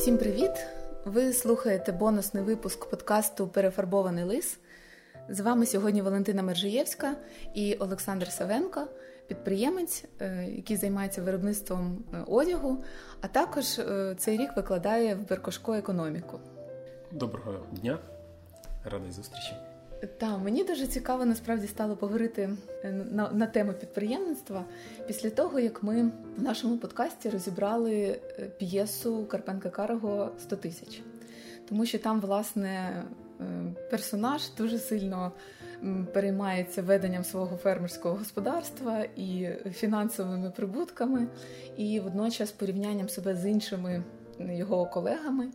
Всім 0.00 0.18
привіт! 0.18 0.50
Ви 1.04 1.32
слухаєте 1.32 1.92
бонусний 1.92 2.42
випуск 2.42 2.90
подкасту 2.90 3.48
Перефарбований 3.48 4.24
лис. 4.24 4.58
З 5.28 5.40
вами 5.40 5.66
сьогодні 5.66 6.02
Валентина 6.02 6.42
Мержиєвська 6.42 7.16
і 7.54 7.74
Олександр 7.74 8.28
Савенко, 8.28 8.86
підприємець, 9.26 10.04
е, 10.20 10.46
який 10.56 10.76
займається 10.76 11.22
виробництвом 11.22 12.04
е, 12.14 12.16
одягу, 12.26 12.84
а 13.20 13.28
також 13.28 13.78
е, 13.78 14.14
цей 14.18 14.38
рік 14.38 14.56
викладає 14.56 15.14
в 15.14 15.28
Беркошко 15.28 15.74
економіку. 15.74 16.40
Доброго 17.12 17.66
дня, 17.72 17.98
радий 18.84 19.12
зустрічі. 19.12 19.52
Та 20.18 20.38
мені 20.38 20.64
дуже 20.64 20.86
цікаво 20.86 21.24
насправді 21.24 21.66
стало 21.66 21.96
поговорити 21.96 22.50
на 23.10 23.30
на 23.32 23.46
тему 23.46 23.72
підприємництва 23.72 24.64
після 25.06 25.30
того, 25.30 25.60
як 25.60 25.82
ми 25.82 26.10
в 26.36 26.42
нашому 26.42 26.78
подкасті 26.78 27.30
розібрали 27.30 28.20
п'єсу 28.58 29.26
Карпенка 29.26 29.70
Карого 29.70 30.30
«100 30.50 30.56
тисяч, 30.56 31.02
тому 31.68 31.86
що 31.86 31.98
там, 31.98 32.20
власне, 32.20 33.02
персонаж 33.90 34.42
дуже 34.58 34.78
сильно 34.78 35.32
переймається 36.12 36.82
веденням 36.82 37.24
свого 37.24 37.56
фермерського 37.56 38.14
господарства 38.14 39.04
і 39.16 39.48
фінансовими 39.72 40.50
прибутками, 40.50 41.26
і 41.76 42.00
водночас 42.00 42.52
порівнянням 42.52 43.08
себе 43.08 43.34
з 43.34 43.46
іншими 43.46 44.02
його 44.38 44.86
колегами. 44.86 45.48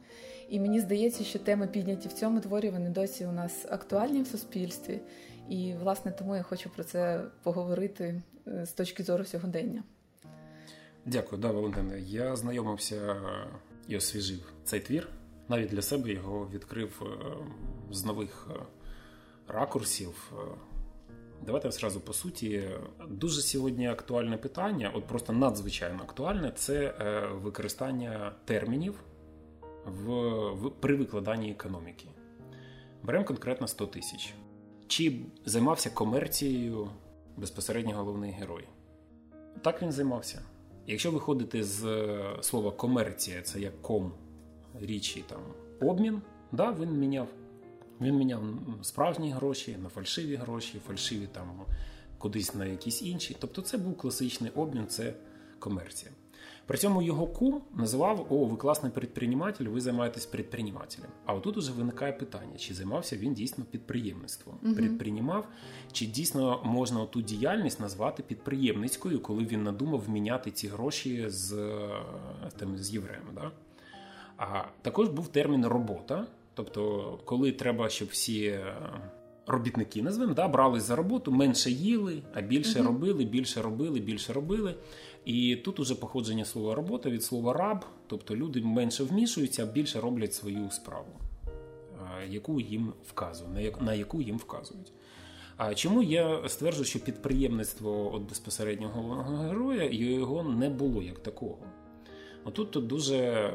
І 0.50 0.60
мені 0.60 0.80
здається, 0.80 1.24
що 1.24 1.40
теми 1.40 1.68
підняті 1.68 2.08
в 2.08 2.14
цьому 2.14 2.40
творі 2.40 2.70
вони 2.70 2.90
досі 2.90 3.26
у 3.26 3.32
нас 3.32 3.66
актуальні 3.70 4.22
в 4.22 4.28
суспільстві. 4.28 5.00
І, 5.50 5.74
власне, 5.74 6.12
тому 6.12 6.36
я 6.36 6.44
хочу 6.44 6.70
про 6.70 6.84
це 6.84 7.24
поговорити 7.44 8.22
е, 8.48 8.66
з 8.66 8.72
точки 8.72 9.04
зору 9.04 9.26
сьогодення. 9.26 9.84
Дякую, 11.06 11.42
да, 11.42 11.52
Валентине. 11.52 12.00
Я 12.00 12.36
знайомився 12.36 13.16
і 13.88 13.98
освіжив 13.98 14.54
цей 14.64 14.80
твір. 14.80 15.08
Навіть 15.50 15.70
для 15.70 15.82
себе 15.82 16.12
його 16.12 16.50
відкрив 16.54 17.02
е, 17.02 17.28
з 17.92 18.06
нових 18.06 18.48
е, 18.52 18.60
ракурсів. 19.48 20.34
Давайте 21.46 21.72
зразу 21.72 22.00
по 22.00 22.14
суті. 22.14 22.70
Дуже 23.10 23.42
сьогодні 23.42 23.88
актуальне 23.88 24.38
питання, 24.38 24.92
от 24.96 25.06
просто 25.06 25.34
надзвичайно 25.34 26.04
актуальне 26.04 26.52
це 26.56 26.94
використання 27.42 28.32
термінів 28.46 29.00
в, 29.86 30.12
в, 30.52 30.72
при 30.72 30.96
викладанні 30.96 31.52
економіки. 31.52 32.08
Беремо 33.04 33.26
конкретно 33.26 33.68
100 33.68 33.88
тисяч. 33.88 34.34
Чи 34.88 35.20
займався 35.46 35.90
комерцією 35.90 36.90
безпосередньо 37.38 37.96
головний 37.96 38.32
герой? 38.32 38.68
Так 39.62 39.82
він 39.82 39.92
займався. 39.92 40.42
Якщо 40.88 41.12
виходити 41.12 41.64
з 41.64 41.86
е, 41.86 42.38
слова 42.42 42.72
комерція, 42.72 43.42
це 43.42 43.60
як 43.60 43.82
ком 43.82 44.12
річі 44.82 45.24
там 45.28 45.40
обмін, 45.90 46.22
да, 46.52 46.72
він 46.72 46.92
міняв. 46.92 47.28
Він 48.02 48.16
міняв 48.16 48.44
справжні 48.82 49.32
гроші 49.32 49.78
на 49.84 49.90
фальшиві 49.90 50.36
гроші, 50.36 50.82
фальшиві 50.88 51.28
там 51.28 51.62
кудись 52.18 52.56
на 52.56 52.66
якісь 52.66 53.02
інші. 53.02 53.38
Тобто 53.40 53.62
це 53.62 53.78
був 53.78 53.98
класичний 53.98 54.52
обмін, 54.56 54.88
це 54.88 55.14
комерція. 55.60 56.12
При 56.66 56.78
цьому 56.78 57.02
його 57.02 57.28
кум 57.28 57.62
називав: 57.76 58.28
О, 58.30 58.46
ви 58.46 58.58
класний 58.58 58.92
предприниматель, 58.92 59.66
ви 59.66 59.82
займаєтесь 59.82 60.26
предпринимателем. 60.26 61.10
А 61.26 61.34
отут 61.34 61.58
уже 61.58 61.72
виникає 61.72 62.14
питання: 62.14 62.58
чи 62.58 62.74
займався 62.74 63.18
він 63.18 63.34
дійсно 63.34 63.66
підприємництвом? 63.66 64.56
Угу. 64.64 64.76
Предпринімав, 64.76 65.48
чи 65.92 66.06
дійсно 66.06 66.62
можна 66.64 67.06
ту 67.06 67.22
діяльність 67.22 67.80
назвати 67.80 68.24
підприємницькою, 68.24 69.20
коли 69.20 69.44
він 69.44 69.64
надумав 69.64 70.10
міняти 70.10 70.52
ці 70.52 70.68
гроші 70.68 71.26
з 71.28 71.56
там, 72.58 72.78
з 72.78 72.94
євреями? 72.94 73.30
Да? 73.36 73.52
А 74.38 74.64
також 74.82 75.10
був 75.10 75.28
термін 75.28 75.66
робота. 75.66 76.28
Тобто, 76.54 77.20
коли 77.26 77.52
треба, 77.52 77.90
щоб 77.90 78.08
всі 78.08 78.46
е, 78.46 78.76
робітники 79.48 80.02
назвемо, 80.02 80.34
да, 80.34 80.48
брали 80.48 80.80
за 80.80 80.96
роботу, 80.96 81.32
менше 81.32 81.72
їли, 81.72 82.22
а 82.34 82.42
більше 82.42 82.80
uh 82.80 82.84
робили, 82.84 83.26
більше 83.26 83.62
робили, 83.62 84.00
більше 84.00 84.34
робили. 84.34 84.76
І 85.26 85.56
тут 85.56 85.80
уже 85.80 85.96
походження 85.96 86.46
слова 86.46 86.76
робота 86.76 87.10
від 87.10 87.24
слова 87.24 87.54
раб, 87.54 87.86
тобто 88.08 88.36
люди 88.36 88.62
менше 88.62 89.04
вмішуються, 89.04 89.66
більше 89.66 90.00
роблять 90.02 90.34
свою 90.34 90.72
справу, 90.72 91.08
яку 92.30 92.60
їм 92.60 92.94
вказують, 93.08 93.82
на 93.82 93.94
яку 93.94 94.22
їм 94.22 94.38
вказують. 94.38 94.92
А 95.58 95.76
чому 95.76 96.04
я 96.04 96.50
стверджую, 96.50 96.86
що 96.86 97.00
підприємництво 97.00 98.16
от 98.16 98.22
безпосереднього 98.22 99.02
головного 99.02 99.44
героя 99.44 99.90
його 99.92 100.44
не 100.44 100.70
було 100.70 101.02
як 101.02 101.20
такого? 101.20 101.58
Отут 102.44 102.72
тут 102.72 102.88
дуже 102.88 103.54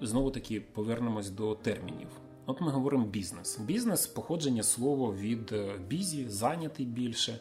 знову 0.00 0.30
таки 0.30 0.60
повернемось 0.60 1.30
до 1.30 1.54
термінів. 1.54 2.08
От 2.46 2.60
ми 2.60 2.70
говоримо 2.70 3.06
бізнес. 3.06 3.58
Бізнес 3.58 4.06
походження 4.06 4.62
слова 4.62 5.14
від 5.14 5.54
бізі, 5.88 6.28
зайнятий 6.28 6.86
більше. 6.86 7.40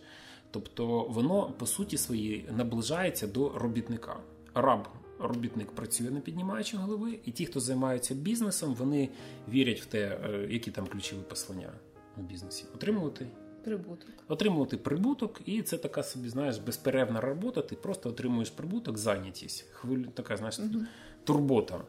Тобто 0.53 1.03
воно 1.09 1.53
по 1.57 1.65
суті 1.65 1.97
своїй 1.97 2.45
наближається 2.57 3.27
до 3.27 3.49
робітника. 3.49 4.19
Раб, 4.53 4.87
робітник 5.19 5.71
працює 5.71 6.11
не 6.11 6.19
піднімаючи 6.19 6.77
голови, 6.77 7.19
і 7.25 7.31
ті, 7.31 7.45
хто 7.45 7.59
займаються 7.59 8.15
бізнесом, 8.15 8.75
вони 8.75 9.09
вірять 9.49 9.81
в 9.81 9.85
те, 9.85 10.19
е, 10.23 10.47
які 10.49 10.71
там 10.71 10.87
ключові 10.87 11.19
послання 11.29 11.69
в 12.17 12.21
бізнесі. 12.21 12.65
Отримувати 12.75 13.27
прибуток. 13.63 14.09
Отримувати 14.27 14.77
прибуток, 14.77 15.41
і 15.45 15.61
це 15.61 15.77
така 15.77 16.03
собі, 16.03 16.29
знаєш, 16.29 16.57
безперервна 16.57 17.21
робота. 17.21 17.61
Ти 17.61 17.75
просто 17.75 18.09
отримуєш 18.09 18.49
прибуток, 18.49 18.97
зайнятість. 18.97 19.65
Хвиль, 19.71 20.03
така, 20.03 20.37
знаєш, 20.37 20.59
угу. 20.59 20.85
турбота. 21.23 21.81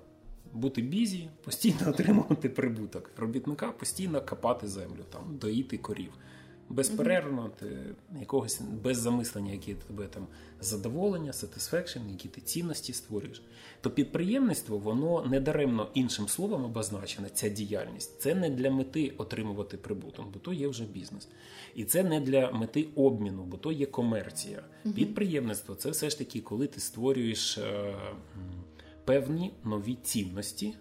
Бути 0.53 0.83
бізі, 0.83 1.29
постійно 1.45 1.79
отримувати 1.89 2.49
прибуток. 2.49 3.11
Робітника 3.17 3.73
постійно 3.73 4.23
копати 4.23 4.69
землю, 4.69 5.05
там, 5.11 5.37
доїти 5.41 5.79
корів 5.79 6.13
безперервно, 6.69 7.51
ти 7.61 7.67
якогось 8.21 8.61
без 8.61 8.99
замислення, 8.99 9.53
які 9.53 9.75
тебе 9.75 10.07
там 10.07 10.27
задоволення, 10.61 11.31
satisfaction, 11.31 12.11
які 12.11 12.29
ти 12.29 12.41
цінності 12.41 12.93
створюєш. 12.93 13.43
То 13.81 13.91
підприємництво, 13.91 14.79
воно 14.79 15.25
не 15.27 15.41
даремно 15.41 15.89
іншим 15.95 16.29
словом 16.29 16.65
обозначене, 16.65 17.29
ця 17.35 17.49
діяльність. 17.49 18.21
Це 18.21 18.35
не 18.35 18.51
для 18.51 18.71
мети 18.71 19.13
отримувати 19.17 19.77
прибуток, 19.77 20.27
бо 20.33 20.39
то 20.39 20.53
є 20.53 20.69
вже 20.69 20.85
бізнес. 20.85 21.29
І 21.75 21.85
це 21.85 22.05
не 22.05 22.21
для 22.21 22.51
мети 22.51 22.89
обміну, 22.95 23.45
бо 23.45 23.57
то 23.57 23.73
є 23.73 23.87
комерція. 23.87 24.63
Підприємництво 24.95 25.75
це 25.75 25.91
все 25.91 26.11
ж 26.11 26.19
таки, 26.19 26.41
коли 26.41 26.67
ти 26.67 26.81
створюєш 26.81 27.59
е, 27.59 27.95
певні 29.05 29.53
нові 29.65 29.97
цінності, 30.03 30.75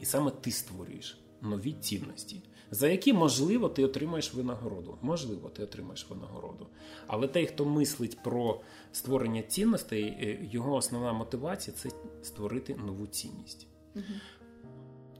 і 0.00 0.04
саме 0.04 0.30
ти 0.30 0.50
створюєш 0.50 1.18
нові 1.42 1.72
цінності 1.72 2.42
за 2.70 2.88
які, 2.88 3.12
можливо, 3.12 3.68
ти 3.68 3.84
отримаєш 3.84 4.34
винагороду. 4.34 4.98
Можливо, 5.02 5.48
ти 5.48 5.62
отримаєш 5.62 6.06
винагороду. 6.10 6.66
Але 7.06 7.28
той, 7.28 7.46
хто 7.46 7.64
мислить 7.64 8.22
про 8.22 8.60
створення 8.92 9.42
цінностей, 9.42 10.04
е, 10.04 10.48
його 10.52 10.74
основна 10.74 11.12
мотивація 11.12 11.76
це 11.76 11.90
створити 12.22 12.74
нову 12.74 13.06
цінність. 13.06 13.66
Угу. 13.94 14.04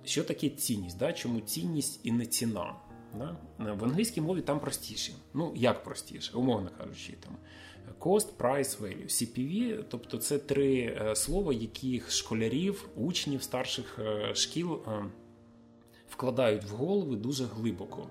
Що 0.05 0.25
таке 0.25 0.49
цінність? 0.49 0.99
Да? 0.99 1.13
Чому 1.13 1.41
цінність 1.41 2.01
і 2.03 2.13
не 2.13 2.27
ціна? 2.27 2.75
Да? 3.19 3.37
В 3.59 3.85
англійській 3.85 4.21
мові 4.21 4.41
там 4.41 4.61
простіше. 4.61 5.13
Ну, 5.35 5.53
як 5.57 5.85
простіше, 5.85 6.33
умовно 6.37 6.71
кажучи, 6.79 7.15
там 7.21 7.37
cost, 8.01 8.29
price, 8.39 8.81
value. 8.81 9.05
CPV, 9.05 9.85
тобто 9.89 10.19
це 10.19 10.39
три 10.39 10.81
е, 10.81 11.17
слова, 11.17 11.53
яких 11.53 12.11
школярів, 12.11 12.89
учнів 12.97 13.43
старших 13.43 13.99
е, 13.99 14.35
шкіл 14.35 14.81
вкладають 16.21 16.65
в 16.65 16.75
голови 16.75 17.17
дуже 17.17 17.45
глибоко. 17.45 18.07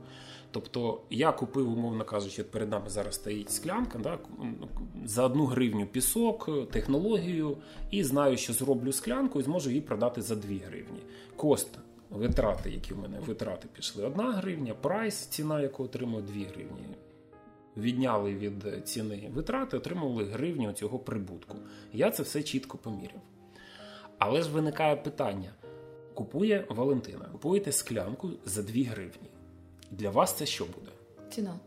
Тобто 0.51 1.01
я 1.09 1.31
купив, 1.31 1.73
умовно 1.73 2.05
кажучи, 2.05 2.43
перед 2.43 2.69
нами 2.69 2.89
зараз 2.89 3.15
стоїть 3.15 3.51
склянка 3.51 3.99
да, 3.99 4.17
за 5.05 5.25
одну 5.25 5.45
гривню 5.45 5.85
пісок, 5.85 6.49
технологію, 6.71 7.57
і 7.91 8.03
знаю, 8.03 8.37
що 8.37 8.53
зроблю 8.53 8.91
склянку 8.91 9.39
і 9.39 9.43
зможу 9.43 9.69
її 9.69 9.81
продати 9.81 10.21
за 10.21 10.35
2 10.35 10.57
гривні. 10.67 10.99
Кост, 11.35 11.69
витрати, 12.09 12.71
які 12.71 12.93
в 12.93 12.99
мене 12.99 13.19
витрати 13.19 13.67
пішли, 13.73 14.05
1 14.05 14.21
гривня, 14.21 14.73
прайс, 14.73 15.15
ціна, 15.15 15.61
яку 15.61 15.83
отримую 15.83 16.23
2 16.23 16.33
гривні. 16.33 16.95
Відняли 17.77 18.35
від 18.35 18.87
ціни 18.87 19.29
витрати, 19.33 19.77
отримували 19.77 20.23
гривню 20.23 20.73
цього 20.73 20.99
прибутку. 20.99 21.57
Я 21.93 22.11
це 22.11 22.23
все 22.23 22.43
чітко 22.43 22.77
поміряв. 22.77 23.21
Але 24.17 24.41
ж 24.41 24.49
виникає 24.49 24.95
питання: 24.95 25.49
Купує 26.19 26.65
Валентина. 26.69 27.25
Купуєте 27.31 27.71
склянку 27.71 28.29
за 28.45 28.63
2 28.63 28.73
гривні. 28.73 29.29
Для 29.91 30.09
вас 30.09 30.33
це 30.33 30.45
що 30.45 30.65
буде? 30.65 30.91
Ціна. 31.29 31.59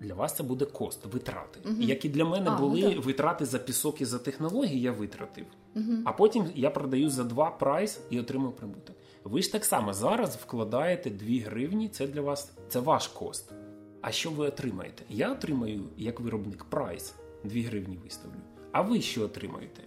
Для 0.00 0.14
вас 0.14 0.36
це 0.36 0.42
буде 0.42 0.64
кост, 0.64 1.06
витрати. 1.06 1.60
Угу. 1.64 1.76
Як 1.80 2.04
і 2.04 2.08
для 2.08 2.24
мене 2.24 2.50
а, 2.50 2.58
були 2.58 2.94
ну, 2.94 3.00
витрати 3.00 3.44
за 3.44 3.58
пісок 3.58 4.00
і 4.00 4.04
за 4.04 4.18
технології, 4.18 4.80
я 4.80 4.92
витратив. 4.92 5.46
Угу. 5.76 5.92
А 6.04 6.12
потім 6.12 6.46
я 6.54 6.70
продаю 6.70 7.10
за 7.10 7.24
2 7.24 7.50
прайс 7.50 8.00
і 8.10 8.20
отримую 8.20 8.52
прибуток. 8.52 8.96
Ви 9.24 9.42
ж 9.42 9.52
так 9.52 9.64
само 9.64 9.92
зараз 9.92 10.36
вкладаєте 10.36 11.10
2 11.10 11.28
гривні, 11.44 11.88
це 11.88 12.06
для 12.06 12.20
вас 12.20 12.52
це 12.68 12.80
ваш 12.80 13.08
кост. 13.08 13.52
А 14.00 14.12
що 14.12 14.30
ви 14.30 14.46
отримаєте? 14.46 15.02
Я 15.08 15.32
отримаю 15.32 15.82
як 15.96 16.20
виробник 16.20 16.64
прайс 16.64 17.14
2 17.44 17.62
гривні 17.62 17.96
виставлю. 18.04 18.40
А 18.72 18.82
ви 18.82 19.00
що 19.00 19.24
отримаєте? 19.24 19.82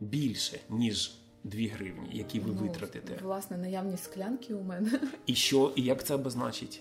Більше, 0.00 0.60
ніж 0.70 1.21
2 1.44 1.60
гривні, 1.74 2.08
які 2.12 2.40
ви 2.40 2.52
ну, 2.54 2.62
витратите. 2.62 3.18
Власне, 3.22 3.56
наявність 3.56 4.04
склянки 4.04 4.54
у 4.54 4.62
мене. 4.62 5.00
І 5.26 5.34
що, 5.34 5.72
і 5.76 5.82
як 5.82 6.04
це 6.04 6.14
обозначить? 6.14 6.80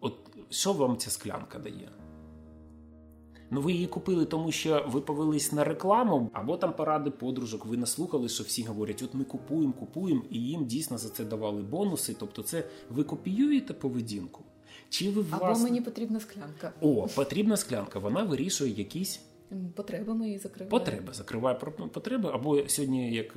От 0.00 0.14
що 0.50 0.72
вам 0.72 0.96
ця 0.96 1.10
склянка 1.10 1.58
дає? 1.58 1.88
Ну, 3.54 3.60
ви 3.60 3.72
її 3.72 3.86
купили, 3.86 4.24
тому 4.24 4.52
що 4.52 4.84
ви 4.88 5.00
повелись 5.00 5.52
на 5.52 5.64
рекламу, 5.64 6.30
або 6.32 6.56
там 6.56 6.72
поради 6.72 7.10
подружок. 7.10 7.66
Ви 7.66 7.76
наслухали, 7.76 8.28
що 8.28 8.44
всі 8.44 8.62
говорять: 8.62 9.02
от 9.02 9.14
ми 9.14 9.24
купуємо, 9.24 9.72
купуємо, 9.72 10.22
і 10.30 10.38
їм 10.38 10.66
дійсно 10.66 10.98
за 10.98 11.08
це 11.08 11.24
давали 11.24 11.62
бонуси. 11.62 12.16
Тобто, 12.18 12.42
це 12.42 12.64
ви 12.90 13.04
копіюєте 13.04 13.74
поведінку. 13.74 14.44
Чи 14.88 15.10
ви 15.10 15.22
власне... 15.22 15.48
Або 15.48 15.58
мені 15.58 15.80
потрібна 15.80 16.20
склянка? 16.20 16.72
О, 16.80 17.08
потрібна 17.14 17.56
склянка. 17.56 17.98
Вона 17.98 18.22
вирішує 18.22 18.72
якісь 18.72 19.20
потреби 19.74 20.14
мої 20.14 20.38
закриває. 20.38 20.70
Потреби 20.70 21.12
закриває 21.12 21.56
потреби. 21.92 22.30
Або 22.32 22.68
сьогодні, 22.68 23.14
як 23.14 23.36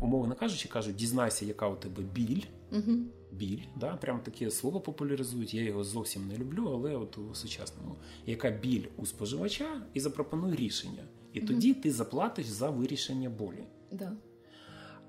умовно 0.00 0.34
кажучи, 0.34 0.68
кажуть, 0.68 0.96
дізнайся, 0.96 1.44
яка 1.44 1.68
у 1.68 1.76
тебе 1.76 2.02
біль. 2.02 2.42
Угу. 2.72 2.92
Біль, 3.32 3.62
да, 3.76 3.96
прям 3.96 4.20
таке 4.20 4.50
слово 4.50 4.80
популяризують. 4.80 5.54
Я 5.54 5.62
його 5.62 5.84
зовсім 5.84 6.28
не 6.28 6.36
люблю, 6.36 6.70
але 6.74 6.96
от 6.96 7.18
у 7.18 7.34
сучасному 7.34 7.96
яка 8.26 8.50
біль 8.50 8.84
у 8.96 9.06
споживача 9.06 9.82
і 9.94 10.00
запропонуй 10.00 10.54
рішення. 10.54 11.04
І 11.32 11.38
угу. 11.38 11.48
тоді 11.48 11.74
ти 11.74 11.92
заплатиш 11.92 12.46
за 12.46 12.70
вирішення 12.70 13.30
болі. 13.30 13.64
Да. 13.92 14.12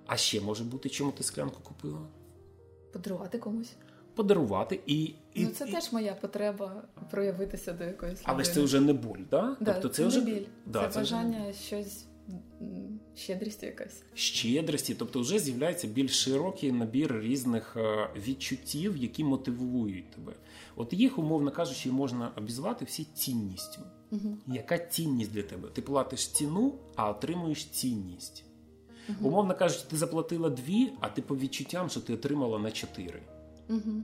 А 0.06 0.18
ще 0.18 0.42
може 0.42 0.63
бути, 0.63 0.89
чому 0.89 1.12
ти 1.12 1.24
склянку 1.24 1.60
купила? 1.63 2.07
Подарувати 2.94 3.38
комусь 3.38 3.75
подарувати 4.19 4.80
і. 4.86 5.13
І 5.40 5.44
ну, 5.44 5.50
це 5.50 5.70
і... 5.70 5.72
теж 5.72 5.92
моя 5.92 6.14
потреба 6.14 6.84
проявитися 7.12 7.74
до 7.74 7.84
якоїсь 7.84 8.14
людини. 8.14 8.34
Але 8.34 8.44
ж 8.44 8.54
це 8.54 8.62
вже 8.62 8.80
не 8.80 8.94
боль, 8.94 9.20
да? 9.32 9.58
да 9.60 9.74
тобто 9.74 9.90
це, 9.90 10.04
це 10.04 10.08
вже 10.08 10.20
не 10.20 10.26
біль. 10.26 10.46
Да, 10.66 10.88
це, 10.88 10.94
це 10.94 11.00
бажання 11.00 11.50
вже... 11.50 11.60
щось. 11.60 12.06
Щедрості 13.16 13.66
якась 13.66 14.04
щедрості, 14.14 14.96
тобто 14.96 15.20
вже 15.20 15.40
з'являється 15.40 15.88
більш 15.88 16.24
широкий 16.24 16.72
набір 16.72 17.20
різних 17.20 17.78
е, 17.78 18.10
відчуттів, 18.28 18.98
які 18.98 19.24
мотивують 19.24 20.12
тебе. 20.12 20.34
От 20.76 20.94
їх, 20.94 21.20
умовно 21.20 21.52
кажучи, 21.52 21.92
можна 21.92 22.32
обізвати 22.38 22.86
всі 22.86 23.04
цінністю. 23.04 23.82
Угу. 24.12 24.38
Яка 24.48 24.78
цінність 24.78 25.32
для 25.32 25.44
тебе? 25.44 25.70
Ти 25.70 25.82
платиш 25.82 26.28
ціну, 26.28 26.74
а 26.96 27.10
отримуєш 27.10 27.66
цінність. 27.66 28.44
Угу. 29.10 29.30
Умовно 29.30 29.56
кажучи, 29.56 29.84
ти 29.90 29.98
заплатила 29.98 30.50
дві, 30.50 30.92
а 31.00 31.10
ти 31.10 31.22
по 31.22 31.38
відчуттям, 31.38 31.90
що 31.90 32.00
ти 32.00 32.14
отримала 32.14 32.60
на 32.60 32.72
чотири. 32.72 33.22
Угу. 33.70 34.04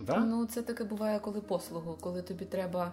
Да? 0.00 0.18
Ну, 0.18 0.46
це 0.46 0.62
таке 0.62 0.84
буває, 0.84 1.18
коли 1.18 1.40
послугу, 1.40 1.98
коли 2.00 2.22
тобі 2.22 2.44
треба 2.44 2.92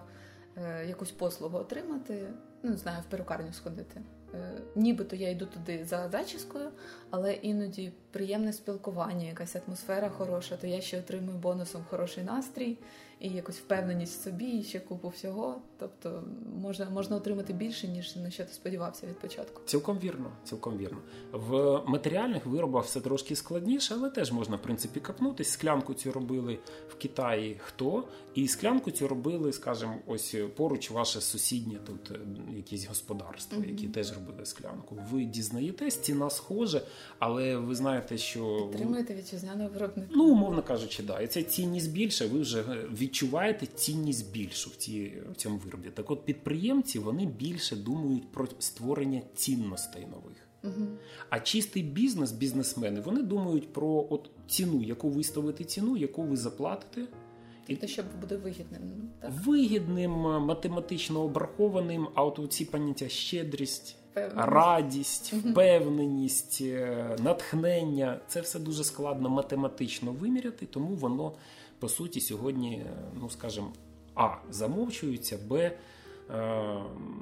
е, 0.56 0.86
якусь 0.86 1.10
послугу 1.10 1.58
отримати, 1.58 2.28
ну 2.62 2.70
не 2.70 2.76
знаю, 2.76 3.02
в 3.08 3.10
перукарню 3.10 3.52
сходити. 3.52 4.00
Е, 4.34 4.52
нібито 4.74 5.16
я 5.16 5.30
йду 5.30 5.46
туди 5.46 5.84
за 5.84 6.08
зачіскою, 6.08 6.70
але 7.16 7.32
іноді 7.32 7.92
приємне 8.10 8.52
спілкування, 8.52 9.26
якась 9.26 9.56
атмосфера 9.56 10.08
хороша, 10.08 10.56
то 10.56 10.66
я 10.66 10.80
ще 10.80 10.98
отримую 10.98 11.38
бонусом 11.38 11.84
хороший 11.90 12.24
настрій 12.24 12.78
і 13.20 13.28
якусь 13.28 13.56
впевненість 13.56 14.20
в 14.20 14.24
собі, 14.24 14.44
і 14.44 14.62
ще 14.62 14.80
купу 14.80 15.08
всього. 15.08 15.60
Тобто 15.78 16.24
можна 16.62 16.90
можна 16.90 17.16
отримати 17.16 17.52
більше, 17.52 17.88
ніж 17.88 18.16
на 18.16 18.30
що 18.30 18.44
ти 18.44 18.52
сподівався 18.52 19.06
від 19.06 19.18
початку. 19.18 19.62
Цілком 19.64 19.98
вірно, 19.98 20.30
цілком 20.44 20.78
вірно. 20.78 20.98
В 21.32 21.82
матеріальних 21.86 22.46
виробах 22.46 22.84
все 22.84 23.00
трошки 23.00 23.36
складніше, 23.36 23.94
але 23.94 24.10
теж 24.10 24.32
можна 24.32 24.56
в 24.56 24.62
принципі 24.62 25.00
капнутись. 25.00 25.50
Склянку 25.50 25.94
цю 25.94 26.12
робили 26.12 26.58
в 26.88 26.94
Китаї 26.94 27.56
хто, 27.64 28.08
і 28.34 28.48
склянку 28.48 28.90
цю 28.90 29.08
робили, 29.08 29.52
скажімо, 29.52 29.96
ось 30.06 30.36
поруч 30.56 30.90
ваше 30.90 31.20
сусіднє 31.20 31.78
тут 31.86 32.18
якісь 32.56 32.86
господарство, 32.86 33.62
mm-hmm. 33.62 33.68
які 33.68 33.88
теж 33.88 34.14
робили 34.14 34.46
склянку. 34.46 34.98
Ви 35.12 35.24
дізнаєтесь, 35.24 35.96
ціна 35.96 36.30
схожа, 36.30 36.82
але 37.18 37.56
ви 37.56 37.74
знаєте, 37.74 38.18
що 38.18 38.68
Підтримуєте 38.70 39.14
вітчизняного 39.14 39.70
виробника. 39.70 40.08
Ну, 40.14 40.24
умовно 40.24 40.62
кажучи, 40.62 41.02
да. 41.02 41.20
І 41.20 41.26
ця 41.26 41.42
цінність 41.42 41.92
більше, 41.92 42.26
ви 42.26 42.40
вже 42.40 42.64
відчуваєте 43.00 43.66
цінність 43.66 44.32
більшу 44.32 44.70
в 44.70 44.76
ці, 44.76 45.12
в 45.32 45.36
цьому 45.36 45.58
виробі. 45.58 45.88
Так 45.90 46.10
от 46.10 46.24
підприємці 46.24 46.98
вони 46.98 47.26
більше 47.26 47.76
думають 47.76 48.32
про 48.32 48.48
створення 48.58 49.22
цінностей 49.34 50.06
нових. 50.06 50.48
Угу. 50.64 50.86
А 51.30 51.40
чистий 51.40 51.82
бізнес, 51.82 52.32
бізнесмени, 52.32 53.00
вони 53.00 53.22
думають 53.22 53.72
про 53.72 54.06
от 54.10 54.30
ціну, 54.48 54.82
яку 54.82 55.08
виставити 55.08 55.64
ціну, 55.64 55.96
яку 55.96 56.22
ви 56.22 56.36
заплатите. 56.36 57.06
Тобто, 57.66 57.86
щоб 57.86 58.06
буде 58.20 58.36
вигідним. 58.36 58.80
Так? 59.20 59.32
Вигідним, 59.46 60.10
математично 60.20 61.20
обрахованим, 61.20 62.08
а 62.14 62.24
от 62.24 62.52
ці 62.52 62.64
поняття 62.64 63.08
щедрість, 63.08 63.96
Впевненість. 64.16 64.48
радість, 64.48 65.32
впевненість, 65.32 66.58
е, 66.62 67.16
натхнення 67.22 68.20
це 68.26 68.40
все 68.40 68.58
дуже 68.58 68.84
складно 68.84 69.28
математично 69.28 70.12
виміряти, 70.12 70.66
тому 70.66 70.94
воно 70.94 71.32
по 71.78 71.88
суті 71.88 72.20
сьогодні, 72.20 72.74
е, 72.74 72.92
ну 73.20 73.30
скажімо, 73.30 73.72
а 74.14 74.36
замовчується, 74.50 75.38
б 75.48 75.52
е, 75.54 75.72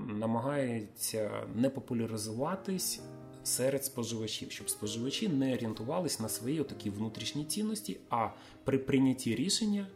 намагається 0.08 1.30
не 1.54 1.70
популяризуватись 1.70 3.00
серед 3.44 3.84
споживачів, 3.84 4.50
щоб 4.50 4.70
споживачі 4.70 5.28
не 5.28 5.54
орієнтувались 5.54 6.20
на 6.20 6.28
свої 6.28 6.64
такі 6.64 6.90
внутрішні 6.90 7.44
цінності, 7.44 8.00
а 8.10 8.28
при 8.64 8.78
прийнятті 8.78 9.34
рішення 9.34 9.86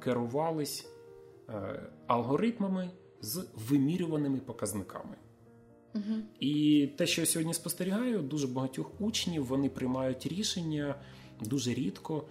керувались 0.00 0.86
алгоритмами 2.06 2.90
з 3.20 3.46
вимірюваними 3.54 4.38
показниками. 4.38 5.16
І 6.40 6.86
те, 6.96 7.06
що 7.06 7.20
я 7.20 7.26
сьогодні 7.26 7.54
спостерігаю, 7.54 8.18
дуже 8.18 8.46
багатьох 8.46 9.00
учнів 9.00 9.46
вони 9.46 9.68
приймають 9.68 10.26
рішення 10.26 10.94
дуже 11.40 11.74
рідко, 11.74 12.24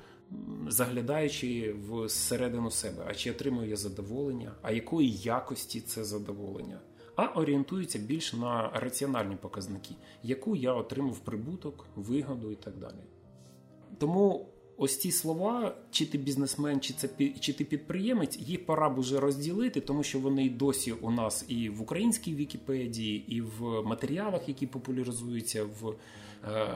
заглядаючи 0.67 1.75
всередину 2.05 2.71
себе, 2.71 3.05
а 3.07 3.13
чи 3.13 3.31
отримую 3.31 3.69
я 3.69 3.75
задоволення, 3.75 4.51
а 4.61 4.71
якої 4.71 5.11
якості 5.11 5.81
це 5.81 6.03
задоволення, 6.03 6.79
а 7.15 7.25
орієнтуються 7.25 7.99
більш 7.99 8.33
на 8.33 8.69
раціональні 8.69 9.35
показники, 9.35 9.95
яку 10.23 10.55
я 10.55 10.73
отримав 10.73 11.19
прибуток, 11.19 11.87
вигоду 11.95 12.51
і 12.51 12.55
так 12.55 12.77
далі. 12.77 13.03
Тому 13.97 14.49
ось 14.77 14.97
ці 14.97 15.11
слова, 15.11 15.75
чи 15.91 16.05
ти 16.05 16.17
бізнесмен, 16.17 16.79
чи 16.79 16.93
це 16.93 17.09
чи 17.39 17.53
ти 17.53 17.65
підприємець, 17.65 18.39
їх 18.39 18.65
пора 18.65 18.89
б 18.89 18.97
уже 18.97 19.19
розділити, 19.19 19.81
тому 19.81 20.03
що 20.03 20.19
вони 20.19 20.49
досі 20.49 20.91
у 20.91 21.11
нас 21.11 21.45
і 21.47 21.69
в 21.69 21.81
українській 21.81 22.35
Вікіпедії, 22.35 23.35
і 23.35 23.41
в 23.41 23.81
матеріалах, 23.81 24.47
які 24.47 24.67
популяризуються 24.67 25.63
в 25.63 25.95
е, 26.43 26.67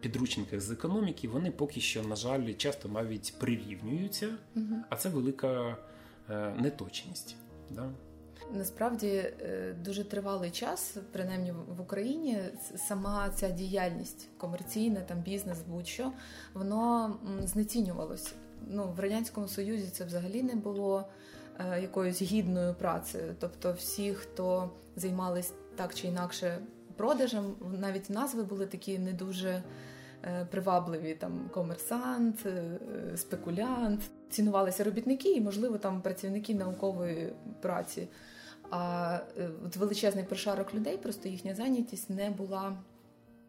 підручниках 0.00 0.60
з 0.60 0.70
економіки, 0.70 1.28
вони 1.28 1.50
поки 1.50 1.80
що, 1.80 2.02
на 2.02 2.16
жаль, 2.16 2.54
часто 2.54 2.88
навіть 2.88 3.34
прирівнюються, 3.38 4.28
угу. 4.56 4.76
а 4.90 4.96
це 4.96 5.08
велика 5.08 5.76
е, 6.30 6.54
неточність. 6.58 7.36
Да? 7.70 7.90
Насправді 8.52 9.08
е, 9.08 9.76
дуже 9.84 10.04
тривалий 10.04 10.50
час, 10.50 10.96
принаймні 11.12 11.52
в 11.52 11.80
Україні, 11.80 12.38
сама 12.88 13.30
ця 13.34 13.48
діяльність 13.48 14.28
комерційна, 14.38 15.00
там 15.00 15.20
бізнес, 15.20 15.58
будь-що 15.66 16.12
воно 16.54 17.16
знецінювалось. 17.44 18.34
Ну 18.66 18.92
в 18.96 19.00
радянському 19.00 19.48
союзі 19.48 19.88
це 19.92 20.04
взагалі 20.04 20.42
не 20.42 20.54
було 20.54 21.04
е, 21.58 21.80
якоюсь 21.80 22.22
гідною 22.22 22.74
працею. 22.74 23.34
Тобто, 23.40 23.72
всі, 23.72 24.14
хто 24.14 24.70
займались 24.96 25.52
так 25.76 25.94
чи 25.94 26.06
інакше 26.06 26.58
продажем, 26.96 27.54
навіть 27.80 28.10
назви 28.10 28.42
були 28.42 28.66
такі 28.66 28.98
не 28.98 29.12
дуже. 29.12 29.62
Е, 30.24 30.46
привабливі 30.50 31.14
там 31.14 31.50
комерсант, 31.54 32.46
спекулянт, 33.16 34.00
цінувалися 34.30 34.84
робітники 34.84 35.32
і, 35.32 35.40
можливо, 35.40 35.78
там 35.78 36.02
працівники 36.02 36.54
наукової 36.54 37.32
праці. 37.60 38.08
А 38.70 39.18
е, 39.38 39.50
от 39.66 39.76
величезний 39.76 40.24
прошарок 40.24 40.74
людей, 40.74 40.96
просто 40.96 41.28
їхня 41.28 41.54
зайнятість 41.54 42.10
не 42.10 42.30
була 42.30 42.76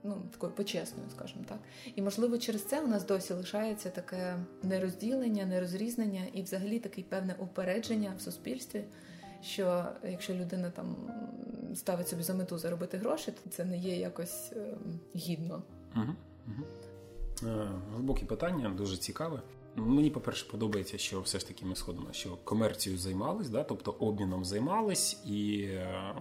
ну, 0.03 0.21
такою 0.31 0.51
почесною, 0.51 1.09
скажімо 1.09 1.43
так. 1.47 1.57
І, 1.95 2.01
можливо, 2.01 2.38
через 2.38 2.63
це 2.63 2.81
у 2.81 2.88
нас 2.88 3.05
досі 3.05 3.33
лишається 3.33 3.89
таке 3.89 4.36
нерозділення, 4.63 5.45
нерозрізнення 5.45 6.21
і 6.33 6.41
взагалі 6.41 6.79
таке 6.79 7.01
певне 7.01 7.36
упередження 7.39 8.13
в 8.17 8.21
суспільстві. 8.21 8.83
Що 9.43 9.86
якщо 10.09 10.33
людина 10.33 10.69
там 10.69 10.95
ставить 11.75 12.07
собі 12.07 12.24
за 12.24 12.33
мету 12.33 12.57
заробити 12.57 12.97
гроші, 12.97 13.31
то 13.31 13.50
це 13.50 13.65
не 13.65 13.77
є 13.77 13.95
якось 13.95 14.51
е, 14.55 14.77
гідно. 15.15 15.63
Угу. 15.95 16.05
Е, 16.05 16.15
глибокі 17.93 18.25
питання, 18.25 18.69
дуже 18.69 18.97
цікаве. 18.97 19.41
Мені, 19.75 20.09
по-перше, 20.09 20.47
подобається, 20.51 20.97
що 20.97 21.21
все 21.21 21.39
ж 21.39 21.47
таки 21.47 21.65
ми 21.65 21.75
сходимо, 21.75 22.07
що 22.11 22.37
комерцією 22.43 22.99
займались, 22.99 23.49
да, 23.49 23.63
тобто 23.63 23.91
обміном 23.91 24.45
займались, 24.45 25.21
і 25.25 25.61
е, 25.61 26.15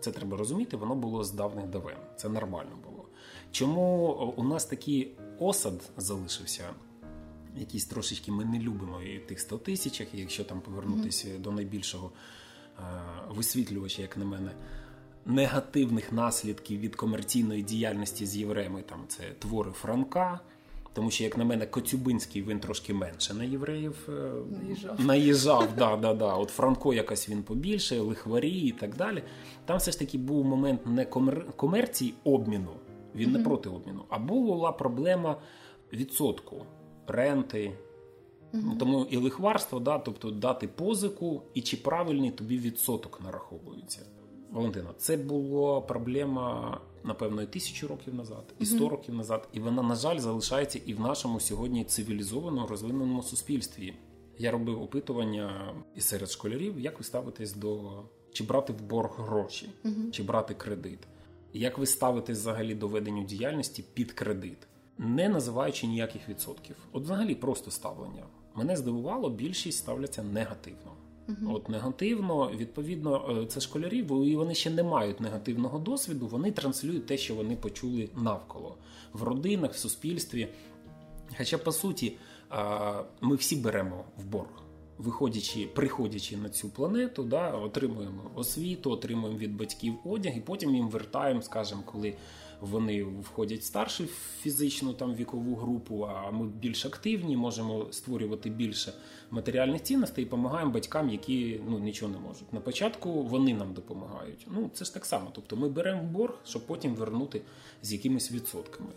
це 0.00 0.12
треба 0.12 0.36
розуміти, 0.36 0.76
воно 0.76 0.94
було 0.94 1.24
з 1.24 1.32
давних 1.32 1.66
давен. 1.66 1.96
Це 2.16 2.28
нормально 2.28 2.78
було. 2.84 3.04
Чому 3.50 4.12
у 4.36 4.44
нас 4.44 4.64
такий 4.64 5.16
осад 5.38 5.90
залишився? 5.96 6.64
Якийсь 7.56 7.86
трошечки 7.86 8.32
ми 8.32 8.44
не 8.44 8.58
любимо 8.58 9.02
і 9.02 9.18
тих 9.18 9.40
100 9.40 9.58
тисячах, 9.58 10.14
якщо 10.14 10.44
там 10.44 10.60
повернутися 10.60 11.28
mm-hmm. 11.28 11.40
до 11.40 11.52
найбільшого 11.52 12.12
е, 12.78 12.82
висвітлювача, 13.28 14.02
як 14.02 14.16
на 14.16 14.24
мене. 14.24 14.50
Негативних 15.26 16.12
наслідків 16.12 16.80
від 16.80 16.96
комерційної 16.96 17.62
діяльності 17.62 18.26
з 18.26 18.36
євреями. 18.36 18.82
Там 18.82 19.04
це 19.08 19.22
твори 19.38 19.70
Франка. 19.70 20.40
Тому 20.94 21.10
що, 21.10 21.24
як 21.24 21.38
на 21.38 21.44
мене, 21.44 21.66
Коцюбинський 21.66 22.42
він 22.42 22.60
трошки 22.60 22.94
менше 22.94 23.34
на 23.34 23.44
євреїв 23.44 24.08
е, 24.08 24.32
наїжджав. 24.62 25.00
наїжджав. 25.00 25.68
Да, 25.78 25.96
да, 25.96 26.14
да. 26.14 26.34
От 26.34 26.50
Франко 26.50 26.94
якось 26.94 27.28
він 27.28 27.42
побільше, 27.42 28.00
лихварі 28.00 28.50
і 28.50 28.72
так 28.72 28.96
далі. 28.96 29.22
Там 29.64 29.78
все 29.78 29.90
ж 29.90 29.98
таки 29.98 30.18
був 30.18 30.44
момент 30.44 30.86
не 30.86 31.04
комер... 31.04 31.46
комерції 31.56 32.14
обміну, 32.24 32.70
він 33.14 33.28
mm-hmm. 33.28 33.32
не 33.32 33.44
проти 33.44 33.68
обміну, 33.68 34.04
а 34.08 34.18
була 34.18 34.72
проблема 34.72 35.36
відсотку, 35.92 36.66
ренти. 37.06 37.72
Mm-hmm. 38.54 38.78
Тому 38.78 39.06
і 39.10 39.16
лихварство, 39.16 39.80
да, 39.80 39.98
тобто 39.98 40.30
дати 40.30 40.68
позику, 40.68 41.42
і 41.54 41.62
чи 41.62 41.76
правильний 41.76 42.30
тобі 42.30 42.58
відсоток 42.58 43.20
нараховується. 43.24 44.00
Валентина, 44.52 44.90
це 44.98 45.16
була 45.16 45.80
проблема, 45.80 46.80
напевно, 47.04 47.42
і 47.42 47.46
тисячу 47.46 47.88
років 47.88 48.14
назад, 48.14 48.54
і 48.58 48.66
сто 48.66 48.84
mm-hmm. 48.84 48.88
років 48.88 49.14
назад, 49.14 49.48
і 49.52 49.60
вона, 49.60 49.82
на 49.82 49.94
жаль, 49.94 50.18
залишається 50.18 50.80
і 50.86 50.94
в 50.94 51.00
нашому 51.00 51.40
сьогодні 51.40 51.84
цивілізованому 51.84 52.66
розвиненому 52.66 53.22
суспільстві. 53.22 53.94
Я 54.38 54.50
робив 54.50 54.82
опитування 54.82 55.74
і 55.94 56.00
серед 56.00 56.30
школярів, 56.30 56.80
як 56.80 56.98
ви 56.98 57.04
ставитесь 57.04 57.52
до 57.52 58.02
чи 58.32 58.44
брати 58.44 58.72
в 58.72 58.82
борг 58.82 59.14
гроші, 59.18 59.70
mm-hmm. 59.84 60.10
чи 60.10 60.22
брати 60.22 60.54
кредит. 60.54 60.98
Як 61.52 61.78
ви 61.78 61.86
ставитесь 61.86 62.38
взагалі 62.38 62.74
до 62.74 62.88
ведення 62.88 63.22
діяльності 63.22 63.84
під 63.94 64.12
кредит, 64.12 64.58
не 64.98 65.28
називаючи 65.28 65.86
ніяких 65.86 66.28
відсотків? 66.28 66.76
От, 66.92 67.02
взагалі, 67.02 67.34
просто 67.34 67.70
ставлення. 67.70 68.26
Мене 68.54 68.76
здивувало, 68.76 69.30
більшість 69.30 69.78
ставляться 69.78 70.22
негативно. 70.22 70.92
Uh-huh. 71.28 71.54
От 71.54 71.68
негативно, 71.68 72.50
відповідно, 72.56 73.40
е, 73.42 73.46
це 73.46 73.60
школярі, 73.60 73.98
і 73.98 74.36
вони 74.36 74.54
ще 74.54 74.70
не 74.70 74.82
мають 74.82 75.20
негативного 75.20 75.78
досвіду. 75.78 76.26
Вони 76.26 76.52
транслюють 76.52 77.06
те, 77.06 77.16
що 77.16 77.34
вони 77.34 77.56
почули 77.56 78.08
навколо 78.16 78.76
в 79.12 79.22
родинах, 79.22 79.72
в 79.72 79.78
суспільстві. 79.78 80.48
Хоча, 81.38 81.58
по 81.58 81.72
суті, 81.72 82.16
ми 83.20 83.36
всі 83.36 83.56
беремо 83.56 84.04
в 84.18 84.24
борг, 84.24 84.62
виходячи, 84.98 85.68
приходячи 85.74 86.36
на 86.36 86.48
цю 86.48 86.68
планету, 86.68 87.22
да, 87.22 87.50
отримуємо 87.50 88.30
освіту, 88.34 88.90
отримуємо 88.90 89.38
від 89.38 89.56
батьків 89.56 89.94
одяг, 90.04 90.36
і 90.36 90.40
потім 90.40 90.74
їм 90.74 90.88
вертаємо, 90.88 91.42
скажімо, 91.42 91.82
коли 91.84 92.14
вони 92.60 93.04
входять 93.04 93.60
в 93.60 93.64
старшу 93.64 94.06
фізичну 94.40 94.92
там 94.92 95.14
вікову 95.14 95.54
групу, 95.54 96.08
а 96.10 96.30
ми 96.30 96.46
більш 96.46 96.86
активні, 96.86 97.36
можемо 97.36 97.86
створювати 97.92 98.50
більше 98.50 98.92
матеріальних 99.30 99.82
цінностей 99.82 100.22
і 100.22 100.24
допомагаємо 100.24 100.70
батькам, 100.70 101.10
які 101.10 101.60
ну 101.68 101.78
нічого 101.78 102.12
не 102.12 102.18
можуть. 102.18 102.52
На 102.52 102.60
початку 102.60 103.22
вони 103.22 103.54
нам 103.54 103.72
допомагають. 103.72 104.46
Ну 104.50 104.70
це 104.74 104.84
ж 104.84 104.94
так 104.94 105.04
само. 105.04 105.30
Тобто 105.32 105.56
ми 105.56 105.68
беремо 105.68 106.02
борг, 106.02 106.34
щоб 106.44 106.66
потім 106.66 106.94
вернути 106.94 107.42
з 107.82 107.92
якимись 107.92 108.32
відсотками. 108.32 108.90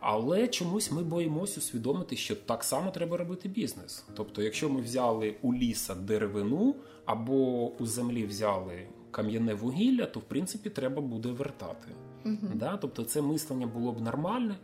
Але 0.00 0.48
чомусь 0.48 0.90
ми 0.92 1.02
боїмося 1.02 1.60
усвідомити, 1.60 2.16
що 2.16 2.36
так 2.36 2.64
само 2.64 2.90
треба 2.90 3.16
робити 3.16 3.48
бізнес. 3.48 4.04
Тобто, 4.14 4.42
якщо 4.42 4.68
ми 4.68 4.80
взяли 4.80 5.34
у 5.42 5.54
ліса 5.54 5.94
деревину 5.94 6.74
або 7.04 7.70
у 7.72 7.86
землі 7.86 8.26
взяли 8.26 8.88
кам'яне 9.10 9.54
вугілля, 9.54 10.06
то 10.06 10.20
в 10.20 10.22
принципі 10.22 10.70
треба 10.70 11.02
буде 11.02 11.28
вертати. 11.28 11.88
Uh-huh. 12.28 12.54
Да? 12.54 12.76
Тобто 12.76 13.04
це 13.04 13.22
мислення 13.22 13.66
було 13.66 13.92
б 13.92 14.00
нормальне. 14.00 14.56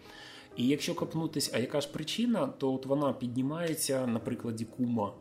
І 0.56 0.66
якщо 0.66 0.94
копнутись, 0.94 1.50
а 1.54 1.58
яка 1.58 1.80
ж 1.80 1.92
причина, 1.92 2.46
то 2.46 2.74
от 2.74 2.86
вона 2.86 3.12
піднімається 3.12 4.06
на 4.06 4.18
прикладі 4.18 4.64
кума 4.64 5.12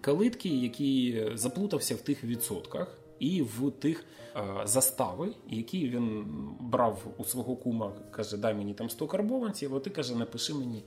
калитки, 0.00 0.48
який 0.48 1.26
заплутався 1.34 1.94
в 1.94 2.00
тих 2.00 2.24
відсотках. 2.24 2.98
І 3.18 3.42
в 3.42 3.70
тих 3.70 4.04
е, 4.36 4.42
застави, 4.64 5.32
які 5.48 5.88
він 5.88 6.24
брав 6.60 7.04
у 7.16 7.24
свого 7.24 7.56
кума, 7.56 7.92
каже: 8.10 8.36
дай 8.36 8.54
мені 8.54 8.74
там 8.74 8.90
100 8.90 9.06
карбованців, 9.06 9.76
а 9.76 9.80
ти 9.80 9.90
каже, 9.90 10.16
напиши 10.16 10.54
мені 10.54 10.84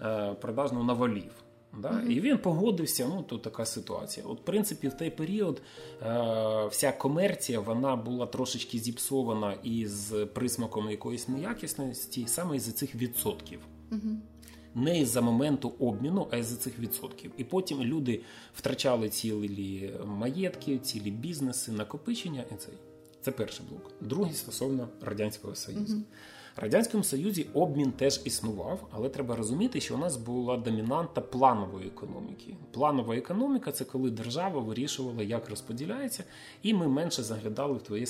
е, 0.00 0.34
продажну 0.34 0.84
навалів. 0.84 1.32
Да? 1.76 1.88
Mm-hmm. 1.88 2.08
І 2.08 2.20
він 2.20 2.38
погодився. 2.38 3.08
Ну 3.08 3.22
то 3.22 3.38
така 3.38 3.64
ситуація. 3.66 4.26
От, 4.26 4.40
в 4.40 4.44
принципі, 4.44 4.88
в 4.88 4.94
той 4.94 5.10
період 5.10 5.62
е, 6.02 6.66
вся 6.70 6.92
комерція 6.92 7.60
вона 7.60 7.96
була 7.96 8.26
трошечки 8.26 8.78
зіпсована 8.78 9.52
із 9.62 10.14
присмаком 10.34 10.90
якоїсь 10.90 11.28
неякісності, 11.28 12.26
саме 12.26 12.56
із 12.56 12.72
цих 12.72 12.94
відсотків. 12.94 13.60
Mm-hmm. 13.90 14.16
Не 14.74 15.00
із 15.00 15.08
за 15.08 15.20
моменту 15.20 15.72
обміну, 15.78 16.28
а 16.30 16.36
із 16.36 16.46
за 16.46 16.56
цих 16.56 16.78
відсотків. 16.78 17.32
І 17.36 17.44
потім 17.44 17.82
люди 17.82 18.20
втрачали 18.54 19.08
цілі 19.08 19.94
маєтки, 20.06 20.78
цілі 20.78 21.10
бізнеси, 21.10 21.72
накопичення. 21.72 22.44
І 22.52 22.54
це 22.54 22.68
це 23.20 23.32
перший 23.32 23.66
блок. 23.70 23.92
Другий 24.00 24.34
стосовно 24.34 24.88
радянського 25.00 25.54
союзу. 25.54 25.96
Mm-hmm. 25.96 26.37
Радянському 26.60 27.04
Союзі 27.04 27.46
обмін 27.54 27.92
теж 27.92 28.20
існував, 28.24 28.88
але 28.90 29.08
треба 29.08 29.36
розуміти, 29.36 29.80
що 29.80 29.94
у 29.94 29.98
нас 29.98 30.16
була 30.16 30.56
домінанта 30.56 31.20
планової 31.20 31.86
економіки. 31.86 32.56
Планова 32.72 33.16
економіка 33.16 33.72
це 33.72 33.84
коли 33.84 34.10
держава 34.10 34.60
вирішувала, 34.60 35.22
як 35.22 35.50
розподіляється, 35.50 36.24
і 36.62 36.74
ми 36.74 36.88
менше 36.88 37.22
заглядали 37.22 37.74
в 37.74 37.82
твоє 37.82 38.06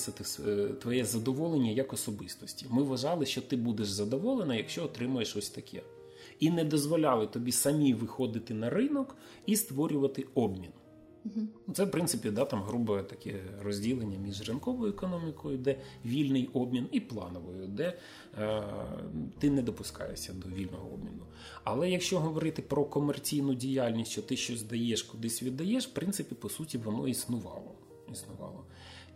е, 0.47 0.69
твоє 0.81 1.05
задоволення 1.05 1.71
як 1.71 1.93
особистості. 1.93 2.67
Ми 2.71 2.83
вважали, 2.83 3.27
що 3.27 3.41
ти 3.41 3.57
будеш 3.57 3.89
задоволена, 3.89 4.55
якщо 4.55 4.85
отримаєш 4.85 5.37
ось 5.37 5.51
таке. 5.51 5.83
І 6.41 6.51
не 6.51 6.65
дозволяли 6.65 7.27
тобі 7.27 7.53
самі 7.53 7.95
виходити 7.95 8.55
на 8.55 8.71
ринок 8.71 9.17
і 9.47 9.57
створювати 9.57 10.27
обмін. 10.35 10.71
Угу. 11.25 11.75
Це, 11.75 11.85
в 11.85 11.91
принципі, 11.91 12.31
да, 12.31 12.45
там 12.45 12.63
грубе 12.63 13.03
таке 13.03 13.35
розділення 13.63 14.19
між 14.19 14.49
ринковою 14.49 14.93
економікою, 14.93 15.59
де 15.59 15.77
вільний 16.05 16.51
обмін, 16.53 16.89
і 16.93 17.01
плановою, 17.01 17.67
де 17.67 17.99
е, 18.39 18.63
ти 19.39 19.51
не 19.51 19.63
допускаєшся 19.63 20.33
до 20.33 20.49
вільного 20.49 20.91
обміну. 20.95 21.23
Але 21.65 21.91
якщо 21.91 22.21
говорити 22.21 22.63
про 22.63 22.85
комерційну 22.85 23.55
діяльність, 23.55 24.11
що 24.11 24.23
ти 24.23 24.37
щось 24.37 24.63
даєш, 24.63 25.03
кудись 25.03 25.43
віддаєш, 25.43 25.87
в 25.87 25.93
принципі, 25.93 26.35
по 26.35 26.49
суті, 26.49 26.79
воно 26.79 27.09
існувало. 27.09 27.75
існувало. 28.13 28.65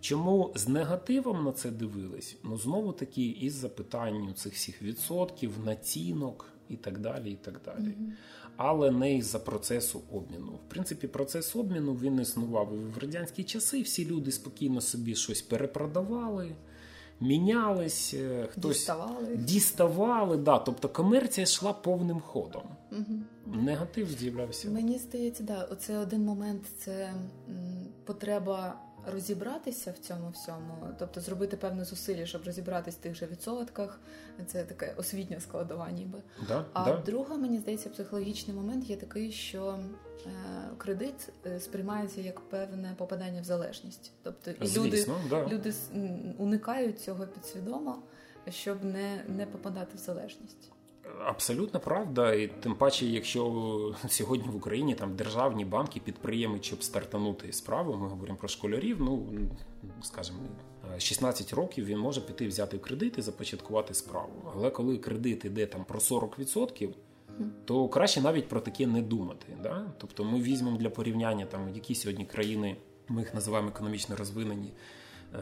Чому 0.00 0.52
з 0.54 0.68
негативом 0.68 1.44
на 1.44 1.52
це 1.52 1.70
дивились? 1.70 2.36
Ну, 2.44 2.58
знову 2.58 2.92
таки, 2.92 3.26
із 3.26 3.54
запитанням 3.54 4.34
цих 4.34 4.54
всіх 4.54 4.82
відсотків, 4.82 5.52
націнок 5.64 6.52
і 6.72 6.76
так 6.76 6.98
далі. 6.98 7.30
і 7.30 7.36
так 7.36 7.60
далі. 7.64 7.84
Mm-hmm 7.84 8.12
але 8.56 8.90
не 8.90 9.16
із 9.16 9.26
за 9.26 9.38
процесу 9.38 10.00
обміну. 10.12 10.52
В 10.52 10.70
принципі, 10.70 11.06
процес 11.06 11.56
обміну 11.56 11.94
він 11.94 12.20
існував 12.20 12.74
і 12.74 12.76
в 12.76 12.98
радянські 12.98 13.44
часи. 13.44 13.82
Всі 13.82 14.06
люди 14.06 14.32
спокійно 14.32 14.80
собі 14.80 15.14
щось 15.14 15.42
перепродавали. 15.42 16.52
Мінялись, 17.20 18.14
е, 18.14 18.48
хтось 18.52 18.76
діставали. 18.76 19.36
діставали, 19.36 20.36
да, 20.36 20.58
тобто 20.58 20.88
комерція 20.88 21.44
йшла 21.44 21.72
повним 21.72 22.20
ходом. 22.20 22.62
Угу. 22.92 23.56
Негатив 23.62 24.10
з'являвся. 24.10 24.70
Мені 24.70 24.98
здається, 24.98 25.42
да, 25.42 25.68
оце 25.70 25.98
один 25.98 26.24
момент 26.24 26.62
це 26.78 27.14
потреба 28.04 28.74
розібратися 29.06 29.92
в 29.92 29.98
цьому 29.98 30.30
всьому, 30.30 30.88
тобто 30.98 31.20
зробити 31.20 31.56
певне 31.56 31.84
зусилля, 31.84 32.26
щоб 32.26 32.44
розібратися 32.44 32.98
в 33.00 33.02
тих 33.02 33.14
же 33.14 33.26
відсотках. 33.26 34.00
Це 34.46 34.64
таке 34.64 34.94
освітнє 34.96 35.40
складова, 35.40 35.90
ніби. 35.90 36.18
Да, 36.48 36.64
а 36.72 36.84
да. 36.84 36.96
друга, 36.96 37.36
мені 37.36 37.58
здається, 37.58 37.90
психологічний 37.90 38.56
момент 38.56 38.90
є 38.90 38.96
такий, 38.96 39.32
що 39.32 39.78
е, 40.26 40.30
кредит 40.78 41.28
е, 41.46 41.60
сприймається 41.60 42.20
як 42.20 42.40
певне 42.40 42.94
попадання 42.98 43.40
в 43.40 43.44
залежність. 43.44 44.12
Тобто 44.22 44.50
і 44.50 44.66
Звісно, 44.66 44.84
люди 44.84 45.04
да. 45.30 45.46
люди 45.46 45.72
уникають 46.38 47.00
цього 47.00 47.26
підсвідомо, 47.26 48.02
щоб 48.50 48.84
не, 48.84 49.24
не 49.28 49.46
попадати 49.46 49.96
в 49.96 50.00
залежність. 50.00 50.71
Абсолютно 51.26 51.80
правда, 51.80 52.34
і 52.34 52.46
тим 52.46 52.74
паче, 52.74 53.06
якщо 53.06 53.94
сьогодні 54.08 54.48
в 54.48 54.56
Україні 54.56 54.94
там 54.94 55.16
державні 55.16 55.64
банки, 55.64 56.00
підприємець, 56.00 56.64
щоб 56.64 56.82
стартанути 56.82 57.52
справу, 57.52 57.94
ми 57.94 58.08
говоримо 58.08 58.38
про 58.38 58.48
школярів. 58.48 58.96
Ну 59.00 59.26
скажімо, 60.02 60.38
16 60.98 61.52
років 61.52 61.84
він 61.84 61.98
може 61.98 62.20
піти 62.20 62.46
взяти 62.46 62.78
кредит 62.78 63.18
і 63.18 63.22
започаткувати 63.22 63.94
справу. 63.94 64.52
Але 64.54 64.70
коли 64.70 64.98
кредит 64.98 65.44
іде 65.44 65.66
там 65.66 65.84
про 65.84 65.98
40%, 65.98 66.88
то 67.64 67.88
краще 67.88 68.20
навіть 68.20 68.48
про 68.48 68.60
таке 68.60 68.86
не 68.86 69.02
думати. 69.02 69.46
Да? 69.62 69.86
Тобто, 69.98 70.24
ми 70.24 70.40
візьмемо 70.40 70.76
для 70.76 70.90
порівняння 70.90 71.46
там 71.46 71.68
які 71.74 71.94
сьогодні 71.94 72.24
країни, 72.24 72.76
ми 73.08 73.20
їх 73.20 73.34
називаємо 73.34 73.68
економічно 73.68 74.16
розвинені. 74.16 74.72
Е, 75.34 75.38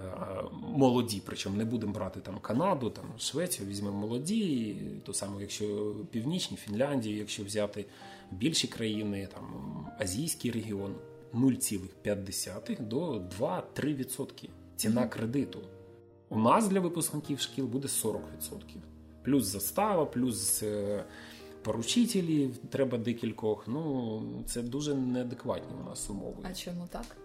молоді, 0.63 1.23
причому 1.27 1.57
не 1.57 1.65
будемо 1.65 1.93
брати 1.93 2.21
там 2.21 2.39
Канаду, 2.39 2.91
там 2.91 3.05
Швецію, 3.19 3.69
візьмемо 3.69 3.99
молоді, 3.99 4.77
то 5.05 5.13
саме, 5.13 5.41
якщо 5.41 5.95
північні, 6.11 6.57
Фінляндію, 6.57 7.17
якщо 7.17 7.45
взяти 7.45 7.87
більші 8.31 8.69
країни, 8.69 9.29
там 9.35 9.45
азійський 9.99 10.51
регіон 10.51 10.95
0,5 11.35 12.89
до 12.89 13.23
2-3% 13.39 14.49
ціна 14.77 15.07
кредиту. 15.07 15.61
У 16.29 16.39
нас 16.39 16.69
для 16.69 16.81
випускників 16.81 17.41
шкіл 17.41 17.67
буде 17.67 17.89
40%. 17.89 18.17
Плюс 19.23 19.45
застава, 19.45 20.07
плюс 20.07 20.63
е, 20.63 21.05
поручителі 21.63 22.51
треба 22.71 22.99
декількох. 22.99 23.69
Ну 23.69 24.23
це 24.47 24.63
дуже 24.63 24.95
неадекватні 24.95 25.77
у 25.85 25.89
нас 25.89 26.11
умови. 26.11 26.37
А 26.43 26.55
чому 26.55 26.89
так? 26.91 27.17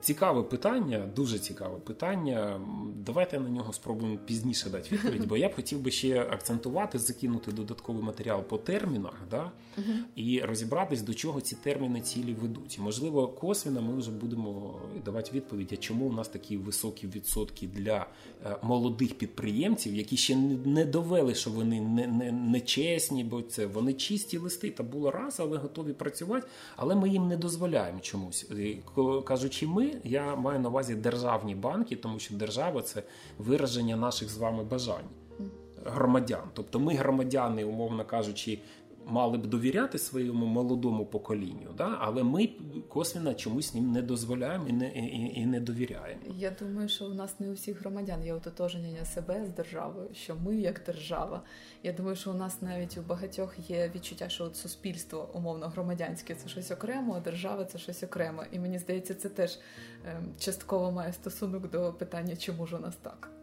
Цікаве 0.00 0.42
питання, 0.42 1.10
дуже 1.16 1.38
цікаве 1.38 1.78
питання. 1.78 2.60
Давайте 3.06 3.40
на 3.40 3.48
нього 3.48 3.72
спробуємо 3.72 4.18
пізніше 4.24 4.70
дати 4.70 4.94
відповідь, 4.94 5.26
бо 5.26 5.36
я 5.36 5.48
б 5.48 5.54
хотів 5.54 5.80
би 5.80 5.90
ще 5.90 6.20
акцентувати, 6.20 6.98
закинути 6.98 7.52
додатковий 7.52 8.02
матеріал 8.02 8.42
по 8.42 8.58
термінах, 8.58 9.14
да, 9.30 9.52
uh 9.78 9.82
і 10.16 10.40
розібратись, 10.40 11.02
до 11.02 11.14
чого 11.14 11.40
ці 11.40 11.56
терміни 11.56 12.00
цілі 12.00 12.34
ведуть. 12.34 12.78
Можливо, 12.78 13.28
косвіно 13.28 13.82
ми 13.82 13.96
вже 13.96 14.10
будемо 14.10 14.80
давати 15.04 15.30
відповідь, 15.32 15.68
а 15.72 15.76
чому 15.76 16.06
у 16.06 16.12
нас 16.12 16.28
такі 16.28 16.56
високі 16.56 17.06
відсотки 17.06 17.66
для 17.66 18.06
е, 18.46 18.56
молодих 18.62 19.14
підприємців, 19.14 19.94
які 19.94 20.16
ще 20.16 20.36
не 20.64 20.84
довели, 20.84 21.34
що 21.34 21.50
вони 21.50 21.80
не, 21.80 22.06
не, 22.06 22.32
не 22.32 22.60
чесні, 22.60 23.24
бо 23.24 23.42
це 23.42 23.66
вони 23.66 23.92
чисті 23.92 24.38
листи 24.38 24.70
та 24.70 24.82
було 24.82 25.10
раз, 25.10 25.40
але 25.40 25.56
готові 25.56 25.92
працювати, 25.92 26.46
але 26.76 26.94
ми 26.94 27.08
їм 27.08 27.28
не 27.28 27.36
дозволяємо 27.36 28.00
чомусь. 28.00 28.46
Кажучи, 29.24 29.66
ми 29.78 29.92
я 30.04 30.36
маю 30.36 30.60
на 30.60 30.68
увазі 30.68 30.94
державні 30.94 31.54
банки, 31.54 31.96
тому 31.96 32.18
що 32.18 32.34
держава 32.34 32.82
це 32.82 33.02
вираження 33.38 33.96
наших 33.96 34.30
з 34.30 34.38
вами 34.38 34.64
бажань 34.64 35.08
громадян. 35.84 36.42
Тобто 36.52 36.80
ми 36.80 36.94
громадяни, 36.94 37.64
умовно 37.64 38.04
кажучи, 38.04 38.58
мали 39.08 39.38
б 39.38 39.46
довіряти 39.46 39.98
своєму 39.98 40.46
молодому 40.46 41.06
поколінню, 41.06 41.72
да? 41.76 41.96
але 42.00 42.22
ми 42.22 42.48
косвіно 42.88 43.34
чомусь 43.34 43.74
їм 43.74 43.92
не 43.92 44.02
дозволяємо 44.02 44.68
і 44.68 44.72
не 44.72 44.88
і, 44.88 45.40
і 45.40 45.46
не 45.46 45.60
довіряємо. 45.60 46.20
Я 46.36 46.50
думаю, 46.60 46.88
що 46.88 47.04
у 47.04 47.14
нас 47.14 47.40
не 47.40 47.50
у 47.50 47.52
всіх 47.52 47.80
громадян 47.80 48.24
є 48.24 48.34
ототожнення 48.34 49.04
себе 49.04 49.46
з 49.46 49.48
державою, 49.48 50.08
що 50.14 50.36
ми 50.36 50.56
як 50.56 50.82
держава. 50.86 51.42
Я 51.82 51.92
думаю, 51.92 52.16
що 52.16 52.30
у 52.30 52.34
нас 52.34 52.62
навіть 52.62 52.98
у 52.98 53.02
багатьох 53.02 53.70
є 53.70 53.92
відчуття, 53.94 54.28
що 54.28 54.44
от 54.44 54.56
суспільство 54.56 55.30
умовно 55.34 55.68
громадянське 55.68 56.34
це 56.34 56.48
щось 56.48 56.70
окремо, 56.70 57.14
а 57.16 57.20
держава 57.20 57.64
це 57.64 57.78
щось 57.78 58.02
окремо. 58.02 58.42
І 58.52 58.58
мені 58.58 58.78
здається, 58.78 59.14
це 59.14 59.28
теж 59.28 59.58
ем, 60.04 60.24
частково 60.38 60.92
має 60.92 61.12
стосунок 61.12 61.70
до 61.70 61.92
питання, 61.92 62.36
чому 62.36 62.66
ж 62.66 62.76
у 62.76 62.78
нас 62.78 62.96
так. 62.96 63.37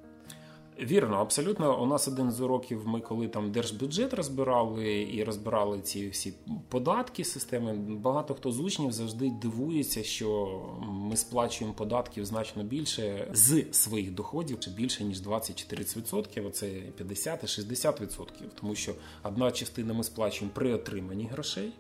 Вірно, 0.80 1.18
абсолютно. 1.18 1.84
У 1.84 1.86
нас 1.86 2.08
один 2.08 2.32
з 2.32 2.42
уроків, 2.42 2.88
ми 2.88 3.02
коли 3.02 3.28
там 3.28 3.52
держбюджет 3.52 4.14
розбирали 4.14 5.10
і 5.14 5.24
розбирали 5.24 5.82
ці 5.82 6.10
всі 6.10 6.34
податки 6.70 7.24
системи. 7.24 7.74
Багато 7.74 8.34
хто 8.34 8.52
з 8.52 8.60
учнів 8.60 8.92
завжди 8.92 9.30
дивується, 9.42 10.04
що 10.04 10.60
ми 10.82 11.18
сплачуємо 11.18 11.76
податків 11.76 12.26
значно 12.26 12.64
більше 12.64 13.28
з 13.34 13.66
своїх 13.72 14.12
доходів, 14.12 14.60
чи 14.60 14.72
більше 14.72 15.04
ніж 15.04 15.22
20-30%, 15.22 16.48
Оце 16.48 16.66
50-60%. 16.66 18.28
Тому 18.60 18.76
що 18.76 18.96
одна 19.24 19.52
частина 19.52 19.94
ми 19.94 20.04
сплачуємо 20.04 20.52
при 20.56 20.74
отриманні 20.74 21.26
грошей, 21.26 21.74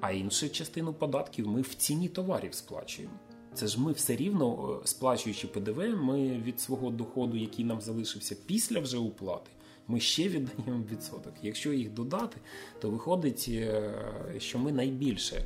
а 0.00 0.12
іншу 0.12 0.48
частину 0.48 0.94
податків 0.94 1.48
ми 1.48 1.60
в 1.60 1.74
ціні 1.74 2.08
товарів 2.08 2.54
сплачуємо. 2.54 3.14
Це 3.56 3.66
ж 3.66 3.80
ми 3.80 3.92
все 3.92 4.16
рівно, 4.16 4.78
е, 4.82 4.86
сплачуючи 4.86 5.48
ПДВ, 5.48 5.78
ми 6.02 6.38
від 6.38 6.60
свого 6.60 6.90
доходу, 6.90 7.36
який 7.36 7.64
нам 7.64 7.80
залишився 7.80 8.36
після 8.46 8.80
вже 8.80 8.98
уплати, 8.98 9.50
ми 9.88 10.00
ще 10.00 10.28
віддаємо 10.28 10.84
відсоток. 10.92 11.32
Якщо 11.42 11.72
їх 11.72 11.90
додати, 11.90 12.36
то 12.80 12.90
виходить, 12.90 13.46
е, 13.48 13.92
що 14.38 14.58
ми 14.58 14.72
найбільше 14.72 15.36
е, 15.36 15.44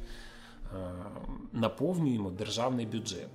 наповнюємо 1.53 2.31
державний 2.31 2.87
бюджет. 2.87 3.31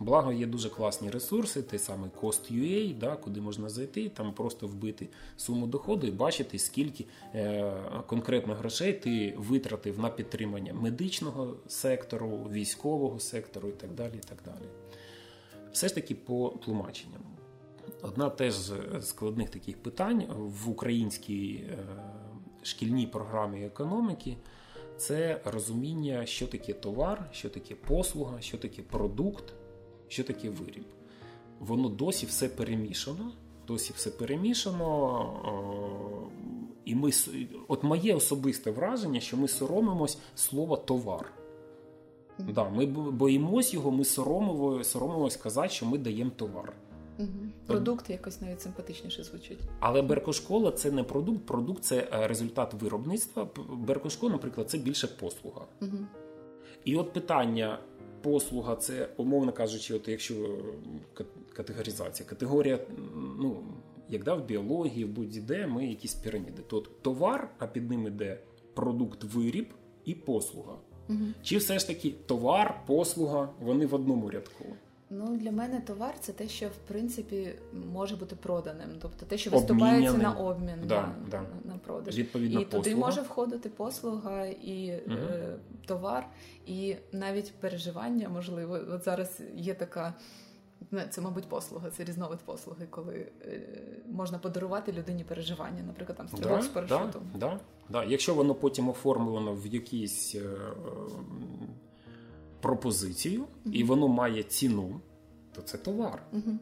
Благо 0.00 0.32
є 0.32 0.46
дуже 0.46 0.70
класні 0.70 1.10
ресурси, 1.10 1.62
той 1.62 1.78
самий 1.78 2.10
Cost.ua, 2.22 2.98
да, 2.98 3.16
куди 3.16 3.40
можна 3.40 3.68
зайти, 3.68 4.08
там 4.08 4.32
просто 4.32 4.66
вбити 4.66 5.08
суму 5.36 5.66
доходу 5.66 6.06
і 6.06 6.10
бачити, 6.10 6.58
скільки 6.58 7.04
е, 7.34 7.72
конкретно 8.06 8.54
грошей 8.54 8.92
ти 8.92 9.34
витратив 9.36 9.98
на 9.98 10.08
підтримання 10.10 10.74
медичного 10.74 11.56
сектору, 11.68 12.46
військового 12.52 13.20
сектору 13.20 13.68
і 13.68 13.72
так 13.72 13.94
далі. 13.94 14.12
І 14.14 14.28
так 14.28 14.38
далі. 14.44 14.68
Все 15.72 15.88
ж 15.88 15.94
таки 15.94 16.14
по 16.14 16.54
тлумаченням. 16.64 17.20
Одна 18.02 18.30
теж 18.30 18.54
з 18.54 18.72
складних 19.00 19.50
таких 19.50 19.82
питань 19.82 20.24
в 20.36 20.68
українській 20.68 21.54
е, 21.54 21.78
шкільній 22.62 23.06
програмі 23.06 23.64
економіки. 23.64 24.36
Це 24.96 25.40
розуміння, 25.44 26.26
що 26.26 26.46
таке 26.46 26.72
товар, 26.72 27.28
що 27.32 27.48
таке 27.50 27.74
послуга, 27.74 28.40
що 28.40 28.58
таке 28.58 28.82
продукт, 28.82 29.54
що 30.08 30.24
таке 30.24 30.50
виріб. 30.50 30.84
Воно 31.60 31.88
досі 31.88 32.26
все 32.26 32.48
перемішано. 32.48 33.32
Досі 33.66 33.92
все 33.96 34.10
перемішано. 34.10 36.02
І 36.84 36.94
ми, 36.94 37.10
от 37.68 37.82
моє 37.82 38.14
особисте 38.14 38.70
враження, 38.70 39.20
що 39.20 39.36
ми 39.36 39.48
соромимось 39.48 40.18
слова 40.34 40.76
товар. 40.76 41.32
Mm-hmm. 42.38 42.52
Да, 42.52 42.68
Ми 42.68 42.86
боїмось 43.10 43.74
його, 43.74 43.90
ми 43.90 44.04
соромимось, 44.04 44.90
соромимось 44.90 45.36
казати, 45.36 45.68
що 45.68 45.86
ми 45.86 45.98
даємо 45.98 46.30
товар. 46.36 46.72
Угу. 47.18 47.28
Продукт 47.66 48.10
якось 48.10 48.40
навіть 48.40 48.60
симпатичніше 48.60 49.24
звучить. 49.24 49.58
Але 49.80 50.02
Беркошкола 50.02 50.72
це 50.72 50.90
не 50.90 51.02
продукт, 51.02 51.46
продукт 51.46 51.84
це 51.84 52.08
е, 52.12 52.26
результат 52.28 52.74
виробництва. 52.74 53.48
Беркошко, 53.68 54.28
наприклад, 54.28 54.70
це 54.70 54.78
більше 54.78 55.06
послуга. 55.06 55.66
Угу. 55.80 55.98
І 56.84 56.96
от 56.96 57.12
питання 57.12 57.78
послуга 58.22 58.76
це, 58.76 59.08
умовно 59.16 59.52
кажучи, 59.52 59.94
от 59.94 60.08
якщо 60.08 60.58
категоризація, 61.52 62.28
категорія, 62.28 62.78
ну, 63.16 63.62
як 64.08 64.24
да, 64.24 64.34
в 64.34 64.46
біології, 64.46 65.04
в 65.04 65.08
будь-де 65.08 65.66
ми 65.66 65.86
якісь 65.86 66.14
піраміди. 66.14 66.62
То 66.66 66.80
товар, 66.80 67.50
а 67.58 67.66
під 67.66 67.90
ним 67.90 68.06
іде 68.06 68.40
продукт, 68.74 69.24
виріб 69.24 69.74
і 70.04 70.14
послуга. 70.14 70.76
Угу. 71.08 71.18
Чи 71.42 71.56
все 71.56 71.78
ж 71.78 71.86
таки 71.86 72.14
товар, 72.26 72.82
послуга, 72.86 73.48
вони 73.60 73.86
в 73.86 73.94
одному 73.94 74.30
рядку? 74.30 74.64
Ну, 75.10 75.36
для 75.36 75.52
мене 75.52 75.80
товар 75.80 76.14
це 76.20 76.32
те, 76.32 76.48
що 76.48 76.68
в 76.68 76.76
принципі 76.88 77.54
може 77.92 78.16
бути 78.16 78.36
проданим, 78.36 78.88
тобто 79.02 79.26
те, 79.26 79.38
що 79.38 79.50
виступається 79.50 80.18
на 80.18 80.32
обмін 80.32 80.78
да, 80.86 81.00
на, 81.00 81.14
да. 81.30 81.42
на 81.64 81.78
продаж. 81.78 82.18
Відповідно, 82.18 82.60
і 82.60 82.64
послуга. 82.64 82.84
туди 82.84 82.96
може 82.96 83.20
входити 83.20 83.68
послуга 83.68 84.46
і 84.46 85.02
угу. 85.06 85.16
е, 85.16 85.56
товар, 85.86 86.26
і 86.66 86.96
навіть 87.12 87.52
переживання 87.52 88.28
можливо. 88.28 88.78
От 88.90 89.04
зараз 89.04 89.40
є 89.54 89.74
така. 89.74 90.14
Це, 91.10 91.20
мабуть, 91.20 91.48
послуга, 91.48 91.90
це 91.90 92.04
різновид 92.04 92.38
послуги, 92.38 92.86
коли 92.90 93.26
е, 93.42 93.60
можна 94.06 94.38
подарувати 94.38 94.92
людині 94.92 95.24
переживання, 95.24 95.82
наприклад, 95.86 96.18
там 96.18 96.28
стрілок 96.28 96.56
да, 96.56 96.62
з 96.62 96.68
парашутом. 96.68 97.22
Да, 97.34 97.38
да, 97.38 97.58
да. 97.88 98.04
Якщо 98.04 98.34
воно 98.34 98.54
потім 98.54 98.88
оформлено 98.88 99.54
в 99.54 99.66
якійсь 99.66 100.34
е, 100.34 100.40
пропозицію, 102.60 103.40
mm-hmm. 103.40 103.72
і 103.72 103.84
воно 103.84 104.08
має 104.08 104.42
ціну, 104.42 105.00
то 105.52 105.62
це 105.62 105.78
товар. 105.78 106.22
Mm-hmm. 106.34 106.56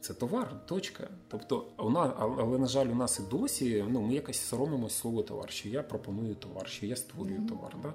Це 0.00 0.14
товар, 0.14 0.66
точка. 0.66 1.08
Тобто, 1.28 1.66
вона, 1.78 2.14
але, 2.18 2.58
на 2.58 2.66
жаль, 2.66 2.86
у 2.86 2.94
нас 2.94 3.20
і 3.20 3.30
досі 3.30 3.84
ну, 3.88 4.00
ми 4.00 4.14
якось 4.14 4.40
соромимося 4.40 4.96
слово 4.96 5.22
товар, 5.22 5.50
що 5.50 5.68
я 5.68 5.82
пропоную 5.82 6.34
товар, 6.34 6.68
що 6.68 6.86
я 6.86 6.96
створюю 6.96 7.40
mm-hmm. 7.40 7.48
товар. 7.48 7.76
Да? 7.82 7.94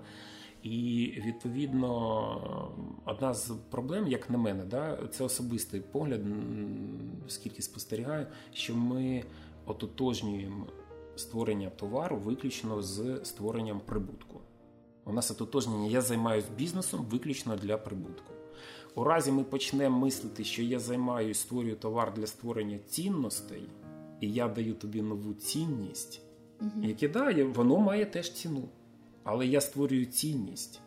І 0.64 1.14
відповідно 1.26 2.72
одна 3.06 3.34
з 3.34 3.54
проблем, 3.70 4.08
як 4.08 4.30
на 4.30 4.38
мене, 4.38 4.66
да, 4.66 5.00
це 5.12 5.24
особистий 5.24 5.82
погляд, 5.82 6.22
скільки 7.28 7.62
спостерігаю, 7.62 8.28
що 8.54 8.76
ми 8.76 9.24
ототожнюємо 9.66 10.66
створення 11.16 11.70
товару 11.70 12.18
виключно 12.18 12.82
з 12.82 13.20
створенням 13.24 13.82
прибутку. 13.86 14.40
У 15.06 15.14
нас 15.14 15.32
ототожнення 15.32 15.88
я 15.88 16.02
займаюся 16.02 16.48
бізнесом 16.58 17.06
виключно 17.12 17.56
для 17.56 17.78
прибутку. 17.78 18.34
У 18.96 19.04
разі 19.04 19.32
ми 19.32 19.44
почнемо 19.44 20.00
мислити, 20.00 20.44
що 20.44 20.64
я 20.64 20.80
займаюся, 20.80 21.42
створюю 21.42 21.76
товар 21.76 22.14
для 22.14 22.28
створення 22.28 22.80
цінностей, 22.88 23.70
і 24.22 24.32
я 24.32 24.48
даю 24.48 24.74
тобі 24.74 25.02
нову 25.02 25.34
цінність, 25.34 26.22
угу. 26.62 26.72
яке 26.84 27.10
да, 27.10 27.46
воно 27.46 27.78
має 27.78 28.06
теж 28.06 28.32
ціну. 28.32 28.70
Але 29.24 29.48
я 29.48 29.62
створюю 29.62 30.06
цінність. 30.06 30.82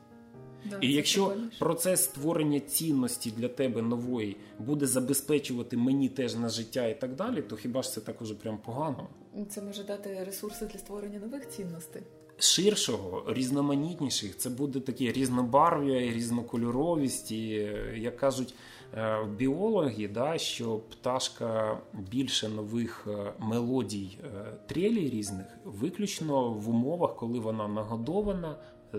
Да, 0.70 0.78
і 0.80 0.92
якщо 0.92 1.26
прикольніше. 1.26 1.58
процес 1.58 2.04
створення 2.04 2.60
цінності 2.60 3.30
для 3.30 3.48
тебе 3.48 3.82
нової 3.82 4.36
буде 4.58 4.86
забезпечувати 4.86 5.76
мені 5.76 6.08
теж 6.08 6.34
на 6.34 6.48
життя 6.48 6.86
і 6.86 7.00
так 7.00 7.14
далі, 7.14 7.42
то 7.42 7.56
хіба 7.56 7.82
ж 7.82 7.92
це 7.92 8.00
так 8.00 8.22
уже 8.22 8.34
прям 8.34 8.58
погано? 8.58 9.08
Це 9.50 9.62
може 9.62 9.84
дати 9.84 10.24
ресурси 10.24 10.66
для 10.66 10.78
створення 10.78 11.18
нових 11.18 11.48
цінностей 11.48 12.02
ширшого, 12.42 13.24
різноманітніших, 13.28 14.36
це 14.36 14.50
буде 14.50 14.80
таке 14.80 15.12
різнобарв'я, 15.12 16.00
різнокольоровість. 16.00 17.32
І, 17.32 17.68
Як 17.96 18.16
кажуть 18.16 18.54
е, 18.94 19.24
біологи, 19.36 20.08
да, 20.08 20.38
що 20.38 20.76
пташка 20.76 21.78
більше 22.10 22.48
нових 22.48 23.06
е, 23.06 23.32
мелодій 23.38 24.18
е, 24.24 24.28
трелей 24.66 25.10
різних, 25.10 25.46
виключно 25.64 26.50
в 26.50 26.68
умовах, 26.68 27.16
коли 27.16 27.38
вона 27.38 27.68
нагодована. 27.68 28.56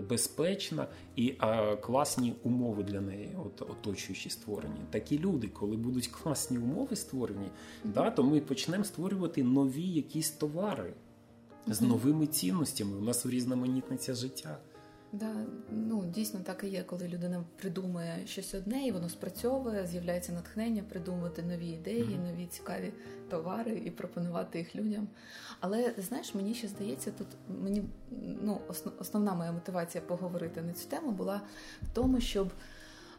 Безпечна 0.08 0.86
і 1.16 1.34
а, 1.38 1.76
класні 1.76 2.34
умови 2.42 2.82
для 2.82 3.00
неї, 3.00 3.36
от 3.46 3.62
оточуючі 3.62 4.30
створені. 4.30 4.80
Такі 4.90 5.18
люди, 5.18 5.48
коли 5.48 5.76
будуть 5.76 6.06
класні 6.06 6.58
умови 6.58 6.96
створені, 6.96 7.46
mm-hmm. 7.46 7.92
да, 7.92 8.10
то 8.10 8.22
ми 8.22 8.40
почнемо 8.40 8.84
створювати 8.84 9.42
нові 9.42 9.82
якісь 9.82 10.30
товари 10.30 10.92
з 11.66 11.80
новими 11.80 12.26
цінностями. 12.26 12.96
У 12.96 13.00
нас 13.00 13.26
урізноманітниться 13.26 14.14
життя. 14.14 14.58
Да, 15.12 15.46
ну 15.70 16.04
дійсно 16.06 16.40
так 16.40 16.64
і 16.64 16.68
є, 16.68 16.82
коли 16.82 17.08
людина 17.08 17.44
придумує 17.56 18.22
щось 18.26 18.54
одне, 18.54 18.86
і 18.86 18.92
воно 18.92 19.08
спрацьовує, 19.08 19.86
з'являється 19.86 20.32
натхнення 20.32 20.82
придумувати 20.82 21.42
нові 21.42 21.66
ідеї, 21.66 22.02
mm-hmm. 22.02 22.30
нові 22.30 22.46
цікаві 22.46 22.92
товари 23.30 23.82
і 23.84 23.90
пропонувати 23.90 24.58
їх 24.58 24.76
людям. 24.76 25.08
Але 25.60 25.94
знаєш, 25.98 26.34
мені 26.34 26.54
ще 26.54 26.68
здається, 26.68 27.10
тут 27.10 27.26
мені 27.62 27.84
ну 28.42 28.60
основна 28.98 29.34
моя 29.34 29.52
мотивація 29.52 30.04
поговорити 30.04 30.62
на 30.62 30.72
цю 30.72 30.88
тему 30.88 31.12
була 31.12 31.40
в 31.82 31.94
тому, 31.94 32.20
щоб 32.20 32.52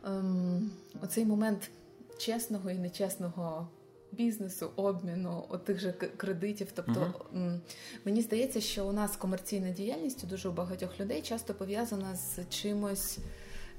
ем, 0.06 0.72
оцей 1.02 1.26
момент 1.26 1.72
чесного 2.18 2.72
і 2.72 2.78
нечесного 2.78 3.68
бізнесу, 4.16 4.72
обміну 4.76 5.46
отих 5.50 5.80
же 5.80 5.92
кредитів. 5.92 6.72
Тобто 6.76 7.14
uh 7.34 7.60
мені 8.06 8.22
здається, 8.22 8.62
що 8.62 8.88
у 8.88 8.92
нас 8.92 9.18
комерційна 9.18 9.70
діяльність 9.70 10.24
у 10.24 10.28
дуже 10.28 10.50
багатьох 10.50 11.00
людей 11.00 11.22
часто 11.22 11.54
пов'язана 11.54 12.16
з 12.16 12.40
чимось. 12.50 13.20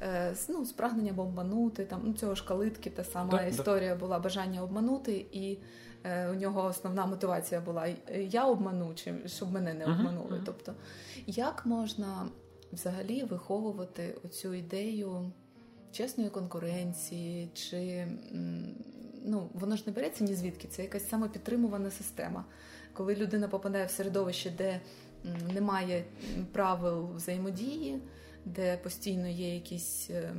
Е, 0.03 0.35
ну, 0.49 0.64
з 0.64 0.72
прагненням 0.72 1.18
обманути 1.18 1.85
там 1.85 2.03
ну 2.05 2.12
цього 2.12 2.35
ж 2.35 2.44
калитки, 2.44 2.90
та 2.90 3.05
сама 3.05 3.31
да, 3.31 3.46
історія 3.46 3.94
да. 3.94 4.01
була 4.01 4.18
бажання 4.18 4.62
обманути, 4.62 5.27
і 5.33 5.59
е, 6.05 6.31
у 6.31 6.35
нього 6.35 6.64
основна 6.64 7.07
мотивація 7.07 7.61
була 7.61 7.88
я 8.31 8.46
обману, 8.46 8.94
чи 8.94 9.14
щоб 9.27 9.53
мене 9.53 9.75
не 9.75 9.85
обманули. 9.85 10.31
Uh-huh. 10.31 10.42
Тобто, 10.44 10.75
як 11.27 11.66
можна 11.66 12.29
взагалі 12.72 13.25
виховувати 13.25 14.16
оцю 14.25 14.55
ідею 14.55 15.33
чесної 15.92 16.31
конкуренції, 16.31 17.51
чи 17.55 18.07
ну 19.27 19.51
воно 19.55 19.77
ж 19.77 19.83
не 19.87 19.93
береться 19.93 20.25
ні 20.25 20.35
звідки, 20.35 20.69
це 20.69 20.83
якась 20.83 21.09
самопідтримувана 21.09 21.91
система. 21.91 22.45
Коли 22.93 23.15
людина 23.15 23.49
попадає 23.49 23.87
в 23.87 23.91
середовище, 23.91 24.51
де 24.51 24.81
немає 25.55 26.05
правил 26.53 27.11
взаємодії, 27.15 28.01
де 28.45 28.77
постійно 28.77 29.29
є 29.29 29.55
якісь 29.55 30.11
е, 30.11 30.35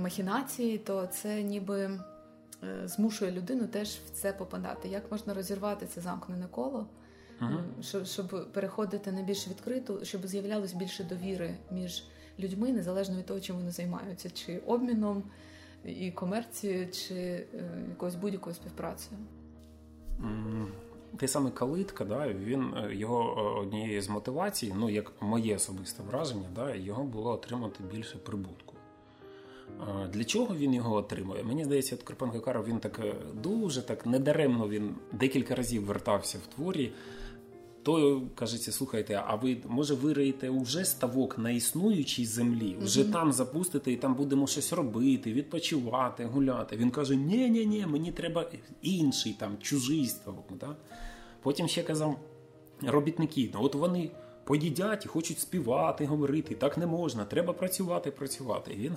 махінації, 0.00 0.78
то 0.78 1.06
це 1.06 1.42
ніби 1.42 1.80
е, 1.80 2.88
змушує 2.88 3.30
людину 3.30 3.66
теж 3.66 3.88
в 3.88 4.10
це 4.10 4.32
попадати. 4.32 4.88
Як 4.88 5.12
можна 5.12 5.34
розірвати 5.34 5.86
це 5.86 6.00
замкнене 6.00 6.46
коло, 6.50 6.86
uh-huh. 7.40 8.04
щоб 8.04 8.52
переходити 8.52 9.12
на 9.12 9.22
більш 9.22 9.48
відкриту, 9.48 10.04
щоб 10.04 10.26
з'являлось 10.26 10.72
більше 10.72 11.04
довіри 11.04 11.54
між 11.70 12.04
людьми, 12.38 12.72
незалежно 12.72 13.16
від 13.16 13.26
того, 13.26 13.40
чим 13.40 13.56
вони 13.56 13.70
займаються, 13.70 14.30
чи 14.30 14.58
обміном 14.58 15.22
і 15.84 16.10
комерції, 16.10 16.88
чи 16.92 17.14
е, 17.14 17.46
якоюсь 17.88 18.14
будь-якою 18.14 18.54
співпрацею. 18.54 19.20
Те 21.18 21.28
саме 21.28 21.50
калитка, 21.50 22.04
да, 22.04 22.28
він 22.28 22.74
е, 22.76 22.94
його 22.94 23.34
е, 23.38 23.60
однією 23.60 24.02
з 24.02 24.08
мотивацій, 24.08 24.74
ну 24.78 24.90
як 24.90 25.12
моє 25.20 25.56
особисте 25.56 26.02
враження, 26.02 26.48
да, 26.54 26.74
його 26.74 27.04
було 27.04 27.30
отримати 27.30 27.84
більше 27.92 28.18
прибутку. 28.18 28.74
Для 30.12 30.24
чого 30.24 30.56
він 30.56 30.74
його 30.74 30.94
отримує? 30.94 31.44
Мені 31.44 31.64
здається, 31.64 31.94
от 31.94 32.02
Карпенко 32.02 32.40
Каров 32.40 32.66
він 32.66 32.78
так 32.78 33.00
дуже 33.34 33.82
так 33.82 34.06
недаремно 34.06 34.68
він 34.68 34.94
декілька 35.12 35.54
разів 35.54 35.84
вертався 35.84 36.38
в 36.38 36.54
творі 36.54 36.92
то 37.84 38.22
кажеться, 38.34 38.72
слухайте, 38.72 39.22
а 39.26 39.34
ви 39.34 39.56
може 39.68 39.94
вириєте 39.94 40.50
уже 40.50 40.84
ставок 40.84 41.38
на 41.38 41.50
існуючій 41.50 42.26
землі, 42.26 42.76
вже 42.80 43.02
mm-hmm. 43.02 43.12
там 43.12 43.32
запустите 43.32 43.92
і 43.92 43.96
там 43.96 44.14
будемо 44.14 44.46
щось 44.46 44.72
робити, 44.72 45.32
відпочивати, 45.32 46.24
гуляти. 46.24 46.76
Він 46.76 46.90
каже: 46.90 47.16
ні 47.16 47.50
ні 47.50 47.66
ні 47.66 47.86
мені 47.86 48.12
треба 48.12 48.50
інший 48.82 49.32
там 49.32 49.56
чужий 49.60 50.06
ставок. 50.06 50.44
Да? 50.60 50.76
Потім 51.42 51.68
ще 51.68 51.82
казав 51.82 52.18
робітники, 52.82 53.50
ну 53.54 53.60
от 53.62 53.74
вони 53.74 54.10
поїдять 54.44 55.04
і 55.04 55.08
хочуть 55.08 55.40
співати, 55.40 56.06
говорити. 56.06 56.54
Так 56.54 56.78
не 56.78 56.86
можна, 56.86 57.24
треба 57.24 57.52
працювати, 57.52 58.10
працювати. 58.10 58.72
І 58.72 58.76
він 58.76 58.96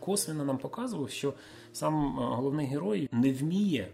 косвенно 0.00 0.44
нам 0.44 0.58
показував, 0.58 1.10
що 1.10 1.34
сам 1.72 1.94
е, 1.94 2.36
головний 2.36 2.66
герой 2.66 3.08
не 3.12 3.32
вміє 3.32 3.88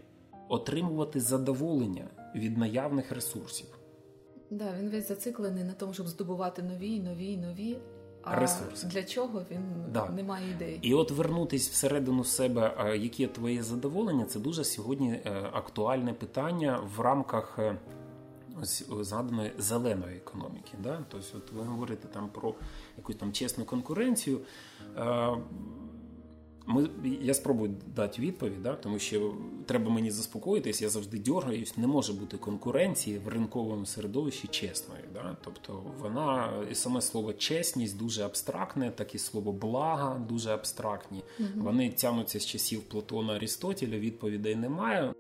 отримувати 0.49 1.21
задоволення 1.21 2.05
від 2.35 2.59
наявних 2.59 3.13
ресурсів. 3.13 3.67
Да, 4.55 4.75
він 4.79 4.91
весь 4.91 5.09
зациклений 5.09 5.65
на 5.65 5.73
тому, 5.73 5.93
щоб 5.93 6.09
здобувати 6.09 6.63
нові, 6.63 7.01
нові, 7.01 7.37
нові. 7.37 7.79
А 8.23 8.41
ресурси. 8.41 8.87
для 8.87 9.03
чого 9.03 9.43
він 9.51 9.61
да. 9.93 10.09
не 10.09 10.23
має 10.23 10.51
ідеї. 10.51 10.79
І 10.83 10.95
от 10.95 11.11
вернутись 11.11 11.71
всередину 11.71 12.25
себе, 12.25 12.97
яке 13.01 13.27
твоє 13.27 13.63
задоволення, 13.63 14.25
це 14.25 14.41
дуже 14.41 14.65
сьогодні 14.65 15.13
е, 15.13 15.51
актуальне 15.53 16.13
питання 16.13 16.81
в 16.97 17.01
рамках 17.01 17.59
е, 17.59 17.77
ось 18.63 18.87
згаданої 19.01 19.53
зеленої 19.59 20.17
економіки. 20.17 20.73
Да? 20.83 21.05
Тобто, 21.09 21.27
от 21.37 21.53
ви 21.53 21.63
говорите 21.63 22.09
там 22.09 22.29
про 22.29 22.55
якусь 22.97 23.17
там 23.17 23.33
чесну 23.33 23.65
конкуренцію. 23.65 24.41
Ми, 26.67 26.89
Я 27.21 27.35
спробую 27.35 27.75
дати 27.97 28.23
відповідь, 28.23 28.63
да? 28.63 28.75
тому 28.75 28.99
що 28.99 29.35
треба 29.67 29.91
мені 29.91 30.11
заспокоїтись, 30.11 30.83
я 30.83 30.89
завжди 30.89 31.19
дергаюсь, 31.19 31.77
не 31.77 31.87
може 31.87 32.13
бути 32.13 32.37
конкуренції 32.37 33.19
в 33.19 33.29
ринковому 33.29 33.87
середовищі 33.87 34.49
чесною. 34.49 35.03
Да? 35.13 35.37
Тобто 35.45 35.83
вона 36.01 36.53
і 36.71 36.75
саме 36.75 37.01
слово 37.01 37.33
чесність 37.33 37.99
дуже 37.99 38.25
абстрактне, 38.25 38.91
так 38.91 39.15
і 39.15 39.19
слово 39.19 39.53
блага 39.53 40.19
дуже 40.29 40.51
абстрактні. 40.51 41.23
Угу. 41.41 41.49
Вони 41.57 41.91
тягнуться 41.91 42.41
з 42.41 42.47
часів 42.47 42.83
Платона 42.83 43.33
Арістотеля, 43.33 43.99
відповідей 43.99 44.57
немає. 44.57 45.15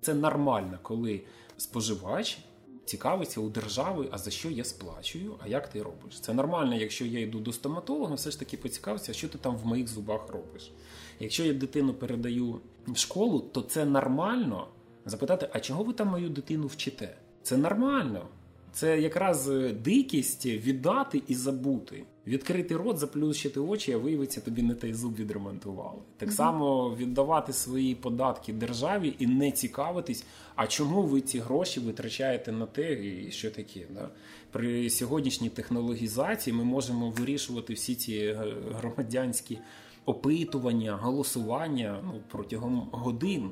Це 0.00 0.14
нормально, 0.14 0.78
коли 0.82 1.22
споживач 1.56 2.38
цікавиться 2.84 3.40
у 3.40 3.48
держави, 3.48 4.08
а 4.12 4.18
за 4.18 4.30
що 4.30 4.50
я 4.50 4.64
сплачую, 4.64 5.34
а 5.44 5.48
як 5.48 5.68
ти 5.68 5.82
робиш. 5.82 6.20
Це 6.20 6.34
нормально, 6.34 6.76
якщо 6.76 7.04
я 7.06 7.20
йду 7.20 7.40
до 7.40 7.52
стоматолога, 7.52 8.14
все 8.14 8.30
ж 8.30 8.38
таки 8.38 8.56
поцікався, 8.56 9.12
що 9.12 9.28
ти 9.28 9.38
там 9.38 9.56
в 9.56 9.66
моїх 9.66 9.88
зубах 9.88 10.28
робиш. 10.28 10.72
Якщо 11.20 11.44
я 11.44 11.52
дитину 11.52 11.94
передаю 11.94 12.60
в 12.86 12.96
школу, 12.96 13.40
то 13.40 13.62
це 13.62 13.84
нормально 13.84 14.68
запитати, 15.06 15.48
а 15.52 15.60
чого 15.60 15.84
ви 15.84 15.92
там 15.92 16.08
мою 16.08 16.28
дитину 16.28 16.66
вчите? 16.66 17.16
Це 17.42 17.56
нормально. 17.56 18.28
Це 18.72 19.00
якраз 19.00 19.46
дикість 19.72 20.46
віддати 20.46 21.22
і 21.28 21.34
забути. 21.34 22.04
Відкрити 22.26 22.76
рот, 22.76 22.98
заплющити 22.98 23.60
очі, 23.60 23.92
а 23.92 23.98
виявиться, 23.98 24.40
тобі 24.40 24.62
не 24.62 24.74
той 24.74 24.94
зуб 24.94 25.14
відремонтували. 25.16 25.98
Так 26.16 26.32
само 26.32 26.96
віддавати 26.96 27.52
свої 27.52 27.94
податки 27.94 28.52
державі 28.52 29.14
і 29.18 29.26
не 29.26 29.50
цікавитись, 29.50 30.24
а 30.54 30.66
чому 30.66 31.02
ви 31.02 31.20
ці 31.20 31.38
гроші 31.38 31.80
витрачаєте 31.80 32.52
на 32.52 32.66
те, 32.66 33.06
і 33.06 33.30
що 33.30 33.50
таке. 33.50 33.86
Да? 33.90 34.08
При 34.50 34.90
сьогоднішній 34.90 35.48
технологізації 35.48 36.56
ми 36.56 36.64
можемо 36.64 37.10
вирішувати 37.10 37.74
всі 37.74 37.94
ці 37.94 38.14
е, 38.14 38.56
громадянські 38.72 39.58
опитування, 40.04 40.96
голосування 40.96 42.00
ну, 42.04 42.20
протягом 42.28 42.88
годин. 42.92 43.50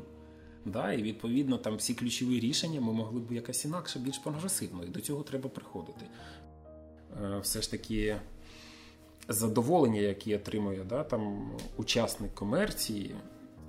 Да, 0.65 0.93
І 0.93 1.03
відповідно 1.03 1.59
там 1.59 1.77
всі 1.77 1.95
ключові 1.95 2.41
рішення 2.41 2.81
ми 2.81 2.93
могли 2.93 3.21
б 3.21 3.33
якось 3.33 3.65
інакше, 3.65 3.99
більш 3.99 4.19
прогресивно. 4.19 4.85
І 4.85 4.89
до 4.89 5.01
цього 5.01 5.23
треба 5.23 5.49
приходити. 5.49 6.07
Е, 7.23 7.39
все 7.39 7.63
ж 7.63 7.71
таки 7.71 8.17
задоволення, 9.29 10.01
яке 10.01 10.37
отримує 10.37 10.85
да, 10.85 11.05
там, 11.05 11.51
учасник 11.77 12.35
комерції, 12.35 13.15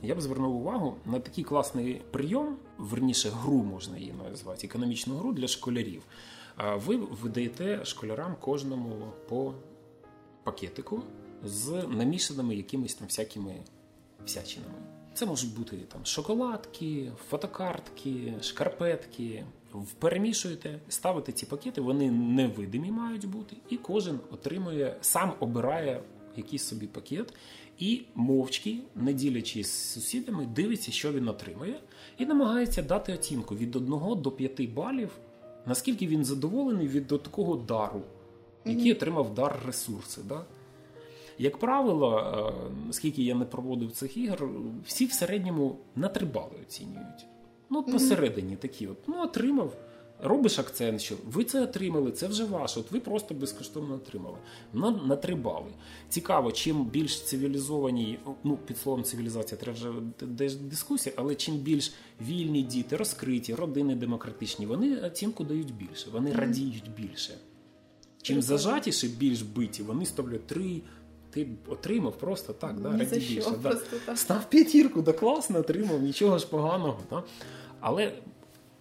я 0.02 0.16
б 0.16 0.22
звернув 0.22 0.56
увагу 0.56 0.96
на 1.06 1.20
такий 1.20 1.44
класний 1.44 2.02
прийом, 2.12 2.58
верніше 2.78 3.30
гру 3.30 3.64
можна 3.64 3.98
її 3.98 4.14
назвати, 4.30 4.68
економічну 4.68 5.16
гру 5.16 5.34
для 5.34 5.48
школярів. 5.48 6.04
Ви 6.76 6.96
видаєте 6.96 7.86
школярам 7.86 8.36
кожному 8.40 9.08
по 9.30 9.54
пакетику 10.44 11.04
з 11.44 11.84
намішаними 11.88 12.56
якимись 12.56 12.94
там 12.94 13.08
всякими 13.08 13.56
всячинами. 14.26 14.74
Це 15.14 15.26
можуть 15.26 15.58
бути 15.58 15.78
там 15.78 16.06
шоколадки, 16.06 17.12
фотокартки, 17.30 18.34
шкарпетки. 18.42 19.46
Перемішуєте, 20.00 20.80
ставите 20.90 21.32
ці 21.32 21.46
пакети, 21.46 21.82
вони 21.82 22.12
невидимі 22.12 22.92
мають 22.92 23.26
бути, 23.26 23.56
і 23.70 23.78
кожен 23.78 24.20
отримує, 24.32 24.98
сам 25.02 25.34
обирає 25.40 26.02
якийсь 26.38 26.64
собі 26.64 26.88
пакет 26.88 27.34
і 27.80 28.02
мовчки, 28.16 28.80
не 28.96 29.14
ділячись 29.14 29.68
з 29.68 29.94
сусідами, 29.94 30.46
дивиться, 30.46 30.92
що 30.92 31.14
він 31.14 31.28
отримує, 31.28 31.80
і 32.18 32.26
намагається 32.26 32.82
дати 32.82 33.14
оцінку 33.14 33.56
від 33.56 33.76
1 33.76 34.22
до 34.22 34.32
5 34.32 34.70
балів, 34.70 35.10
наскільки 35.66 36.08
він 36.08 36.26
задоволений 36.26 36.88
від 36.88 37.08
такого 37.08 37.56
дару, 37.56 38.02
який 38.66 38.94
mm-hmm. 38.94 38.96
отримав 38.96 39.34
дар 39.34 39.60
ресурси. 39.66 40.22
Да? 40.30 40.46
Як 41.38 41.58
правило, 41.58 42.20
е, 42.20 42.94
скільки 42.94 43.24
я 43.24 43.36
не 43.36 43.46
проводив 43.46 43.92
цих 43.92 44.18
ігор, 44.18 44.50
всі 44.86 45.06
в 45.06 45.12
середньому 45.12 45.78
на 45.96 46.08
три 46.08 46.26
бали 46.26 46.56
оцінюють. 46.62 47.26
Ну, 47.74 47.80
от 47.80 47.92
посередині 47.92 48.56
такі 48.56 48.88
от, 48.88 48.98
ну, 49.08 49.24
отримав. 49.24 49.76
Робиш 50.20 50.60
акцент, 50.60 51.02
що 51.02 51.16
ви 51.26 51.44
це 51.44 51.62
отримали, 51.62 52.12
це 52.12 52.28
вже 52.28 52.44
ваше, 52.46 52.80
от 52.80 52.92
ви 52.92 53.00
просто 53.00 53.34
безкоштовно 53.34 53.96
отримали. 53.96 54.38
На 54.74 54.92
на 54.92 55.16
три 55.16 55.36
бали. 55.36 55.72
Цікаво, 56.10 56.52
чим 56.52 56.86
більш 56.86 57.22
цивілізовані, 57.22 58.20
ну 58.44 58.58
під 58.58 58.78
словом 58.78 59.04
цивілізація 59.04 59.62
треба 59.62 59.78
вже 59.78 59.92
дискусія, 60.56 61.16
але 61.18 61.36
чим 61.36 61.56
більш 61.56 61.94
вільні 62.22 62.62
діти, 62.62 62.98
розкриті, 62.98 63.56
родини 63.56 63.96
демократичні, 63.96 64.66
вони 64.66 64.98
оцінку 64.98 65.44
дають 65.44 65.74
більше, 65.76 66.10
вони 66.12 66.34
радіють 66.34 66.92
більше. 66.98 67.34
Чим 68.22 68.42
зажатіше, 68.42 69.08
більш 69.08 69.42
биті, 69.42 69.84
вони 69.84 70.06
ставлять 70.06 70.48
три. 70.48 70.82
Ти 71.30 71.48
отримав 71.68 72.18
просто 72.18 72.54
так, 72.54 72.82
да, 72.82 72.92
раді 72.92 73.20
більше. 73.20 73.52
Да. 73.64 74.16
Став 74.16 74.50
п'ятірку, 74.50 75.02
да 75.02 75.14
класно 75.14 75.60
отримав, 75.60 76.02
нічого 76.02 76.38
ж 76.38 76.48
поганого. 76.48 77.00
Да. 77.10 77.24
Але 77.86 78.14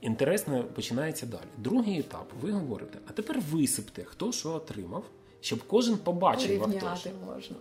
інтересно 0.00 0.64
починається 0.64 1.26
далі. 1.26 1.40
Другий 1.58 1.98
етап, 1.98 2.32
ви 2.40 2.52
говорите, 2.52 2.98
а 3.06 3.12
тепер 3.12 3.40
висипте, 3.50 4.04
хто 4.04 4.32
що 4.32 4.52
отримав, 4.52 5.04
щоб 5.40 5.62
кожен 5.66 5.96
побачив. 5.96 6.60
Порівняти 6.60 7.10
можна. 7.26 7.56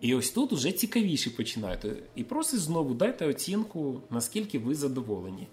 І 0.00 0.14
ось 0.14 0.30
тут 0.30 0.52
вже 0.52 0.72
цікавіше 0.72 1.30
починаєте. 1.30 1.96
І 2.14 2.24
просто 2.24 2.58
знову 2.58 2.94
дайте 2.94 3.26
оцінку, 3.26 4.00
наскільки 4.10 4.58
ви 4.58 4.74
задоволені. 4.74 5.48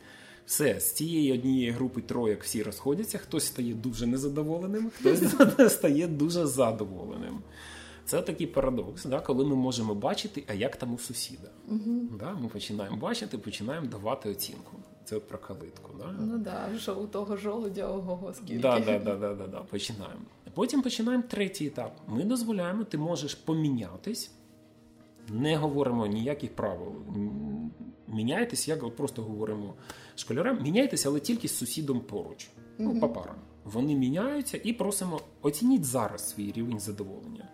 Все, 0.46 0.80
з 0.80 0.92
цієї 0.92 1.34
однієї 1.34 1.72
групи 1.72 2.02
троєк 2.02 2.44
всі 2.44 2.64
розходяться, 2.64 3.18
хтось 3.18 3.46
стає 3.46 3.74
дуже 3.74 4.08
незадоволеним, 4.08 4.92
хтось 5.00 5.22
стає 5.74 6.08
дуже 6.08 6.46
задоволеним. 6.46 7.40
Це 8.06 8.22
такий 8.22 8.48
парадокс, 8.48 9.06
да, 9.06 9.20
коли 9.20 9.46
ми 9.46 9.56
можемо 9.56 9.96
бачити, 9.96 10.44
а 10.48 10.54
як 10.54 10.76
там 10.76 10.94
у 10.94 10.98
сусіда. 10.98 11.50
Угу. 11.68 12.02
Да, 12.20 12.34
Ми 12.34 12.48
починаємо 12.48 12.98
бачити, 12.98 13.38
починаємо 13.38 13.88
давати 13.88 14.30
оцінку. 14.30 14.78
Це 15.06 15.20
про 15.20 15.38
калитку. 15.38 15.92
Да? 15.98 16.16
Ну 16.20 16.38
да, 16.38 16.70
що 16.80 16.96
у 16.96 17.08
того 17.08 17.38
жолудя 17.38 17.88
ого 17.88 18.34
скільки. 18.34 18.60
Да, 18.60 18.80
да, 18.80 19.00
да, 19.00 19.16
да, 19.16 19.34
да, 19.34 19.48
да, 19.48 19.60
Починаємо. 19.60 20.22
Потім 20.54 20.82
починаємо 20.82 21.24
третій 21.28 21.68
етап. 21.68 21.98
Ми 22.08 22.24
дозволяємо, 22.24 22.84
ти 22.84 22.98
можеш 22.98 23.36
помінятись, 23.36 24.32
не 25.30 25.58
говоримо 25.58 26.06
ніяких 26.06 26.56
правил. 26.56 26.94
Міняйтесь, 28.08 28.68
як 28.68 28.84
от 28.84 28.96
просто 28.96 29.22
говоримо 29.22 29.74
школярам, 30.16 30.64
міняйтесь, 30.64 31.06
але 31.06 31.20
тільки 31.20 31.48
з 31.48 31.58
сусідом 31.58 32.00
поруч. 32.00 32.50
Ну, 32.78 33.00
по 33.00 33.10
парам. 33.10 33.36
Вони 33.64 33.96
міняються 33.96 34.60
і 34.64 34.74
просимо 34.74 35.22
оцініть 35.42 35.86
зараз 35.86 36.30
свій 36.30 36.52
рівень 36.52 36.80
задоволення. 36.80 37.50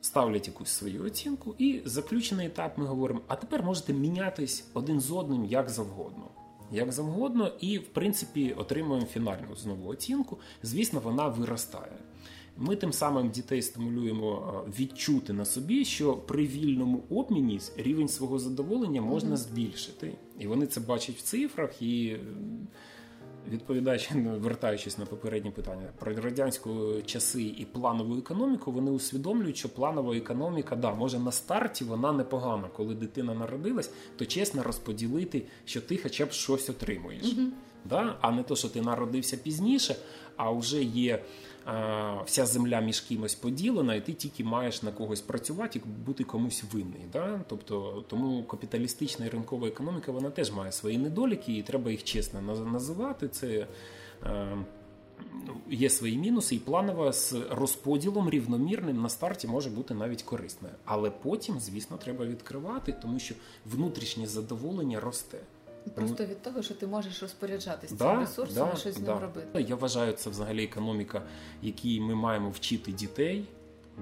Ставлять 0.00 0.46
якусь 0.48 0.68
свою 0.68 1.04
оцінку, 1.04 1.54
і 1.58 1.82
заключений 1.84 2.46
етап 2.46 2.78
ми 2.78 2.86
говоримо: 2.86 3.20
а 3.28 3.36
тепер 3.36 3.62
можете 3.62 3.92
мінятись 3.92 4.64
один 4.74 5.00
з 5.00 5.10
одним 5.10 5.44
як 5.44 5.70
завгодно. 5.70 6.24
Як 6.72 6.92
завгодно, 6.92 7.52
і, 7.60 7.78
в 7.78 7.88
принципі, 7.88 8.54
отримуємо 8.58 9.06
фінальну 9.06 9.56
знову 9.56 9.88
оцінку. 9.88 10.38
Звісно, 10.62 11.00
вона 11.00 11.28
виростає. 11.28 11.98
Ми 12.60 12.76
тим 12.76 12.92
самим 12.92 13.30
дітей 13.30 13.62
стимулюємо 13.62 14.64
відчути 14.78 15.32
на 15.32 15.44
собі, 15.44 15.84
що 15.84 16.14
при 16.14 16.46
вільному 16.46 17.02
обміні 17.10 17.60
рівень 17.76 18.08
свого 18.08 18.38
задоволення 18.38 19.02
можна 19.02 19.36
збільшити. 19.36 20.12
І 20.38 20.46
вони 20.46 20.66
це 20.66 20.80
бачать 20.80 21.16
в 21.16 21.22
цифрах 21.22 21.82
і 21.82 22.16
відповідаючи, 23.50 24.08
ну, 24.14 24.38
вертаючись 24.38 24.98
на 24.98 25.06
попереднє 25.06 25.50
питання 25.50 25.88
про 25.98 26.14
радянську 26.14 26.70
часи 27.06 27.42
і 27.42 27.64
планову 27.64 28.18
економіку, 28.18 28.72
вони 28.72 28.90
усвідомлюють, 28.90 29.56
що 29.56 29.68
планова 29.68 30.16
економіка, 30.16 30.76
да, 30.76 30.94
може 30.94 31.18
на 31.18 31.32
старті 31.32 31.84
вона 31.84 32.12
непогана. 32.12 32.68
Коли 32.76 32.94
дитина 32.94 33.34
народилась, 33.34 33.90
то 34.16 34.26
чесно 34.26 34.62
розподілити, 34.62 35.42
що 35.64 35.80
ти 35.80 35.96
хоча 35.96 36.26
б 36.26 36.32
щось 36.32 36.70
отримуєш. 36.70 37.24
Mm-hmm. 37.24 37.48
Да? 37.88 38.16
А 38.20 38.30
не 38.30 38.42
то, 38.42 38.56
що 38.56 38.68
ти 38.68 38.82
народився 38.82 39.36
пізніше, 39.36 39.96
а 40.36 40.50
вже 40.50 40.82
є 40.82 41.22
вся 42.24 42.46
земля 42.46 42.80
між 42.80 43.00
кимось 43.00 43.34
поділена, 43.34 43.94
і 43.94 44.06
ти 44.06 44.12
тільки 44.12 44.44
маєш 44.44 44.82
на 44.82 44.92
когось 44.92 45.20
працювати 45.20 45.78
і 45.78 45.88
бути 46.06 46.24
комусь 46.24 46.64
винний. 46.72 47.02
Да? 47.12 47.40
Тобто 47.48 48.04
тому 48.08 48.44
капіталістична 48.44 49.26
і 49.26 49.28
ринкова 49.28 49.68
економіка 49.68 50.12
вона 50.12 50.30
теж 50.30 50.52
має 50.52 50.72
свої 50.72 50.98
недоліки, 50.98 51.52
і 51.52 51.62
треба 51.62 51.90
їх 51.90 52.04
чесно 52.04 52.40
називати. 52.42 53.28
Це 53.28 53.66
Є 55.70 55.90
свої 55.90 56.18
мінуси, 56.18 56.54
і 56.54 56.58
планова 56.58 57.12
з 57.12 57.32
розподілом 57.50 58.30
рівномірним 58.30 59.02
на 59.02 59.08
старті 59.08 59.48
може 59.48 59.70
бути 59.70 59.94
навіть 59.94 60.22
корисною. 60.22 60.74
Але 60.84 61.10
потім, 61.10 61.60
звісно, 61.60 61.96
треба 61.96 62.26
відкривати, 62.26 62.94
тому 63.02 63.18
що 63.18 63.34
внутрішнє 63.66 64.26
задоволення 64.26 65.00
росте. 65.00 65.38
Просто 65.94 66.26
від 66.26 66.42
того, 66.42 66.62
що 66.62 66.74
ти 66.74 66.86
можеш 66.86 67.22
розпоряджатися 67.22 67.94
да, 67.94 68.10
цим 68.10 68.20
ресурсом 68.20 68.68
да, 68.68 68.72
і 68.74 68.76
щось 68.76 68.96
да. 68.96 69.04
з 69.04 69.08
ним 69.08 69.18
робити. 69.18 69.66
Я 69.68 69.76
вважаю, 69.76 70.12
це 70.12 70.30
взагалі 70.30 70.64
економіка, 70.64 71.22
якій 71.62 72.00
ми 72.00 72.14
маємо 72.14 72.50
вчити 72.50 72.92
дітей. 72.92 73.44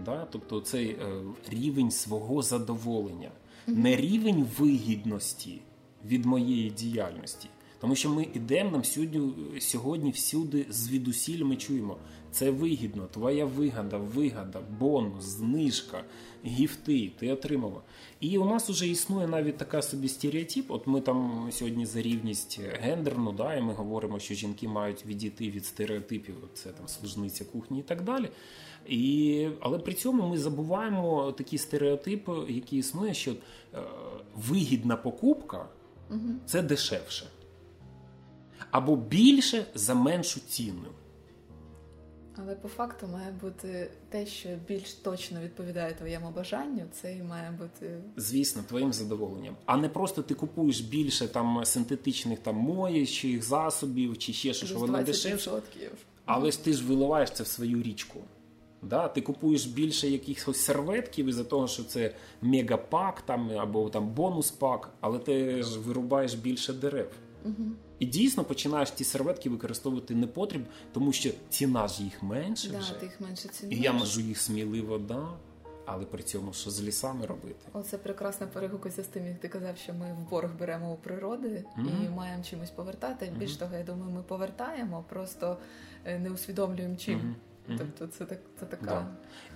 Да? 0.05 0.27
Тобто 0.31 0.61
цей 0.61 0.91
е, 0.91 1.23
рівень 1.49 1.91
свого 1.91 2.43
задоволення, 2.43 3.31
mm-hmm. 3.69 3.77
не 3.77 3.97
рівень 3.97 4.49
вигідності 4.59 5.61
від 6.05 6.27
моєї 6.27 6.71
діяльності. 6.71 7.49
Тому 7.81 7.95
що 7.95 8.11
ми 8.11 8.29
йдемо 8.35 8.71
нам 8.71 8.85
сьогодні, 8.85 9.33
сьогодні 9.61 10.11
всюди 10.11 10.67
звідусіль 10.71 11.45
ми 11.45 11.57
чуємо. 11.57 11.97
Це 12.37 12.51
вигідно, 12.51 13.07
твоя 13.07 13.45
вигода, 13.45 13.97
вигода, 13.97 14.61
бонус, 14.79 15.25
знижка, 15.25 16.05
гіфти, 16.45 17.13
ти 17.19 17.33
отримала. 17.33 17.81
І 18.21 18.39
у 18.39 18.45
нас 18.45 18.71
вже 18.71 18.89
існує 18.89 19.27
навіть 19.27 19.57
така 19.57 19.83
собі 19.83 20.09
стереотип. 20.09 20.71
От 20.71 20.87
ми 20.87 21.01
там 21.01 21.49
сьогодні 21.53 21.87
за 21.87 22.03
рівність 22.03 22.61
гендерну, 22.81 23.33
да, 23.33 23.55
і 23.55 23.63
ми 23.63 23.73
говоримо, 23.73 24.19
що 24.19 24.35
жінки 24.35 24.69
мають 24.69 25.07
відійти 25.07 25.51
від 25.51 25.67
стереотипів, 25.67 26.35
це 26.55 26.71
там 26.71 26.89
служниця 26.89 27.45
кухні 27.45 27.79
і 27.79 27.83
так 27.83 28.05
далі. 28.05 28.29
І, 28.87 29.49
Але 29.61 29.79
при 29.79 29.95
цьому 29.95 30.29
ми 30.29 30.39
забуваємо 30.39 31.33
такі 31.33 31.59
стереотипи, 31.59 32.33
які 32.49 32.77
існує, 32.77 33.15
що 33.15 33.31
е, 33.31 33.37
вигідна 34.35 34.97
покупка 34.97 35.69
угу. 36.11 36.31
це 36.47 36.63
дешевше. 36.63 37.27
Або 38.71 38.97
більше 38.97 39.67
за 39.75 39.95
меншу 39.95 40.41
ціну. 40.41 40.89
Але 42.39 42.55
по 42.55 42.69
факту 42.69 43.07
має 43.13 43.33
бути 43.41 43.91
те, 44.09 44.27
що 44.27 44.49
більш 44.69 44.93
точно 44.95 45.41
відповідає 45.41 45.95
твоєму 45.95 46.31
бажанню, 46.31 46.83
це 46.93 47.17
і 47.17 47.23
має 47.23 47.51
бути 47.51 47.99
звісно 48.17 48.63
твоїм 48.69 48.93
задоволенням. 48.93 49.57
А 49.67 49.77
не 49.77 49.89
просто 49.89 50.23
ти 50.23 50.35
купуєш 50.35 50.81
більше 50.81 51.29
там 51.29 51.65
синтетичних 51.65 52.39
там 52.39 52.57
моючих 52.57 53.43
засобів 53.43 54.19
чи 54.19 54.33
ще 54.33 54.55
що, 54.55 54.67
що 54.67 54.79
воно 54.79 55.03
дешевше. 55.03 55.51
Але 56.25 56.51
ж 56.51 56.65
ти 56.65 56.73
ж 56.73 56.85
виливаєш 56.85 57.31
це 57.31 57.43
в 57.43 57.47
свою 57.47 57.83
річку. 57.83 58.21
Да? 58.83 59.09
Ти 59.09 59.21
купуєш 59.21 59.67
більше 59.67 60.09
якихось 60.09 60.61
серветків 60.61 61.27
із-за 61.27 61.45
того, 61.45 61.69
що 61.69 61.85
це 61.85 62.15
мегапак 62.43 63.21
там 63.21 63.51
або 63.59 63.91
там 63.91 64.09
бонус 64.09 64.51
пак, 64.51 64.91
але 65.01 65.19
ти 65.19 65.63
ж 65.63 65.79
вирубаєш 65.79 66.35
більше 66.35 66.73
дерев. 66.73 67.11
Угу. 67.47 67.71
І 67.99 68.07
дійсно 68.07 68.45
починаєш 68.45 68.91
ті 68.91 69.05
серветки 69.05 69.51
використовувати 69.51 70.15
непотріб, 70.15 70.67
тому 70.93 71.13
що 71.13 71.31
ціна 71.49 71.89
ж 71.89 72.03
їх 72.03 72.23
менше. 72.23 72.69
Да, 72.69 72.79
вже. 72.79 72.95
ти 72.95 73.07
їх 73.07 73.21
менше 73.21 73.49
цінуєш. 73.49 73.81
І 73.81 73.83
я 73.83 73.93
можу 73.93 74.21
їх 74.21 74.39
сміливо 74.39 74.99
да, 74.99 75.29
але 75.87 76.05
при 76.05 76.23
цьому 76.23 76.53
що 76.53 76.71
з 76.71 76.83
лісами 76.83 77.27
робити. 77.27 77.67
Оце 77.73 77.99
прекрасно 77.99 78.47
перегукується 78.53 79.03
з 79.03 79.07
тим, 79.07 79.27
як 79.27 79.41
ти 79.41 79.49
казав, 79.49 79.77
що 79.77 79.95
ми 79.95 80.13
в 80.13 80.31
борг 80.31 80.59
беремо 80.59 80.93
у 80.93 80.97
природи 80.97 81.65
mm-hmm. 81.79 82.07
і 82.07 82.09
маємо 82.09 82.45
чимось 82.45 82.71
повертати. 82.71 83.33
Більш 83.39 83.51
mm-hmm. 83.51 83.59
того, 83.59 83.77
я 83.77 83.85
думаю, 83.85 84.13
ми 84.13 84.23
повертаємо, 84.23 85.05
просто 85.09 85.57
е, 86.05 86.19
не 86.19 86.31
усвідомлюємо 86.31 86.97
чим. 86.97 87.37
Тобто 87.79 88.07
це 88.07 88.25
так 88.25 88.39
це 88.61 88.67
така. 88.67 88.85
Да. 88.85 89.07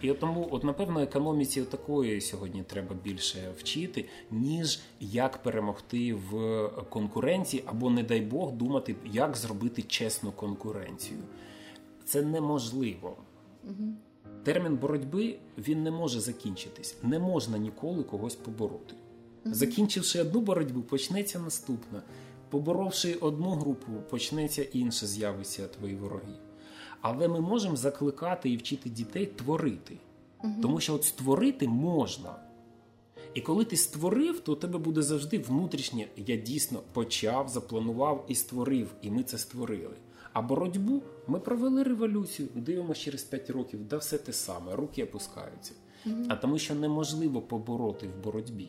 І 0.01 0.11
от 0.11 0.18
тому, 0.18 0.49
от 0.51 0.64
напевно, 0.64 1.01
економіці 1.01 1.62
такої 1.62 2.20
сьогодні 2.20 2.62
треба 2.62 2.96
більше 3.05 3.53
вчити, 3.59 4.09
ніж 4.31 4.81
як 5.01 5.42
перемогти 5.42 6.14
в 6.14 6.68
конкуренції, 6.88 7.62
або, 7.66 7.90
не 7.90 8.03
дай 8.03 8.20
Бог, 8.20 8.53
думати, 8.53 8.96
як 9.05 9.37
зробити 9.37 9.83
чесну 9.83 10.33
конкуренцію. 10.33 11.20
Це 12.05 12.23
неможливо. 12.23 13.16
Угу. 13.64 13.94
Термін 14.44 14.77
боротьби 14.77 15.38
він 15.59 15.83
не 15.83 15.90
може 15.90 16.20
закінчитись. 16.20 16.96
Не 17.03 17.18
можна 17.18 17.59
ніколи 17.59 18.03
когось 18.03 18.35
побороти. 18.35 18.94
Угу. 19.44 19.55
Закінчивши 19.55 20.20
одну 20.20 20.40
боротьбу, 20.40 20.83
почнеться 20.83 21.38
наступна. 21.38 22.03
Поборовши 22.51 23.14
одну 23.14 23.51
групу, 23.51 23.92
почнеться 24.11 24.62
інша, 24.62 25.07
з'явиться 25.07 25.66
твої 25.68 25.94
вороги. 25.94 26.50
Але 27.01 27.29
ми 27.29 27.41
можемо 27.41 27.77
закликати 27.77 28.51
і 28.51 28.57
вчити 28.57 28.91
дітей 28.91 29.27
творити. 29.27 29.97
Угу. 30.45 30.55
Тому 30.63 30.81
що 30.81 30.95
от 30.95 31.05
створити 31.05 31.69
можна. 31.69 32.37
І 33.35 33.41
коли 33.41 33.65
ти 33.65 33.77
створив, 33.77 34.41
то 34.41 34.53
у 34.53 34.57
тебе 34.57 34.79
буде 34.79 35.03
завжди 35.03 35.39
внутрішнє 35.39 36.07
я 36.17 36.37
дійсно 36.37 36.81
почав, 36.93 37.49
запланував 37.49 38.25
і 38.29 38.35
створив, 38.35 38.89
і 39.03 39.11
ми 39.11 39.23
це 39.23 39.39
створили. 39.39 39.97
А 40.33 40.43
боротьбу 40.43 41.03
ми 41.27 41.41
провели 41.41 41.83
революцію, 41.83 42.49
дивимося 42.55 43.01
через 43.01 43.23
5 43.23 43.51
років, 43.51 43.89
да 43.89 43.97
все 43.97 44.19
те 44.19 44.33
саме, 44.33 44.77
руки 44.77 45.05
опускаються. 45.05 45.73
Угу. 46.07 46.17
А 46.29 46.37
тому, 46.37 46.59
що 46.59 46.75
неможливо 46.75 47.43
побороти 47.43 48.09
в 48.09 48.25
боротьбі. 48.25 48.69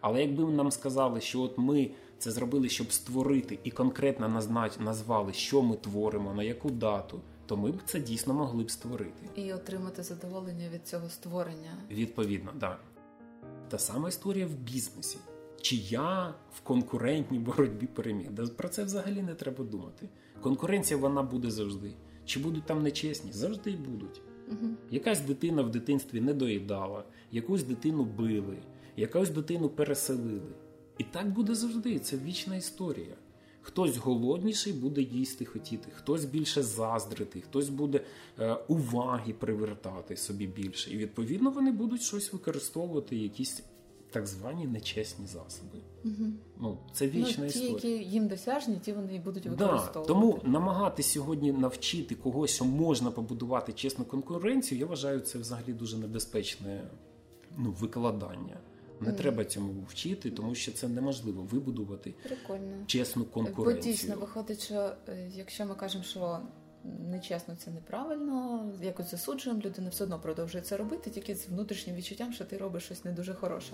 Але 0.00 0.20
якби 0.20 0.44
нам 0.44 0.70
сказали, 0.70 1.20
що 1.20 1.40
от 1.40 1.58
ми 1.58 1.90
це 2.18 2.30
зробили, 2.30 2.68
щоб 2.68 2.92
створити 2.92 3.58
і 3.64 3.70
конкретно 3.70 4.42
назвали, 4.80 5.32
що 5.32 5.62
ми 5.62 5.76
творимо, 5.76 6.34
на 6.34 6.42
яку 6.42 6.70
дату, 6.70 7.20
то 7.52 7.58
ми 7.58 7.70
б 7.70 7.82
це 7.84 8.00
дійсно 8.00 8.34
могли 8.34 8.64
б 8.64 8.70
створити. 8.70 9.28
І 9.34 9.52
отримати 9.52 10.02
задоволення 10.02 10.68
від 10.74 10.86
цього 10.86 11.08
створення. 11.08 11.70
Відповідно, 11.90 12.50
так. 12.50 12.58
Да. 12.60 12.78
Та 13.68 13.78
сама 13.78 14.08
історія 14.08 14.46
в 14.46 14.54
бізнесі. 14.54 15.18
Чи 15.60 15.76
я 15.76 16.34
в 16.54 16.60
конкурентній 16.60 17.38
боротьбі 17.38 17.86
переміг? 17.86 18.28
Про 18.56 18.68
це 18.68 18.84
взагалі 18.84 19.22
не 19.22 19.34
треба 19.34 19.64
думати. 19.64 20.08
Конкуренція 20.40 21.00
вона 21.00 21.22
буде 21.22 21.50
завжди. 21.50 21.94
Чи 22.24 22.40
будуть 22.40 22.66
там 22.66 22.82
нечесні? 22.82 23.32
Завжди 23.32 23.70
й 23.70 23.76
будуть. 23.76 24.22
Угу. 24.48 24.70
Якась 24.90 25.20
дитина 25.20 25.62
в 25.62 25.70
дитинстві 25.70 26.20
не 26.20 26.34
доїдала, 26.34 27.04
якусь 27.32 27.62
дитину 27.62 28.04
били, 28.04 28.58
якусь 28.96 29.30
дитину 29.30 29.68
переселили. 29.68 30.52
І 30.98 31.04
так 31.04 31.30
буде 31.30 31.54
завжди. 31.54 31.98
Це 31.98 32.16
вічна 32.16 32.56
історія. 32.56 33.14
Хтось 33.62 33.96
голодніший 33.96 34.72
буде 34.72 35.02
їсти 35.02 35.44
хотіти, 35.44 35.90
хтось 35.96 36.24
більше 36.24 36.62
заздрити, 36.62 37.40
хтось 37.40 37.68
буде 37.68 38.00
е, 38.38 38.56
уваги 38.68 39.32
привертати 39.32 40.16
собі 40.16 40.46
більше. 40.46 40.90
І 40.90 40.96
відповідно 40.96 41.50
вони 41.50 41.72
будуть 41.72 42.02
щось 42.02 42.32
використовувати, 42.32 43.16
якісь 43.16 43.62
так 44.10 44.26
звані 44.26 44.66
нечесні 44.66 45.26
засоби. 45.26 45.78
Угу. 46.04 46.32
Ну 46.60 46.78
це 46.92 47.08
вічна 47.08 47.44
ну, 47.44 47.50
ті, 47.50 47.58
історія. 47.58 47.96
які 47.96 48.10
їм 48.10 48.28
досяжні, 48.28 48.76
ті 48.84 48.92
вони 48.92 49.14
і 49.14 49.18
будуть 49.18 49.42
Да, 49.42 49.50
використовувати. 49.50 50.08
тому 50.08 50.40
намагатися 50.44 51.10
сьогодні 51.10 51.52
навчити 51.52 52.14
когось, 52.14 52.50
що 52.50 52.64
можна 52.64 53.10
побудувати 53.10 53.72
чесну 53.72 54.04
конкуренцію, 54.04 54.78
я 54.78 54.86
вважаю, 54.86 55.20
це 55.20 55.38
взагалі 55.38 55.72
дуже 55.72 55.96
небезпечне 55.98 56.90
ну, 57.58 57.70
викладання. 57.80 58.60
Не 59.02 59.08
Мгм. 59.08 59.16
треба 59.16 59.44
цьому 59.44 59.82
вчити, 59.88 60.30
тому 60.30 60.54
що 60.54 60.72
це 60.72 60.88
неможливо 60.88 61.42
вибудувати 61.42 62.14
Прикольно. 62.22 62.84
чесну 62.86 63.24
Бо 63.24 63.30
конкуренцію. 63.30 63.92
дійсно 63.94 64.16
виходить, 64.16 64.60
що 64.64 64.92
е, 65.08 65.30
якщо 65.34 65.66
ми 65.66 65.74
кажемо, 65.74 66.04
що 66.04 66.38
нечесно 67.10 67.56
це 67.56 67.70
неправильно, 67.70 68.64
якось 68.82 69.10
засуджуємо, 69.10 69.62
людина 69.64 69.88
все 69.90 70.04
одно 70.04 70.18
продовжує 70.20 70.64
це 70.64 70.76
робити, 70.76 71.10
тільки 71.10 71.34
з 71.34 71.48
внутрішнім 71.48 71.96
відчуттям, 71.96 72.32
що 72.32 72.44
ти 72.44 72.56
робиш 72.56 72.82
щось 72.84 73.04
не 73.04 73.12
дуже 73.12 73.34
хороше. 73.34 73.72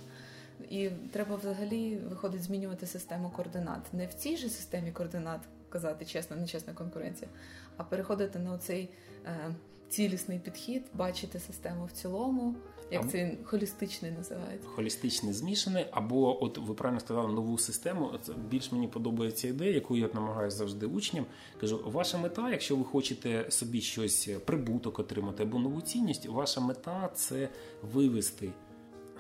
І 0.71 0.91
треба 1.12 1.37
взагалі 1.37 1.97
виходить 1.97 2.43
змінювати 2.43 2.87
систему 2.87 3.33
координат. 3.37 3.93
Не 3.95 4.07
в 4.07 4.14
цій 4.14 4.37
же 4.37 4.49
системі 4.49 4.93
координат 4.93 5.41
казати 5.69 6.05
чесно, 6.05 6.37
нечесна 6.37 6.73
конкуренція, 6.73 7.31
а 7.77 7.85
переходити 7.85 8.38
на 8.38 8.59
цей 8.59 8.91
е, 9.27 9.55
цілісний 9.88 10.38
підхід, 10.38 10.83
бачити 10.95 11.41
систему 11.41 11.85
в 11.87 11.93
цілому, 11.93 12.55
як 12.90 13.05
А- 13.05 13.09
це 13.09 13.24
він 13.24 13.38
холістичний 13.44 14.11
називається. 14.11 14.68
Холістичне 14.68 15.33
змішане, 15.33 15.87
або 15.90 16.44
от 16.44 16.59
ви 16.59 16.74
правильно 16.74 17.01
сказали 17.01 17.33
нову 17.33 17.59
систему. 17.59 18.11
Це 18.22 18.33
більш 18.51 18.72
мені 18.72 18.88
подобається 18.88 19.48
ідея, 19.48 19.74
яку 19.74 19.96
я 19.96 20.09
намагаюся 20.14 20.57
завжди 20.57 20.87
учням. 20.87 21.27
Кажу, 21.61 21.81
ваша 21.85 22.18
мета, 22.18 22.51
якщо 22.51 22.77
ви 22.77 22.85
хочете 22.85 23.46
собі 23.48 23.81
щось 23.81 24.29
прибуток 24.44 24.98
отримати 24.98 25.42
або 25.42 25.59
нову 25.59 25.81
цінність, 25.81 26.27
ваша 26.27 26.61
мета 26.61 27.11
це 27.14 27.48
вивести 27.92 28.51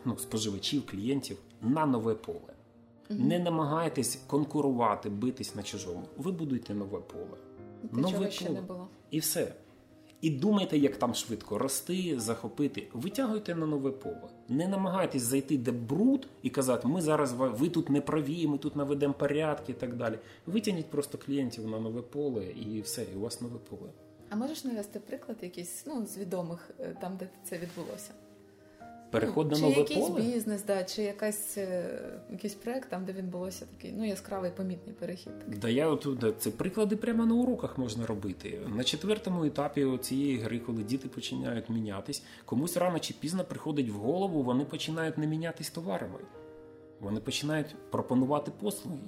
ну, 0.04 0.18
споживачів, 0.18 0.86
клієнтів 0.86 1.38
на 1.62 1.86
нове 1.86 2.14
поле. 2.14 2.54
Не 3.10 3.38
намагайтесь 3.38 4.20
конкурувати, 4.26 5.10
битись 5.10 5.54
на 5.54 5.62
чужому. 5.62 6.02
Ви 6.16 6.32
будуєте 6.32 6.74
нове 6.74 6.98
поле. 6.98 7.38
Нове 7.92 8.12
чого 8.12 8.30
ще 8.30 8.44
поле. 8.44 8.60
не 8.60 8.66
було. 8.66 8.88
І 9.10 9.18
все. 9.18 9.54
І 10.20 10.30
думайте, 10.30 10.78
як 10.78 10.96
там 10.96 11.14
швидко 11.14 11.58
рости, 11.58 12.20
захопити. 12.20 12.88
Витягуйте 12.92 13.54
на 13.54 13.66
нове 13.66 13.90
поле. 13.90 14.28
Не 14.48 14.68
намагайтесь 14.68 15.22
зайти 15.22 15.58
де 15.58 15.72
бруд 15.72 16.28
і 16.42 16.50
казати, 16.50 16.88
ми 16.88 17.00
зараз 17.00 17.32
ви 17.32 17.68
тут 17.68 17.90
не 17.90 18.00
праві, 18.00 18.46
ми 18.46 18.58
тут 18.58 18.76
наведемо 18.76 19.14
порядки 19.14 19.72
і 19.72 19.74
так 19.74 19.96
далі. 19.96 20.18
Витягніть 20.46 20.90
просто 20.90 21.18
клієнтів 21.18 21.68
на 21.68 21.80
нове 21.80 22.02
поле 22.02 22.44
і 22.44 22.80
все, 22.80 23.06
і 23.14 23.16
у 23.16 23.20
вас 23.20 23.40
нове 23.40 23.58
поле. 23.58 23.90
А 24.30 24.36
можеш 24.36 24.64
навести 24.64 25.00
приклад 25.00 25.36
якийсь 25.42 25.84
ну, 25.86 26.06
з 26.06 26.18
відомих 26.18 26.70
е, 26.80 26.96
там, 27.00 27.16
де 27.16 27.28
це 27.44 27.58
відбулося? 27.58 28.10
Переход 29.10 29.46
Ну, 29.46 29.50
на 29.50 29.56
чи 29.56 29.62
нове 29.62 29.76
якийсь 29.76 30.06
поле. 30.06 30.22
бізнес, 30.22 30.64
да, 30.64 30.84
чи 30.84 31.02
якась, 31.02 31.58
е, 31.58 32.00
якийсь 32.30 32.54
проект, 32.54 32.90
там, 32.90 33.04
де 33.04 33.12
відбулося 33.12 33.66
такий 33.76 33.92
ну, 33.96 34.06
яскравий 34.06 34.50
помітний 34.50 34.94
перехід. 34.98 35.32
Да 35.46 35.68
я 35.68 35.88
от 35.88 36.06
да, 36.20 36.32
це 36.32 36.50
приклади 36.50 36.96
прямо 36.96 37.26
на 37.26 37.34
уроках 37.34 37.78
можна 37.78 38.06
робити. 38.06 38.60
На 38.76 38.84
четвертому 38.84 39.44
етапі 39.44 39.98
цієї 40.00 40.38
гри, 40.38 40.58
коли 40.58 40.82
діти 40.82 41.08
починають 41.08 41.68
мінятись, 41.70 42.22
комусь 42.44 42.76
рано 42.76 42.98
чи 42.98 43.14
пізно 43.20 43.44
приходить 43.44 43.88
в 43.88 43.94
голову, 43.94 44.42
вони 44.42 44.64
починають 44.64 45.18
не 45.18 45.26
мінятись 45.26 45.70
товарами. 45.70 46.18
Вони 47.00 47.20
починають 47.20 47.76
пропонувати 47.90 48.50
послуги. 48.60 48.98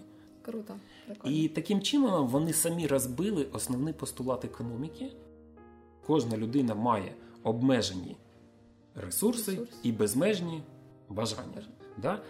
Круто, 0.43 0.75
прикольно. 1.07 1.37
І 1.37 1.49
таким 1.49 1.81
чином 1.83 2.29
вони 2.29 2.53
самі 2.53 2.87
розбили 2.87 3.47
основний 3.53 3.95
постулат 3.95 4.45
економіки. 4.45 5.13
Кожна 6.07 6.37
людина 6.37 6.75
має 6.75 7.13
обмежені 7.43 8.17
ресурси 9.01 9.59
і 9.83 9.93
безмежні 9.93 10.63
бажання. 11.09 11.63
Да? 11.99 12.23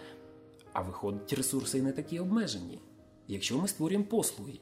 А 0.73 0.81
виходить, 0.81 1.33
ресурси 1.33 1.77
і 1.77 1.81
не 1.81 1.91
такі 1.91 2.19
обмежені. 2.19 2.79
Якщо 3.27 3.57
ми 3.57 3.67
створюємо 3.67 4.05
послуги, 4.05 4.59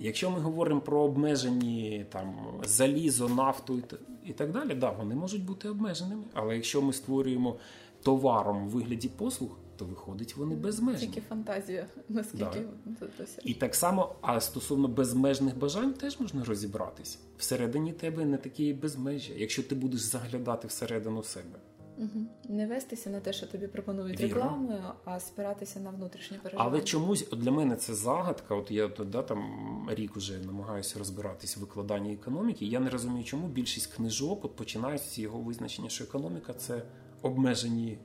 якщо 0.00 0.30
ми 0.30 0.40
говоримо 0.40 0.80
про 0.80 1.00
обмежені 1.00 2.06
там, 2.12 2.36
залізо, 2.64 3.28
нафту 3.28 3.78
і 3.78 3.82
і 4.26 4.32
так 4.32 4.52
далі, 4.52 4.74
да, 4.74 4.90
вони 4.90 5.14
можуть 5.14 5.44
бути 5.44 5.68
обмеженими. 5.68 6.22
Але 6.34 6.54
якщо 6.54 6.82
ми 6.82 6.92
створюємо 6.92 7.56
товаром 8.02 8.66
у 8.66 8.68
вигляді 8.68 9.08
послуг, 9.08 9.50
то 9.76 9.84
виходить 9.84 10.36
вони 10.36 10.56
безмежні. 10.56 11.06
Тільки 11.06 11.20
фантазія, 11.20 11.86
наскільки 12.08 12.60
Да. 13.00 13.06
І 13.44 13.54
так 13.54 13.74
само, 13.74 14.14
а 14.20 14.40
стосовно 14.40 14.88
безмежних 14.88 15.58
бажань, 15.58 15.92
теж 15.92 16.20
можна 16.20 16.44
розібратись. 16.44 17.18
Всередині 17.38 17.92
тебе 17.92 18.24
не 18.24 18.36
такі 18.36 18.74
безмежі, 18.74 19.34
якщо 19.36 19.62
ти 19.62 19.74
будеш 19.74 20.00
заглядати 20.00 20.68
всередину 20.68 21.22
себе. 21.22 21.58
Угу. 21.98 22.26
Не 22.48 22.66
вестися 22.66 23.10
на 23.10 23.20
те, 23.20 23.32
що 23.32 23.46
тобі 23.46 23.66
пропонують 23.66 24.20
Вірно. 24.20 24.34
рекламою, 24.34 24.82
а 25.04 25.20
спиратися 25.20 25.80
на 25.80 25.90
внутрішні 25.90 26.38
переживання. 26.42 26.70
Але 26.70 26.80
чомусь 26.80 27.26
от 27.30 27.38
для 27.38 27.50
мене 27.50 27.76
це 27.76 27.94
загадка. 27.94 28.54
От 28.54 28.70
я 28.70 28.88
да, 28.88 29.22
там 29.22 29.42
рік 29.90 30.16
уже 30.16 30.38
намагаюся 30.38 30.98
розбиратись 30.98 31.56
в 31.56 31.60
викладанні 31.60 32.12
економіки. 32.12 32.66
Я 32.66 32.80
не 32.80 32.90
розумію, 32.90 33.24
чому 33.24 33.48
більшість 33.48 33.94
книжок 33.94 34.44
от 34.44 34.56
починають 34.56 35.02
з 35.02 35.18
його 35.18 35.38
визначення, 35.38 35.88
що 35.88 36.04
економіка 36.04 36.52
це 36.52 36.82
обмежені 37.22 37.98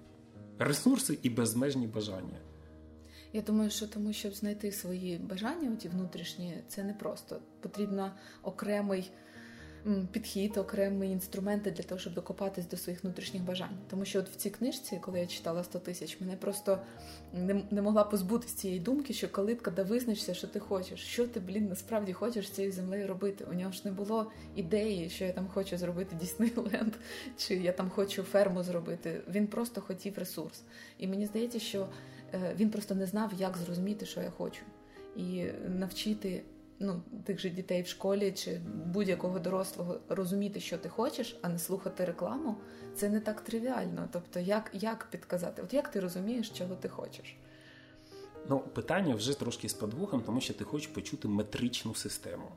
ресурси 0.64 1.18
і 1.24 1.30
безмежні 1.30 1.88
бажання. 1.88 2.38
Я 3.34 3.42
думаю, 3.42 3.70
що 3.70 3.88
тому, 3.88 4.14
щоб 4.14 4.34
знайти 4.34 4.72
свої 4.72 5.18
бажання, 5.18 5.72
оті 5.74 5.90
внутрішні, 5.90 6.58
це 6.68 6.84
не 6.84 6.94
просто. 6.94 7.42
Потрібно 7.60 8.12
окремий 8.44 9.12
підхід, 10.12 10.58
окремі 10.58 11.12
інструменти 11.12 11.72
для 11.72 11.84
того, 11.84 12.00
щоб 12.00 12.14
докопатись 12.14 12.68
до 12.68 12.78
своїх 12.78 13.04
внутрішніх 13.04 13.44
бажань. 13.44 13.78
Тому 13.90 14.06
що 14.06 14.20
от 14.20 14.30
в 14.30 14.36
цій 14.36 14.50
книжці, 14.50 15.00
коли 15.02 15.20
я 15.20 15.28
читала 15.28 15.64
100 15.64 15.80
тисяч, 15.80 16.22
мене 16.22 16.36
просто 16.36 16.80
не, 17.34 17.62
не 17.72 17.82
могла 17.82 18.04
позбутися 18.04 18.58
цієї 18.58 18.80
думки, 18.80 19.14
що 19.14 19.30
коли 19.30 19.56
коли 19.56 19.84
визначишся, 19.84 20.34
що 20.34 20.48
ти 20.48 20.60
хочеш, 20.60 21.00
що 21.00 21.28
ти, 21.28 21.40
блін, 21.40 21.68
насправді 21.68 22.14
хочеш 22.14 22.48
з 22.48 22.52
цією 22.52 22.74
землею 22.74 23.08
робити. 23.08 23.46
У 23.52 23.54
нього 23.54 23.72
ж 23.72 23.82
не 23.86 23.92
було 23.92 24.32
ідеї, 24.56 25.10
що 25.10 25.26
я 25.26 25.34
там 25.34 25.48
хочу 25.48 25.78
зробити 25.78 26.16
Діснейленд, 26.16 26.94
чи 27.38 27.56
я 27.56 27.72
там 27.72 27.90
хочу 27.90 28.24
ферму 28.24 28.64
зробити. 28.64 29.22
Він 29.30 29.48
просто 29.48 29.82
хотів 29.82 30.18
ресурс. 30.18 30.62
І 30.98 31.08
мені 31.08 31.26
здається, 31.26 31.60
що 31.60 31.88
е, 32.34 32.56
він 32.56 32.70
просто 32.70 32.96
не 32.96 33.06
знав, 33.06 33.32
як 33.38 33.58
зрозуміти, 33.58 34.06
що 34.06 34.22
я 34.22 34.30
хочу, 34.30 34.62
і 35.16 35.46
навчити 35.68 36.44
ну, 36.82 37.02
тих 37.24 37.40
же 37.40 37.50
дітей 37.50 37.82
в 37.82 37.88
школі 37.88 38.32
чи 38.32 38.62
будь-якого 38.86 39.40
дорослого 39.40 40.00
розуміти, 40.10 40.60
що 40.60 40.78
ти 40.78 40.90
хочеш, 40.90 41.40
а 41.42 41.50
не 41.50 41.60
слухати 41.60 42.06
рекламу, 42.06 42.56
це 42.96 43.10
не 43.10 43.20
так 43.20 43.42
тривіально. 43.42 44.10
Тобто, 44.12 44.40
як, 44.40 44.72
як 44.74 45.08
підказати? 45.12 45.62
От 45.62 45.74
як 45.74 45.92
ти 45.92 46.00
розумієш, 46.00 46.50
чого 46.50 46.76
ти 46.76 46.90
хочеш? 46.90 47.38
Ну, 48.50 48.60
питання 48.60 49.16
вже 49.16 49.40
трошки 49.40 49.70
з 49.70 49.74
подвохом, 49.74 50.22
тому 50.22 50.42
що 50.42 50.54
ти 50.54 50.64
хочеш 50.64 50.88
почути 50.88 51.28
метричну 51.28 51.96
систему. 51.96 52.52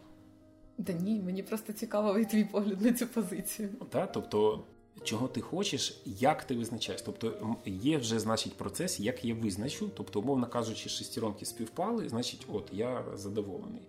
Та 0.87 0.93
ні, 0.93 1.21
мені 1.21 1.43
просто 1.43 1.73
цікаво 1.73 2.25
твій 2.25 2.45
погляд 2.45 2.83
на 2.83 2.93
цю 2.93 3.07
позицію. 3.07 3.69
Та? 3.91 4.07
Тобто, 4.07 4.65
чого 5.03 5.29
ти 5.29 5.41
хочеш, 5.41 6.03
як 6.05 6.45
ти 6.45 6.57
визначаєш. 6.57 7.03
Тобто 7.03 7.57
є 7.67 7.99
вже 7.99 8.19
значить 8.21 8.57
процес, 8.57 9.01
як 9.01 9.25
я 9.25 9.35
визначу. 9.35 9.91
Тобто, 9.97 10.21
умовно 10.21 10.47
кажучи, 10.47 10.89
шестеронки 10.89 11.45
співпали, 11.45 12.09
значить, 12.09 12.47
от 12.53 12.69
я 12.73 13.05
задоволений. 13.15 13.83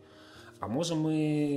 А 0.59 0.67
може, 0.67 0.95
ми 0.95 1.13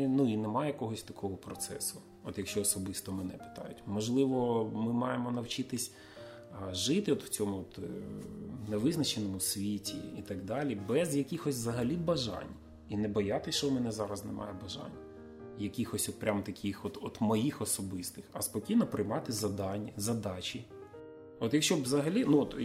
ну 0.08 0.32
і 0.32 0.37
немає 0.37 0.72
якогось 0.72 1.02
такого 1.02 1.37
процесу, 1.37 1.98
от 2.24 2.38
якщо 2.38 2.61
особисто 2.61 3.12
мене 3.12 3.32
питають. 3.32 3.82
Можливо, 3.86 4.70
ми 4.74 4.92
маємо 4.92 5.30
навчитись 5.30 5.92
жити 6.72 7.12
от 7.12 7.24
в 7.24 7.28
цьому 7.28 7.59
от, 7.59 7.78
е, 7.78 7.82
невизначеному 8.68 9.40
світі 9.40 9.96
і 10.18 10.22
так 10.22 10.44
далі, 10.44 10.78
без 10.88 11.16
якихось 11.16 11.57
взагалі 11.57 11.96
бажань. 11.96 12.55
І 12.88 12.96
не 12.96 13.09
боятися, 13.09 13.59
що 13.59 13.68
в 13.68 13.72
мене 13.72 13.92
зараз 13.92 14.24
немає 14.24 14.55
бажань 14.62 14.92
якихось 15.59 16.09
от 16.09 16.18
прям 16.18 16.42
таких 16.42 16.84
от, 16.84 16.99
от 17.03 17.20
моїх 17.20 17.62
особистих, 17.62 18.24
а 18.32 18.42
спокійно 18.42 18.86
приймати 18.86 19.32
задання, 19.32 19.92
задачі. 19.96 20.64
От 21.41 21.55
якщо 21.55 21.76
б 21.76 21.82
взагалі, 21.82 22.24
ну 22.28 22.41
от 22.41 22.57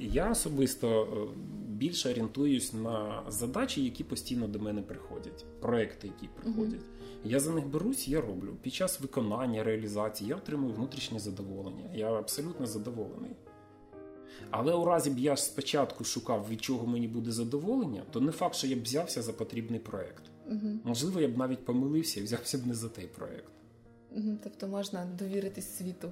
я 0.00 0.30
особисто 0.30 1.02
е, 1.02 1.38
більше 1.68 2.10
орієнтуюсь 2.10 2.72
на 2.72 3.22
задачі, 3.28 3.84
які 3.84 4.04
постійно 4.04 4.48
до 4.48 4.58
мене 4.58 4.82
приходять, 4.82 5.44
проекти, 5.60 6.06
які 6.06 6.28
приходять. 6.40 6.80
Я 7.24 7.40
за 7.40 7.52
них 7.52 7.66
берусь, 7.66 8.08
я 8.08 8.20
роблю. 8.20 8.56
Під 8.62 8.74
час 8.74 9.00
виконання, 9.00 9.64
реалізації 9.64 10.30
я 10.30 10.36
отримую 10.36 10.74
внутрішнє 10.74 11.18
задоволення. 11.18 11.90
Я 11.94 12.12
абсолютно 12.12 12.66
задоволений. 12.66 13.30
Але 14.50 14.74
у 14.74 14.84
разі 14.84 15.10
б 15.10 15.18
я 15.18 15.36
ж 15.36 15.42
спочатку 15.42 16.04
шукав, 16.04 16.46
від 16.50 16.62
чого 16.62 16.86
мені 16.86 17.08
буде 17.08 17.32
задоволення, 17.32 18.02
то 18.10 18.20
не 18.20 18.32
факт, 18.32 18.54
що 18.54 18.66
я 18.66 18.76
б 18.76 18.82
взявся 18.82 19.22
за 19.22 19.32
потрібний 19.32 19.80
проект. 19.80 20.22
Угу. 20.46 20.78
Можливо, 20.84 21.20
я 21.20 21.28
б 21.28 21.38
навіть 21.38 21.64
помилився 21.64 22.20
і 22.20 22.22
взявся 22.22 22.58
б 22.58 22.66
не 22.66 22.74
за 22.74 22.88
той 22.88 23.06
проєкт. 23.06 23.52
Угу. 24.16 24.38
Тобто 24.44 24.68
можна 24.68 25.06
довіритись 25.18 25.76
світу, 25.76 26.10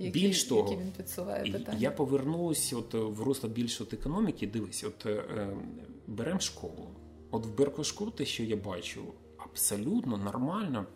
який, 0.00 0.22
Більш 0.22 0.44
того, 0.44 0.70
який 0.70 0.84
він 0.84 0.92
підсуває 0.92 1.52
питання. 1.52 1.78
Я 1.78 1.90
повернусь 1.90 2.72
от 2.72 2.94
в 2.94 3.22
русло 3.22 3.48
більш 3.48 3.80
от 3.80 3.92
економіки. 3.92 4.46
Дивись, 4.46 4.84
от 4.84 5.06
е, 5.06 5.56
беремо 6.06 6.40
школу. 6.40 6.88
От 7.30 7.46
в 7.46 7.56
Беркошку, 7.58 8.10
те, 8.10 8.24
що 8.24 8.42
я 8.42 8.56
бачу, 8.56 9.00
абсолютно 9.36 10.16
нормально. 10.16 10.86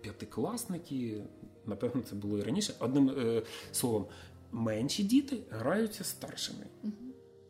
П'ятикласники, 0.00 1.22
напевно, 1.66 2.02
це 2.02 2.14
було 2.14 2.38
і 2.38 2.42
раніше. 2.42 2.74
Одним 2.78 3.10
е, 3.10 3.42
словом, 3.72 4.06
менші 4.52 5.02
діти 5.02 5.38
граються 5.50 6.04
старшими 6.04 6.66
угу. 6.82 6.92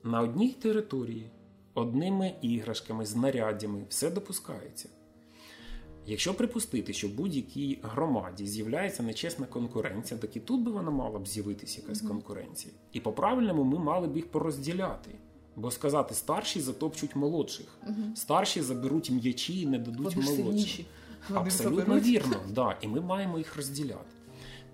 на 0.04 0.20
одній 0.20 0.52
території, 0.52 1.30
одними 1.74 2.34
іграшками, 2.42 3.06
знаряддями, 3.06 3.84
все 3.88 4.10
допускається. 4.10 4.88
Якщо 6.06 6.34
припустити, 6.34 6.92
що 6.92 7.08
в 7.08 7.10
будь-якій 7.10 7.78
громаді 7.82 8.46
з'являється 8.46 9.02
нечесна 9.02 9.46
конкуренція, 9.46 10.20
так 10.20 10.36
і 10.36 10.40
тут 10.40 10.60
би 10.60 10.70
вона 10.70 10.90
мала 10.90 11.18
б 11.18 11.28
з'явитися 11.28 11.80
якась 11.80 12.02
mm-hmm. 12.02 12.08
конкуренція. 12.08 12.74
І 12.92 13.00
по-правильному 13.00 13.64
ми 13.64 13.78
мали 13.78 14.08
б 14.08 14.16
їх 14.16 14.30
порозділяти. 14.30 15.10
Бо 15.56 15.70
сказати, 15.70 16.14
старші 16.14 16.60
затопчуть 16.60 17.16
молодших, 17.16 17.66
mm-hmm. 17.86 18.16
старші 18.16 18.62
заберуть 18.62 19.10
м'ячі 19.10 19.60
і 19.60 19.66
не 19.66 19.78
дадуть 19.78 20.16
Вони 20.16 20.44
молодшим. 20.44 20.84
Абсолютно 21.34 22.00
вірно, 22.00 22.36
да. 22.50 22.78
і 22.80 22.88
ми 22.88 23.00
маємо 23.00 23.38
їх 23.38 23.56
розділяти. 23.56 24.10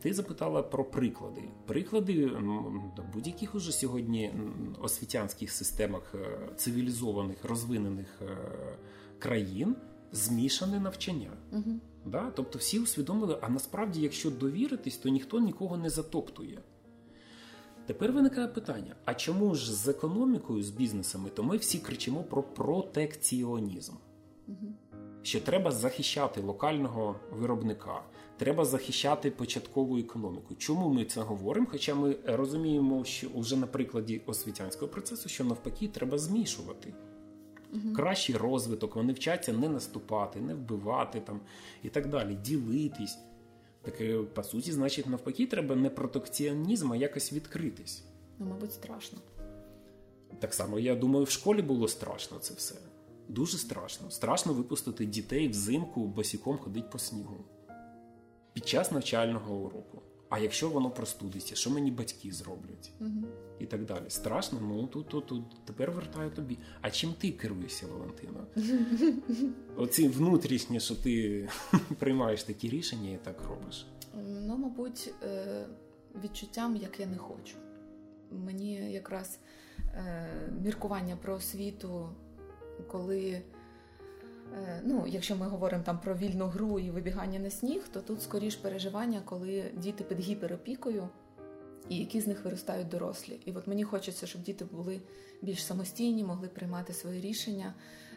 Ти 0.02 0.14
запитала 0.14 0.62
про 0.62 0.84
приклади. 0.84 1.40
Приклади 1.66 2.26
в 2.26 3.14
будь-яких 3.14 3.54
уже 3.54 3.72
сьогодні 3.72 4.34
освітянських 4.82 5.50
системах 5.50 6.14
е, 6.14 6.38
цивілізованих 6.56 7.44
розвинених 7.44 8.22
е, 8.22 8.36
країн 9.18 9.76
змішане 10.12 10.80
навчання. 10.80 11.30
Угу. 11.52 11.80
Да? 12.06 12.32
Тобто 12.36 12.59
всі 12.59 12.78
усвідомили, 12.78 13.38
а 13.40 13.48
насправді, 13.48 14.00
якщо 14.00 14.30
довіритись, 14.30 14.96
то 14.96 15.09
ніхто 15.09 15.40
нікого 15.40 15.76
не 15.76 15.90
затоптує. 15.90 16.59
Тепер 17.86 18.12
виникає 18.12 18.48
питання: 18.48 18.94
а 19.04 19.14
чому 19.14 19.54
ж 19.54 19.74
з 19.74 19.88
економікою, 19.88 20.62
з 20.62 20.70
бізнесами, 20.70 21.30
то 21.30 21.42
ми 21.42 21.56
всі 21.56 21.78
кричимо 21.78 22.22
про 22.22 22.42
протекціонізм? 22.42 23.92
Угу. 24.48 24.74
Що 25.22 25.40
треба 25.40 25.70
захищати 25.70 26.40
локального 26.40 27.16
виробника, 27.32 28.02
треба 28.36 28.64
захищати 28.64 29.30
початкову 29.30 29.98
економіку. 29.98 30.54
Чому 30.54 30.88
ми 30.88 31.04
це 31.04 31.20
говоримо? 31.20 31.66
Хоча 31.70 31.94
ми 31.94 32.16
розуміємо, 32.24 33.04
що 33.04 33.28
вже 33.34 33.56
на 33.56 33.66
прикладі 33.66 34.22
освітянського 34.26 34.92
процесу, 34.92 35.28
що 35.28 35.44
навпаки, 35.44 35.88
треба 35.88 36.18
змішувати 36.18 36.94
угу. 37.72 37.94
кращий 37.96 38.36
розвиток, 38.36 38.96
вони 38.96 39.12
вчаться 39.12 39.52
не 39.52 39.68
наступати, 39.68 40.40
не 40.40 40.54
вбивати 40.54 41.20
там 41.20 41.40
і 41.82 41.88
так 41.88 42.08
далі, 42.08 42.34
ділитись. 42.34 43.18
Так, 43.82 44.24
по 44.34 44.42
суті, 44.42 44.72
значить, 44.72 45.06
навпаки, 45.06 45.46
треба 45.46 45.76
не 45.76 45.90
протекціонізм, 45.90 46.92
а 46.92 46.96
якось 46.96 47.32
відкритись. 47.32 48.04
Ну, 48.38 48.46
мабуть, 48.46 48.72
страшно. 48.72 49.18
Так 50.38 50.54
само, 50.54 50.78
я 50.78 50.94
думаю, 50.94 51.24
в 51.24 51.30
школі 51.30 51.62
було 51.62 51.88
страшно 51.88 52.38
це 52.38 52.54
все. 52.54 52.74
Дуже 53.28 53.58
страшно. 53.58 54.10
Страшно 54.10 54.52
випустити 54.52 55.06
дітей 55.06 55.48
взимку 55.48 56.06
босіком 56.06 56.58
ходить 56.58 56.90
по 56.90 56.98
снігу 56.98 57.44
під 58.52 58.68
час 58.68 58.92
навчального 58.92 59.54
уроку. 59.54 60.02
А 60.28 60.38
якщо 60.38 60.70
воно 60.70 60.90
простудиться, 60.90 61.54
що 61.54 61.70
мені 61.70 61.90
батьки 61.90 62.32
зроблять? 62.32 62.90
Угу. 63.00 63.24
І 63.58 63.66
так 63.66 63.84
далі. 63.84 64.04
Страшно, 64.08 64.58
ну 64.62 64.86
тут, 64.86 65.08
тут, 65.08 65.26
тут 65.26 65.64
тепер 65.64 65.90
вертаю 65.90 66.30
тобі. 66.30 66.58
А 66.80 66.90
чим 66.90 67.12
ти 67.12 67.30
керуєшся, 67.30 67.86
Валентина? 67.86 68.46
Оці 69.76 70.08
внутрішні, 70.08 70.80
що 70.80 70.94
ти 70.94 71.48
приймаєш 71.98 72.42
такі 72.42 72.68
рішення 72.68 73.10
і 73.10 73.18
так 73.24 73.42
робиш? 73.48 73.86
Ну, 74.24 74.56
мабуть, 74.56 75.14
е, 75.22 75.66
відчуттям, 76.24 76.76
як 76.76 77.00
я 77.00 77.06
не 77.06 77.16
хочу. 77.16 77.56
Мені 78.30 78.92
якраз 78.92 79.38
е, 79.78 80.28
міркування 80.62 81.16
про 81.16 81.34
освіту, 81.34 82.08
коли. 82.88 83.42
Е, 84.55 84.82
ну, 84.84 85.05
якщо 85.07 85.36
ми 85.36 85.46
говоримо 85.46 85.82
там 85.84 85.99
про 85.99 86.14
вільну 86.14 86.46
гру 86.46 86.78
і 86.78 86.90
вибігання 86.90 87.38
на 87.38 87.51
сніг, 87.51 87.88
то 87.92 88.01
тут 88.01 88.22
скоріш 88.22 88.57
переживання, 88.57 89.20
коли 89.24 89.64
діти 89.76 90.05
під 90.05 90.20
гіперопікою, 90.20 91.09
і 91.88 91.96
які 91.96 92.20
з 92.20 92.26
них 92.26 92.44
виростають 92.44 92.88
дорослі. 92.88 93.40
І 93.44 93.53
от 93.53 93.66
мені 93.66 93.84
хочеться, 93.84 94.26
щоб 94.26 94.42
діти 94.42 94.64
були 94.64 95.01
більш 95.42 95.64
самостійні, 95.64 96.24
могли 96.24 96.49
приймати 96.49 96.92
свої 96.92 97.20
рішення. 97.20 97.74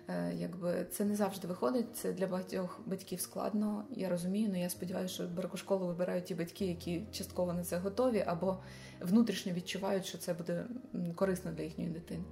Е, 0.08 0.34
якби 0.38 0.86
це 0.92 1.06
не 1.06 1.16
завжди 1.16 1.48
виходить. 1.48 1.96
Це 1.96 2.14
для 2.14 2.28
багатьох 2.28 2.80
батьків 2.86 3.22
складно. 3.22 3.86
Я 3.92 4.10
розумію, 4.10 4.48
але 4.50 4.60
я 4.60 4.70
сподіваюся, 4.70 5.14
що 5.14 5.28
баракошколу 5.28 5.88
вибирають 5.88 6.26
ті 6.26 6.36
батьки, 6.36 6.66
які 6.66 7.02
частково 7.12 7.54
на 7.54 7.64
це 7.64 7.78
готові, 7.78 8.24
або 8.28 8.58
внутрішньо 9.02 9.54
відчувають, 9.54 10.06
що 10.06 10.18
це 10.18 10.34
буде 10.34 10.66
корисно 11.16 11.52
для 11.52 11.64
їхньої 11.64 11.90
дитини. 11.90 12.24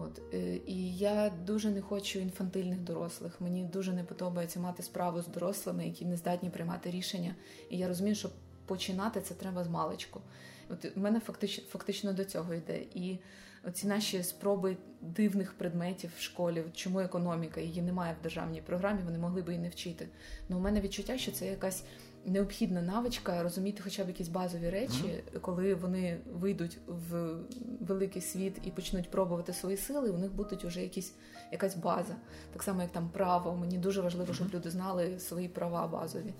От 0.00 0.22
е, 0.34 0.60
І 0.66 0.96
я 0.96 1.32
дуже 1.46 1.70
не 1.70 1.80
хочу 1.80 2.18
інфантильних 2.18 2.80
дорослих. 2.80 3.40
Мені 3.40 3.64
дуже 3.64 3.92
не 3.92 4.04
подобається 4.04 4.60
мати 4.60 4.82
справу 4.82 5.22
з 5.22 5.26
дорослими, 5.26 5.86
які 5.86 6.04
не 6.04 6.16
здатні 6.16 6.50
приймати 6.50 6.90
рішення. 6.90 7.34
І 7.70 7.78
я 7.78 7.88
розумію, 7.88 8.14
що 8.14 8.30
починати 8.66 9.20
це 9.20 9.34
треба 9.34 9.64
з 9.64 9.68
маличку. 9.68 10.20
От 10.68 10.92
у 10.96 11.00
мене 11.00 11.20
фактично 11.20 11.64
фактично 11.68 12.12
до 12.12 12.24
цього 12.24 12.54
йде. 12.54 12.78
І 12.94 13.18
оці 13.64 13.86
наші 13.86 14.22
спроби 14.22 14.76
дивних 15.00 15.52
предметів 15.52 16.10
в 16.16 16.20
школі, 16.20 16.64
чому 16.74 17.00
економіка 17.00 17.60
її 17.60 17.82
немає 17.82 18.16
в 18.20 18.22
державній 18.22 18.62
програмі, 18.62 19.02
вони 19.04 19.18
могли 19.18 19.42
би 19.42 19.54
і 19.54 19.58
не 19.58 19.68
вчити. 19.68 20.08
Ну 20.48 20.56
у 20.56 20.60
мене 20.60 20.80
відчуття, 20.80 21.18
що 21.18 21.32
це 21.32 21.46
якась 21.46 21.84
необхідна 22.26 22.82
навичка 22.82 23.42
розуміти 23.42 23.82
хоча 23.84 24.04
б 24.04 24.08
якісь 24.08 24.28
базові 24.28 24.70
речі, 24.70 25.04
mm-hmm. 25.04 25.40
коли 25.40 25.74
вони 25.74 26.18
вийдуть 26.32 26.78
в 26.86 27.34
великий 27.80 28.22
світ 28.22 28.60
і 28.64 28.70
почнуть 28.70 29.10
пробувати 29.10 29.52
свої 29.52 29.76
сили, 29.76 30.10
у 30.10 30.18
них 30.18 30.32
будуть 30.32 30.64
вже 30.64 30.82
якісь 30.82 31.14
якась 31.52 31.76
база. 31.76 32.16
Так 32.52 32.62
само, 32.62 32.82
як 32.82 32.90
там 32.90 33.08
право. 33.08 33.56
Мені 33.56 33.78
дуже 33.78 34.00
важливо, 34.00 34.34
щоб 34.34 34.54
люди 34.54 34.70
знали 34.70 35.18
свої 35.18 35.48
права 35.48 35.86
базові. 35.86 36.34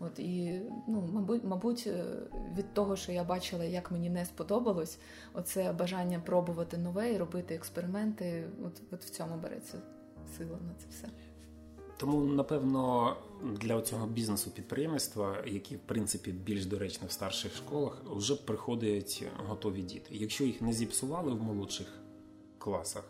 От 0.00 0.18
і 0.18 0.60
ну, 0.88 1.08
мабуть, 1.12 1.44
мабуть, 1.44 1.84
е, 1.86 2.04
від 2.56 2.74
того, 2.74 2.96
що 2.96 3.12
я 3.12 3.24
бачила, 3.24 3.64
як 3.64 3.90
мені 3.90 4.10
не 4.10 4.24
сподобалось, 4.24 4.98
оце 5.32 5.72
бажання 5.72 6.20
пробувати 6.26 6.78
нове 6.78 7.12
і 7.12 7.18
робити 7.18 7.54
експерименти. 7.54 8.44
От, 8.66 8.82
от 8.90 9.04
в 9.04 9.10
цьому 9.10 9.36
береться 9.36 9.78
сила 10.36 10.58
на 10.66 10.74
це 10.78 10.86
все. 10.90 11.08
Тому, 11.96 12.20
напевно, 12.20 13.16
для 13.60 13.82
цього 13.82 14.06
бізнесу 14.06 14.50
підприємництва, 14.50 15.36
які 15.46 15.76
в 15.76 15.80
принципі 15.86 16.32
більш 16.32 16.66
доречно 16.66 17.06
в 17.06 17.12
старших 17.12 17.56
школах, 17.56 18.02
вже 18.10 18.36
приходять 18.36 19.24
готові 19.46 19.82
діти. 19.82 20.08
Якщо 20.10 20.44
їх 20.44 20.62
не 20.62 20.72
зіпсували 20.72 21.32
в 21.32 21.42
молодших 21.42 21.86
класах, 22.58 23.04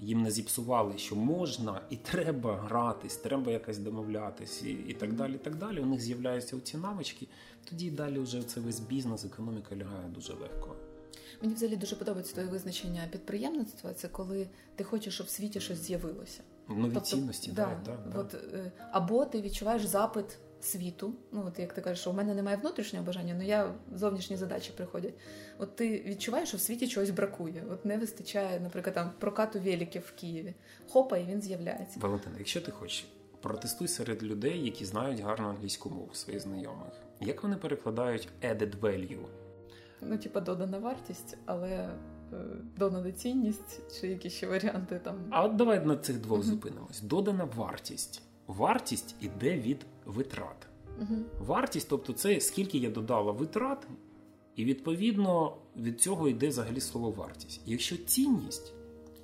їм 0.00 0.22
не 0.22 0.30
зіпсували, 0.30 0.98
що 0.98 1.16
можна 1.16 1.80
і 1.90 1.96
треба 1.96 2.56
гратись, 2.56 3.16
треба 3.16 3.52
якось 3.52 3.78
домовлятись, 3.78 4.62
і, 4.62 4.72
і 4.72 4.94
так 4.94 5.12
далі. 5.12 5.38
так 5.38 5.56
далі. 5.56 5.80
У 5.80 5.86
них 5.86 6.00
з'являються 6.00 6.60
ці 6.60 6.76
навички. 6.76 7.26
Тоді 7.64 7.90
далі 7.90 8.18
вже 8.18 8.42
це 8.42 8.60
весь 8.60 8.80
бізнес, 8.80 9.24
економіка 9.24 9.76
лягає 9.76 10.08
дуже 10.14 10.32
легко. 10.32 10.76
Мені 11.42 11.54
взагалі 11.54 11.76
дуже 11.76 11.96
подобається 11.96 12.32
твоє 12.32 12.48
визначення 12.48 13.08
підприємництва. 13.12 13.94
Це 13.94 14.08
коли 14.08 14.48
ти 14.76 14.84
хочеш, 14.84 15.14
щоб 15.14 15.26
в 15.26 15.30
світі 15.30 15.60
щось 15.60 15.78
з'явилося. 15.78 16.42
Нові 16.68 16.94
тобто, 16.94 17.00
цінності, 17.00 17.52
да, 17.52 17.78
да, 17.84 17.96
да, 18.12 18.18
от, 18.18 18.34
е, 18.34 18.72
або 18.92 19.24
ти 19.24 19.40
відчуваєш 19.40 19.84
запит 19.84 20.38
світу. 20.60 21.14
Ну, 21.32 21.44
от 21.46 21.58
як 21.58 21.72
ти 21.72 21.80
кажеш, 21.80 22.00
що 22.00 22.10
у 22.10 22.12
мене 22.12 22.34
немає 22.34 22.56
внутрішнього 22.56 23.04
бажання, 23.04 23.32
але 23.36 23.44
я 23.44 23.74
зовнішні 23.94 24.36
задачі 24.36 24.72
приходять. 24.76 25.14
От 25.58 25.76
ти 25.76 26.02
відчуваєш, 26.06 26.48
що 26.48 26.58
в 26.58 26.60
світі 26.60 26.88
чогось 26.88 27.10
бракує. 27.10 27.64
От 27.70 27.84
не 27.84 27.98
вистачає, 27.98 28.60
наприклад, 28.60 28.94
там 28.94 29.10
прокату 29.18 29.60
великів 29.60 30.02
в 30.02 30.20
Києві. 30.20 30.54
Хопа, 30.88 31.18
і 31.18 31.24
він 31.24 31.42
з'являється. 31.42 32.00
Валентина, 32.00 32.36
якщо 32.38 32.60
ти 32.60 32.72
хочеш, 32.72 33.06
протестуй 33.40 33.88
серед 33.88 34.22
людей, 34.22 34.64
які 34.64 34.84
знають 34.84 35.20
гарну 35.20 35.48
англійську 35.48 35.90
мову 35.90 36.14
своїх 36.14 36.42
знайомих. 36.42 36.92
Як 37.20 37.42
вони 37.42 37.56
перекладають 37.56 38.28
added 38.42 38.80
value? 38.80 39.26
Ну, 40.00 40.18
типа 40.18 40.40
додана 40.40 40.78
вартість, 40.78 41.38
але 41.46 41.88
додана 42.78 43.12
цінність 43.12 44.00
чи 44.00 44.08
якісь 44.08 44.32
ще 44.32 44.46
варіанти 44.46 45.00
там. 45.04 45.16
А 45.30 45.44
от 45.44 45.56
давай 45.56 45.86
на 45.86 45.96
цих 45.96 46.20
двох 46.20 46.40
uh-huh. 46.40 46.42
зупинимось. 46.42 47.00
Додана 47.00 47.44
вартість. 47.44 48.22
Вартість 48.46 49.14
іде 49.20 49.56
від 49.56 49.86
витрат. 50.04 50.66
Uh-huh. 51.00 51.22
Вартість, 51.46 51.88
тобто, 51.88 52.12
це 52.12 52.40
скільки 52.40 52.78
я 52.78 52.90
додала 52.90 53.32
витрат, 53.32 53.86
і 54.56 54.64
відповідно 54.64 55.56
від 55.76 56.00
цього 56.00 56.28
йде 56.28 56.48
взагалі 56.48 56.80
слово 56.80 57.10
вартість. 57.10 57.60
Якщо 57.66 57.96
цінність, 57.96 58.72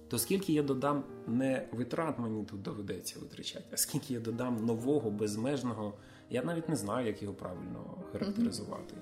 то 0.08 0.18
скільки 0.18 0.52
я 0.52 0.62
додам 0.62 1.04
не 1.26 1.68
витрат, 1.72 2.18
мені 2.18 2.44
тут 2.44 2.62
доведеться 2.62 3.20
витрачати, 3.20 3.64
а 3.72 3.76
скільки 3.76 4.14
я 4.14 4.20
додам 4.20 4.66
нового, 4.66 5.10
безмежного, 5.10 5.94
я 6.30 6.42
навіть 6.42 6.68
не 6.68 6.76
знаю, 6.76 7.06
як 7.06 7.22
його 7.22 7.34
правильно 7.34 7.98
характеризувати. 8.12 8.94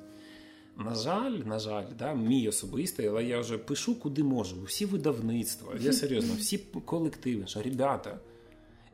На 0.85 0.95
жаль, 0.95 1.33
на 1.45 1.59
жаль, 1.59 1.85
да, 1.99 2.15
мій 2.15 2.49
особистий, 2.49 3.07
але 3.07 3.25
я 3.25 3.41
вже 3.41 3.59
пишу 3.59 4.01
куди 4.01 4.23
можу. 4.23 4.63
Всі 4.63 4.87
видавництва, 4.87 5.75
я 5.81 5.93
серйозно, 5.93 6.35
всі 6.39 6.59
колективи, 6.85 7.47
що 7.47 7.63
ребята, 7.63 8.19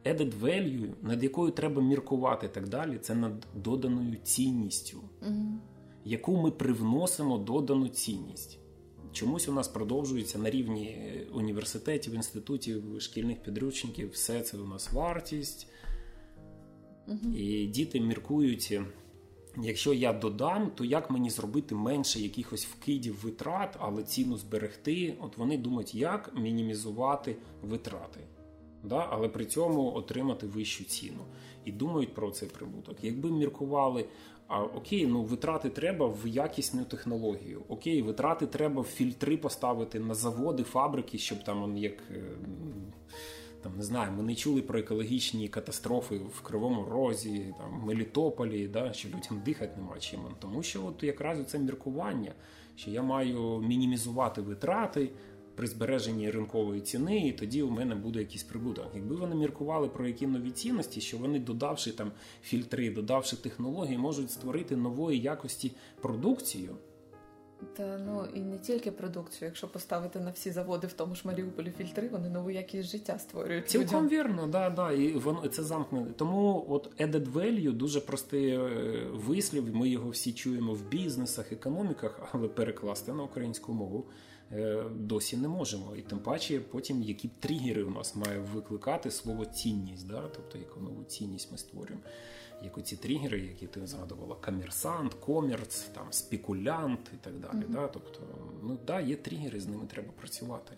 added 0.05 0.41
value, 0.41 0.89
над 1.03 1.23
якою 1.23 1.51
треба 1.51 1.83
міркувати 1.83 2.47
і 2.47 2.49
так 2.49 2.69
далі, 2.69 2.99
це 2.99 3.15
над 3.15 3.47
доданою 3.55 4.17
цінністю, 4.25 5.01
яку 6.05 6.37
ми 6.37 6.51
привносимо 6.51 7.39
додану 7.39 7.89
цінність. 7.89 8.59
Чомусь 9.13 9.49
у 9.49 9.53
нас 9.53 9.69
продовжується 9.69 10.39
на 10.39 10.51
рівні 10.51 11.11
університетів, 11.33 12.15
інститутів, 12.15 12.83
шкільних 12.99 13.43
підручників, 13.43 14.11
все 14.11 14.41
це 14.41 14.57
у 14.57 14.67
нас 14.67 14.93
вартість. 14.93 15.69
І 17.37 17.67
діти 17.67 18.01
міркують. 18.01 18.81
Якщо 19.63 19.93
я 19.93 20.13
додам, 20.13 20.71
то 20.75 20.85
як 20.85 21.11
мені 21.11 21.31
зробити 21.31 21.75
менше 21.75 22.21
якихось 22.21 22.67
вкидів 22.67 23.25
витрат, 23.25 23.77
але 23.79 24.03
ціну 24.03 24.37
зберегти? 24.37 25.15
От 25.21 25.37
вони 25.37 25.59
думають, 25.59 25.95
як 25.95 26.33
мінімізувати 26.35 27.37
витрати 27.63 28.21
да, 28.87 29.07
але 29.11 29.29
при 29.29 29.45
цьому 29.45 29.95
отримати 29.95 30.47
вищу 30.47 30.85
ціну. 30.85 31.25
І 31.65 31.73
думають 31.73 32.15
про 32.15 32.31
цей 32.31 32.49
прибуток. 32.49 33.05
Якби 33.05 33.31
міркували, 33.31 34.05
а 34.49 34.63
окей, 34.63 35.07
ну 35.07 35.23
витрати 35.23 35.71
треба 35.71 36.07
в 36.07 36.27
якісну 36.27 36.85
технологію. 36.85 37.63
Окей, 37.69 38.03
витрати 38.03 38.47
треба 38.47 38.83
в 38.83 38.85
фільтри 38.85 39.37
поставити 39.37 40.01
на 40.01 40.15
заводи, 40.15 40.63
фабрики, 40.63 41.19
щоб 41.19 41.45
там 41.45 41.77
як. 41.77 41.95
Там 43.63 43.77
не 43.77 43.83
знаю, 43.83 44.13
ми 44.13 44.23
не 44.23 44.35
чули 44.35 44.63
про 44.63 44.79
екологічні 44.79 45.49
катастрофи 45.49 46.17
в 46.17 46.41
Кривому 46.41 46.85
Розі, 46.85 47.55
там 47.59 47.83
Мелітополі, 47.85 48.69
да, 48.69 48.93
що 48.93 49.09
людям 49.09 49.43
дихати 49.45 49.73
нема 49.77 49.99
чим. 49.99 50.21
Тому 50.39 50.63
що 50.63 50.87
от 50.87 51.03
якраз 51.03 51.39
це 51.47 51.59
міркування, 51.59 52.33
що 52.77 52.91
я 52.91 53.03
маю 53.03 53.59
мінімізувати 53.59 54.41
витрати, 54.41 55.11
при 55.57 55.67
збереженні 55.67 56.31
ринкової 56.31 56.81
ціни, 56.81 57.29
і 57.29 57.33
тоді 57.33 57.63
у 57.63 57.71
мене 57.71 57.95
буде 57.95 58.19
якийсь 58.19 58.43
прибуток. 58.43 58.91
Якби 58.95 59.17
вони 59.17 59.35
міркували 59.35 59.89
про 59.89 60.07
які 60.07 60.27
нові 60.27 60.51
цінності, 60.51 61.01
що 61.01 61.19
вони, 61.19 61.39
додавши 61.39 61.93
там 61.93 62.13
фільтри, 62.43 62.91
додавши 62.91 63.37
технології, 63.37 63.99
можуть 63.99 64.31
створити 64.31 64.77
нової 64.77 65.21
якості 65.21 65.73
продукцію. 66.01 66.77
Та 67.77 67.99
ну 68.07 68.25
і 68.35 68.41
не 68.41 68.59
тільки 68.59 68.91
продукцію, 68.91 69.47
якщо 69.47 69.69
поставити 69.69 70.21
на 70.21 70.31
всі 70.31 70.51
заводи 70.51 70.87
в 70.87 70.93
тому 70.93 71.15
ж 71.15 71.23
Маріуполі 71.25 71.73
фільтри, 71.79 72.09
вони 72.09 72.29
нову 72.29 72.51
якість 72.51 72.89
життя 72.89 73.19
створюють. 73.19 73.69
Цілком 73.69 74.09
вірно, 74.09 74.47
да, 74.47 74.71
да, 74.71 74.93
і 74.93 75.13
воно 75.13 75.49
це 75.49 75.63
замкнене. 75.63 76.07
Тому 76.17 76.67
от 76.69 77.01
added 77.01 77.33
value 77.33 77.73
дуже 77.73 78.01
простий 78.01 78.49
е, 78.51 78.61
вислів. 79.13 79.77
Ми 79.77 79.89
його 79.89 80.11
всі 80.11 80.33
чуємо 80.33 80.75
в 80.75 80.83
бізнесах, 80.83 81.53
економіках, 81.53 82.21
але 82.33 82.49
перекласти 82.49 83.13
на 83.13 83.23
українську 83.23 83.73
мову 83.73 84.07
Е, 84.53 84.85
досі 84.95 85.37
не 85.37 85.49
можемо. 85.49 85.97
І 85.97 86.03
тим 86.03 86.19
паче, 86.19 86.61
потім 86.61 87.03
які 87.03 87.31
тригери 87.41 87.83
у 87.83 87.91
нас 87.91 88.17
має 88.17 88.39
викликати 88.39 89.11
слово 89.11 89.45
цінність, 89.45 90.07
да? 90.07 90.31
тобто 90.37 90.59
яку 90.59 90.81
нову 90.81 91.05
цінність 91.05 91.53
ми 91.53 91.59
створюємо. 91.59 92.03
Як 92.63 92.79
оці 92.79 92.97
тригери, 92.97 93.41
які 93.41 93.67
ти 93.67 93.87
згадувала, 93.87 94.35
комерсант, 94.35 95.15
комерц, 95.15 95.81
там 95.81 96.07
спекулянт 96.11 97.11
і 97.15 97.17
так 97.17 97.39
далі. 97.39 97.53
Mm-hmm. 97.53 97.73
Да? 97.73 97.89
Тобто, 97.89 98.21
ну 98.63 98.79
да, 98.87 99.01
є 99.01 99.17
тригери, 99.17 99.61
з 99.61 99.67
ними 99.67 99.87
треба 99.87 100.13
працювати. 100.13 100.73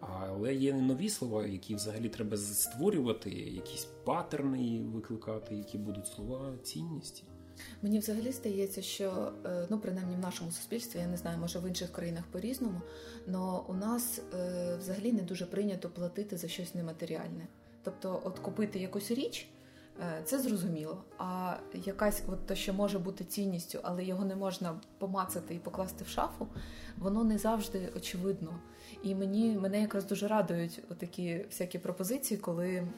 Але 0.00 0.54
є 0.54 0.74
нові 0.74 1.08
слова, 1.08 1.46
які 1.46 1.74
взагалі 1.74 2.08
треба 2.08 2.36
створювати, 2.36 3.30
якісь 3.30 3.84
паттерни 3.84 4.82
викликати, 4.94 5.54
які 5.54 5.78
будуть 5.78 6.06
слова 6.06 6.52
цінності. 6.62 7.22
Мені 7.82 7.98
взагалі 7.98 8.32
здається, 8.32 8.82
що 8.82 9.32
е, 9.44 9.66
ну 9.70 9.78
принаймні 9.78 10.16
в 10.16 10.18
нашому 10.18 10.50
суспільстві, 10.50 10.98
я 10.98 11.06
не 11.06 11.16
знаю, 11.16 11.38
може 11.38 11.58
в 11.58 11.68
інших 11.68 11.92
країнах 11.92 12.24
по-різному, 12.32 12.80
але 13.28 13.60
у 13.68 13.74
нас 13.74 14.20
е, 14.34 14.76
взагалі 14.76 15.12
не 15.12 15.22
дуже 15.22 15.46
прийнято 15.46 15.90
платити 15.90 16.36
за 16.36 16.48
щось 16.48 16.74
нематеріальне. 16.74 17.46
Тобто, 17.82 18.22
от 18.24 18.38
купити 18.38 18.78
якусь 18.78 19.10
річ. 19.10 19.48
Е, 20.00 20.22
це 20.24 20.38
зрозуміло. 20.38 21.04
А 21.18 21.54
якась 21.74 22.22
от 22.28 22.46
то, 22.46 22.54
що 22.54 22.74
може 22.74 22.98
бути 22.98 23.24
цінністю, 23.24 23.78
але 23.82 24.04
його 24.04 24.24
не 24.24 24.36
можна 24.36 24.80
помацати 24.98 25.54
і 25.54 25.58
покласти 25.58 26.04
в 26.04 26.08
шафу, 26.08 26.46
воно 26.98 27.24
не 27.24 27.38
завжди 27.38 27.92
очевидно. 27.96 28.60
І 29.02 29.14
мені 29.14 29.58
мене 29.60 29.80
якраз 29.80 30.04
дуже 30.04 30.28
радують 30.28 30.82
такі 30.98 31.44
всякі 31.50 31.78
пропозиції, 31.78 32.38
коли 32.38 32.88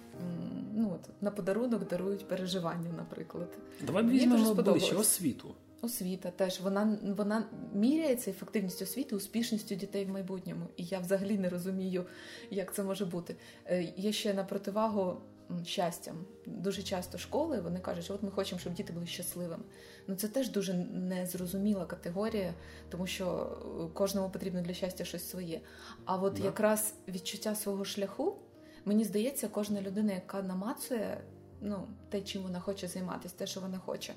ну 0.75 0.93
от 0.95 1.23
на 1.23 1.31
подарунок 1.31 1.89
дарують 1.89 2.29
переживання, 2.29 2.91
наприклад. 2.97 3.59
Давай 3.87 4.07
візьмемо 4.07 4.55
ближче 4.55 4.97
освіту. 4.97 5.55
Освіта 5.83 6.31
теж 6.31 6.61
вона 6.61 6.99
вона 7.17 7.45
міряється 7.75 8.31
ефективністю 8.31 8.85
освіти, 8.85 9.17
успішністю 9.17 9.75
дітей 9.75 10.05
в 10.05 10.09
майбутньому. 10.09 10.67
І 10.77 10.85
я 10.85 10.99
взагалі 10.99 11.39
не 11.39 11.49
розумію, 11.49 12.05
як 12.51 12.75
це 12.75 12.83
може 12.83 13.05
бути. 13.07 13.37
Е, 13.67 13.93
є 13.97 14.13
ще 14.13 14.35
на 14.35 14.45
противагу 14.45 15.17
щастям. 15.65 16.25
Дуже 16.47 16.83
часто 16.83 17.19
школи 17.19 17.61
вони 17.61 17.81
кажуть, 17.81 18.05
що 18.05 18.15
от 18.15 18.23
ми 18.23 18.31
хочемо, 18.31 18.59
щоб 18.59 18.75
діти 18.75 18.93
були 18.93 19.07
щасливими. 19.07 19.65
Ну 20.07 20.15
це 20.15 20.29
теж 20.29 20.51
дуже 20.51 20.75
незрозуміла 20.75 21.87
категорія, 21.87 22.55
тому 22.89 23.07
що 23.07 23.57
е, 23.81 23.95
кожному 23.95 24.31
потрібно 24.31 24.61
для 24.61 24.75
щастя 24.75 25.05
щось 25.05 25.31
своє. 25.31 25.61
А 26.05 26.17
от 26.17 26.33
да. 26.33 26.45
якраз 26.45 26.95
відчуття 27.09 27.55
свого 27.55 27.85
шляху, 27.85 28.37
мені 28.85 29.05
здається, 29.05 29.49
кожна 29.49 29.83
людина, 29.83 30.13
яка 30.13 30.43
намацує 30.43 31.21
ну, 31.61 31.89
те, 32.09 32.21
чим 32.21 32.43
вона 32.43 32.61
хоче 32.61 32.89
займатися, 32.89 33.35
те, 33.39 33.47
що 33.47 33.61
вона 33.61 33.79
хоче, 33.79 34.15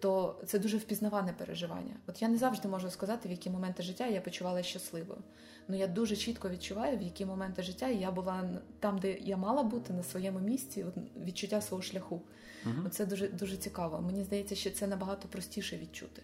то 0.00 0.40
це 0.46 0.58
дуже 0.58 0.76
впізнаване 0.76 1.32
переживання. 1.32 1.96
От 2.06 2.22
я 2.22 2.28
не 2.28 2.38
завжди 2.38 2.68
можу 2.68 2.90
сказати, 2.90 3.28
в 3.28 3.32
які 3.32 3.50
моменти 3.50 3.82
життя 3.82 4.06
я 4.06 4.20
почувалася 4.20 4.68
щасливою. 4.68 5.20
Ну 5.68 5.76
я 5.76 5.86
дуже 5.86 6.16
чітко 6.16 6.48
відчуваю, 6.48 6.98
в 6.98 7.02
які 7.02 7.26
моменти 7.26 7.62
життя 7.62 7.88
я 7.88 8.10
була 8.10 8.50
там, 8.80 8.98
де 8.98 9.18
я 9.18 9.36
мала 9.36 9.62
бути 9.62 9.92
на 9.92 10.02
своєму 10.02 10.38
місці, 10.38 10.84
от 10.84 10.94
відчуття 11.24 11.60
свого 11.60 11.82
шляху. 11.82 12.22
Угу. 12.66 12.88
Це 12.90 13.06
дуже 13.06 13.28
дуже 13.28 13.56
цікаво. 13.56 14.00
Мені 14.00 14.24
здається, 14.24 14.54
що 14.54 14.70
це 14.70 14.86
набагато 14.86 15.28
простіше 15.28 15.78
відчути. 15.78 16.22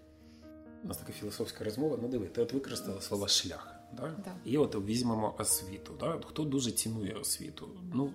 У 0.84 0.88
нас 0.88 0.96
така 0.96 1.12
філософська 1.12 1.64
розмова. 1.64 1.98
Ну 2.02 2.08
диви, 2.08 2.26
ти 2.26 2.42
от 2.42 2.52
використала 2.52 3.00
слово 3.00 3.28
шлях. 3.28 3.74
Да? 3.96 4.14
Да. 4.24 4.34
І 4.44 4.58
от 4.58 4.74
візьмемо 4.74 5.34
освіту. 5.38 5.94
Да? 6.00 6.20
Хто 6.26 6.44
дуже 6.44 6.70
цінує 6.70 7.12
освіту? 7.12 7.68
Ну, 7.92 8.10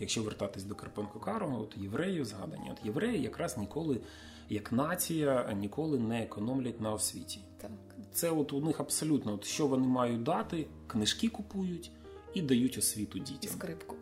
якщо 0.00 0.22
вертатись 0.22 0.64
до 0.64 0.74
Карпенко 0.74 1.20
Карого, 1.20 1.60
от 1.62 1.76
євреї 1.76 2.24
згадані, 2.24 2.70
от 2.72 2.86
євреї 2.86 3.22
якраз 3.22 3.58
ніколи, 3.58 4.00
як 4.48 4.72
нація, 4.72 5.56
ніколи 5.60 5.98
не 5.98 6.22
економлять 6.22 6.80
на 6.80 6.92
освіті. 6.92 7.40
Так. 7.60 7.70
Це 8.12 8.30
от 8.30 8.52
у 8.52 8.60
них 8.60 8.80
абсолютно, 8.80 9.34
от 9.34 9.44
що 9.44 9.66
вони 9.66 9.86
мають 9.86 10.22
дати, 10.22 10.66
книжки 10.86 11.28
купують 11.28 11.90
і 12.34 12.42
дають 12.42 12.78
освіту 12.78 13.18
дітям. 13.18 13.38
І 13.42 13.46
скрипку. 13.46 13.96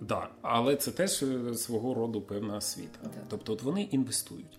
Да, 0.00 0.28
але 0.42 0.76
це 0.76 0.90
теж 0.90 1.22
е, 1.22 1.54
свого 1.54 1.94
роду 1.94 2.22
певна 2.22 2.56
освіта. 2.56 2.98
Так. 3.02 3.24
Тобто, 3.28 3.52
от 3.52 3.62
вони 3.62 3.82
інвестують. 3.82 4.58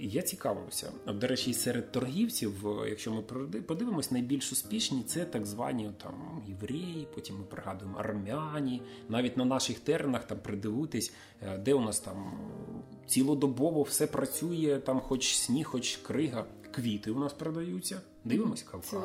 Я 0.00 0.22
цікавився. 0.22 0.92
До 1.06 1.26
речі, 1.26 1.54
серед 1.54 1.92
торгівців, 1.92 2.68
е, 2.68 2.88
якщо 2.88 3.12
ми 3.12 3.22
подивимось, 3.62 4.10
найбільш 4.10 4.52
успішні 4.52 5.02
це 5.02 5.24
так 5.24 5.46
звані 5.46 5.90
там 6.02 6.42
євреї, 6.48 7.08
потім 7.14 7.36
ми 7.36 7.44
пригадуємо 7.44 7.98
армяні. 7.98 8.82
Навіть 9.08 9.36
на 9.36 9.44
наших 9.44 9.78
теренах 9.78 10.24
там 10.24 10.38
придивитись, 10.38 11.12
е, 11.42 11.58
де 11.58 11.74
у 11.74 11.80
нас 11.80 12.00
там 12.00 12.32
цілодобово 13.06 13.82
все 13.82 14.06
працює, 14.06 14.80
там 14.84 15.00
хоч 15.00 15.36
сніг, 15.36 15.66
хоч 15.66 15.96
крига 15.96 16.44
квіти 16.72 17.10
у 17.10 17.18
нас 17.18 17.32
продаються. 17.32 18.00
Дивимося 18.24 18.64
кавказці. 18.70 19.00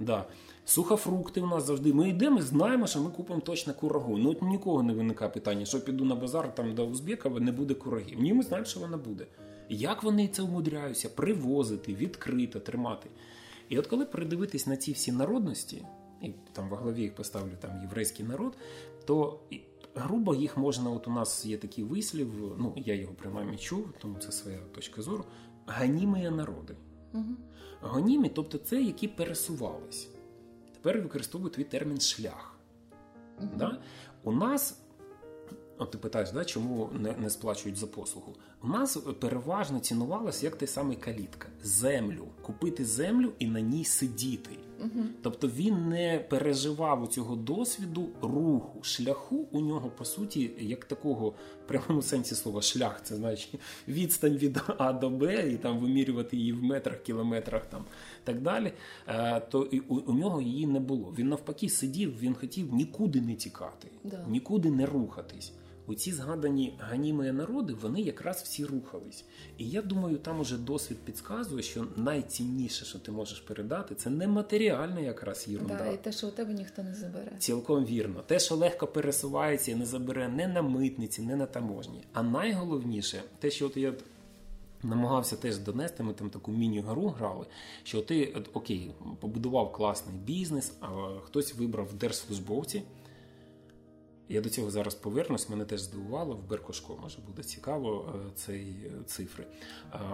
Да. 0.00 0.24
Сухофрукти 0.64 1.40
у 1.40 1.46
нас 1.46 1.66
завжди. 1.66 1.92
Ми 1.92 2.08
йдемо, 2.08 2.42
знаємо, 2.42 2.86
що 2.86 3.00
ми 3.00 3.10
купимо 3.10 3.40
точно 3.40 3.74
курагу. 3.74 4.18
Ну 4.18 4.30
от 4.30 4.42
нікого 4.42 4.82
не 4.82 4.92
виникає 4.92 5.30
питання, 5.30 5.64
що 5.64 5.80
піду 5.80 6.04
на 6.04 6.14
базар 6.14 6.54
там 6.54 6.74
до 6.74 6.86
Узбекова, 6.86 7.40
не 7.40 7.52
буде 7.52 7.74
курагів. 7.74 8.20
Ні, 8.20 8.34
ми 8.34 8.42
знаємо, 8.42 8.66
що 8.66 8.80
вона 8.80 8.96
буде. 8.96 9.26
Як 9.72 10.02
вони 10.02 10.28
це 10.28 10.42
умудряються 10.42 11.08
привозити, 11.08 11.94
відкрито, 11.94 12.60
тримати. 12.60 13.10
І 13.68 13.78
от 13.78 13.86
коли 13.86 14.04
передивитись 14.04 14.66
на 14.66 14.76
ці 14.76 14.92
всі 14.92 15.12
народності, 15.12 15.84
і 16.22 16.30
там 16.52 16.68
во 16.68 16.76
главі 16.76 17.02
їх 17.02 17.14
поставлю 17.14 17.52
там 17.60 17.82
єврейський 17.82 18.26
народ, 18.26 18.56
то 19.04 19.40
грубо 19.94 20.34
їх 20.34 20.56
можна, 20.56 20.90
от 20.90 21.08
у 21.08 21.10
нас 21.10 21.46
є 21.46 21.56
такий 21.56 21.84
вислів, 21.84 22.32
ну 22.58 22.72
я 22.76 22.94
його 22.94 23.14
принаймні 23.14 23.56
чув, 23.56 23.92
тому 23.98 24.18
це 24.18 24.32
своя 24.32 24.58
точка 24.74 25.02
зору. 25.02 25.24
Ганімі 25.66 26.30
народи. 26.30 26.76
Угу. 27.14 27.36
Гонімі, 27.80 28.28
тобто 28.28 28.58
це, 28.58 28.82
які 28.82 29.08
пересувались. 29.08 30.08
Тепер 30.72 31.00
використовують 31.00 31.52
твій 31.52 31.64
термін 31.64 32.00
шлях. 32.00 32.58
Угу. 33.38 33.48
Да? 33.56 33.78
У 34.24 34.32
нас, 34.32 34.79
от 35.80 35.90
ти 35.90 35.98
питаєш, 35.98 36.30
да, 36.30 36.44
чому 36.44 36.90
не 37.00 37.12
не 37.12 37.30
сплачують 37.30 37.78
за 37.78 37.86
послугу? 37.86 38.34
У 38.62 38.68
нас 38.68 38.96
переважно 38.96 39.80
цінувалося 39.80 40.46
як 40.46 40.56
той 40.56 40.68
самий 40.68 40.96
калітка: 40.96 41.48
землю, 41.62 42.24
купити 42.42 42.84
землю 42.84 43.32
і 43.38 43.46
на 43.46 43.60
ній 43.60 43.84
сидіти. 43.84 44.50
Угу. 44.80 45.04
Тобто 45.22 45.48
він 45.48 45.88
не 45.88 46.26
переживав 46.30 47.02
у 47.02 47.06
цього 47.06 47.36
досвіду 47.36 48.08
руху, 48.22 48.82
шляху 48.82 49.48
у 49.52 49.60
нього, 49.60 49.90
по 49.90 50.04
суті, 50.04 50.50
як 50.58 50.84
такого 50.84 51.28
в 51.28 51.68
прямому 51.68 52.02
сенсі 52.02 52.34
слова 52.34 52.62
шлях, 52.62 53.00
це 53.02 53.16
значить 53.16 53.54
відстань 53.88 54.36
від 54.36 54.60
А 54.78 54.92
до 54.92 55.10
Б, 55.10 55.50
і 55.52 55.56
там 55.56 55.78
вимірювати 55.78 56.36
її 56.36 56.52
в 56.52 56.62
метрах, 56.62 57.02
кілометрах 57.02 57.66
там 57.66 57.84
так 58.24 58.40
далі. 58.42 58.72
Е, 59.08 59.40
то 59.40 59.62
і 59.62 59.80
у, 59.80 59.96
у 59.96 60.12
нього 60.12 60.42
її 60.42 60.66
не 60.66 60.80
було. 60.80 61.14
Він 61.18 61.28
навпаки 61.28 61.68
сидів, 61.68 62.20
він 62.20 62.34
хотів 62.34 62.74
нікуди 62.74 63.20
не 63.20 63.34
тікати, 63.34 63.88
да. 64.04 64.24
нікуди 64.28 64.70
не 64.70 64.86
рухатись. 64.86 65.52
У 65.90 65.94
ці 65.94 66.12
згадані 66.12 66.74
ганімої 66.78 67.32
народи 67.32 67.74
вони 67.74 68.00
якраз 68.00 68.42
всі 68.42 68.64
рухались. 68.64 69.24
І 69.58 69.68
я 69.68 69.82
думаю, 69.82 70.18
там 70.18 70.40
уже 70.40 70.58
досвід 70.58 70.98
підказує, 71.04 71.62
що 71.62 71.86
найцінніше, 71.96 72.84
що 72.84 72.98
ти 72.98 73.12
можеш 73.12 73.40
передати, 73.40 73.94
це 73.94 74.10
не 74.10 74.28
матеріальна 74.28 75.00
якраз 75.00 75.48
єрунда. 75.48 75.74
Да, 75.74 75.86
і 75.86 76.04
те, 76.04 76.12
що 76.12 76.28
у 76.28 76.30
тебе 76.30 76.52
ніхто 76.52 76.82
не 76.82 76.94
забере. 76.94 77.32
Цілком 77.38 77.84
вірно. 77.84 78.22
Те, 78.26 78.38
що 78.38 78.56
легко 78.56 78.86
пересувається 78.86 79.70
і 79.70 79.74
не 79.74 79.86
забере 79.86 80.28
не 80.28 80.48
на 80.48 80.62
митниці, 80.62 81.22
не 81.22 81.36
на 81.36 81.46
таможні. 81.46 82.02
А 82.12 82.22
найголовніше, 82.22 83.22
те, 83.38 83.50
що 83.50 83.66
от 83.66 83.76
я 83.76 83.94
намагався 84.82 85.36
теж 85.36 85.58
донести, 85.58 86.02
ми 86.02 86.12
там 86.12 86.30
таку 86.30 86.52
міні-гру 86.52 87.08
грали, 87.08 87.46
що 87.82 88.02
ти 88.02 88.44
окей, 88.52 88.90
побудував 89.20 89.72
класний 89.72 90.16
бізнес, 90.16 90.72
а 90.80 90.86
хтось 91.24 91.54
вибрав 91.54 91.94
держслужбовці. 91.94 92.82
Я 94.32 94.40
до 94.40 94.48
цього 94.50 94.70
зараз 94.70 94.94
повернусь, 94.94 95.48
мене 95.48 95.64
теж 95.64 95.80
здивувало 95.80 96.34
в 96.34 96.48
Беркошко, 96.48 96.98
може 97.02 97.18
буде 97.26 97.42
цікаво 97.42 98.14
е, 98.14 98.30
цей 98.34 98.74
цифри. 99.06 99.46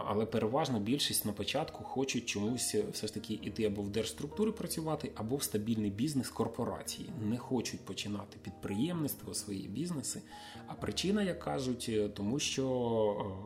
Але 0.06 0.26
переважно 0.26 0.80
більшість 0.80 1.24
на 1.24 1.32
початку 1.32 1.84
хочуть 1.84 2.26
чомусь 2.26 2.74
е, 2.74 2.84
все 2.92 3.06
ж 3.06 3.14
таки 3.14 3.34
іти 3.34 3.64
або 3.64 3.82
в 3.82 3.90
держструктури 3.90 4.52
працювати, 4.52 5.12
або 5.14 5.36
в 5.36 5.42
стабільний 5.42 5.90
бізнес 5.90 6.28
корпорації. 6.28 7.10
Не 7.28 7.38
хочуть 7.38 7.80
починати 7.80 8.36
підприємництво, 8.42 9.34
свої 9.34 9.68
бізнеси. 9.68 10.22
А 10.66 10.74
причина, 10.74 11.22
як 11.22 11.40
кажуть, 11.40 11.86
е, 11.88 12.08
тому 12.08 12.38
що 12.38 12.66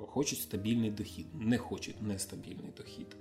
хочуть 0.08 0.38
стабільний 0.38 0.90
дохід, 0.90 1.26
не 1.34 1.58
хочуть 1.58 2.02
нестабільний 2.02 2.72
дохід. 2.76 3.16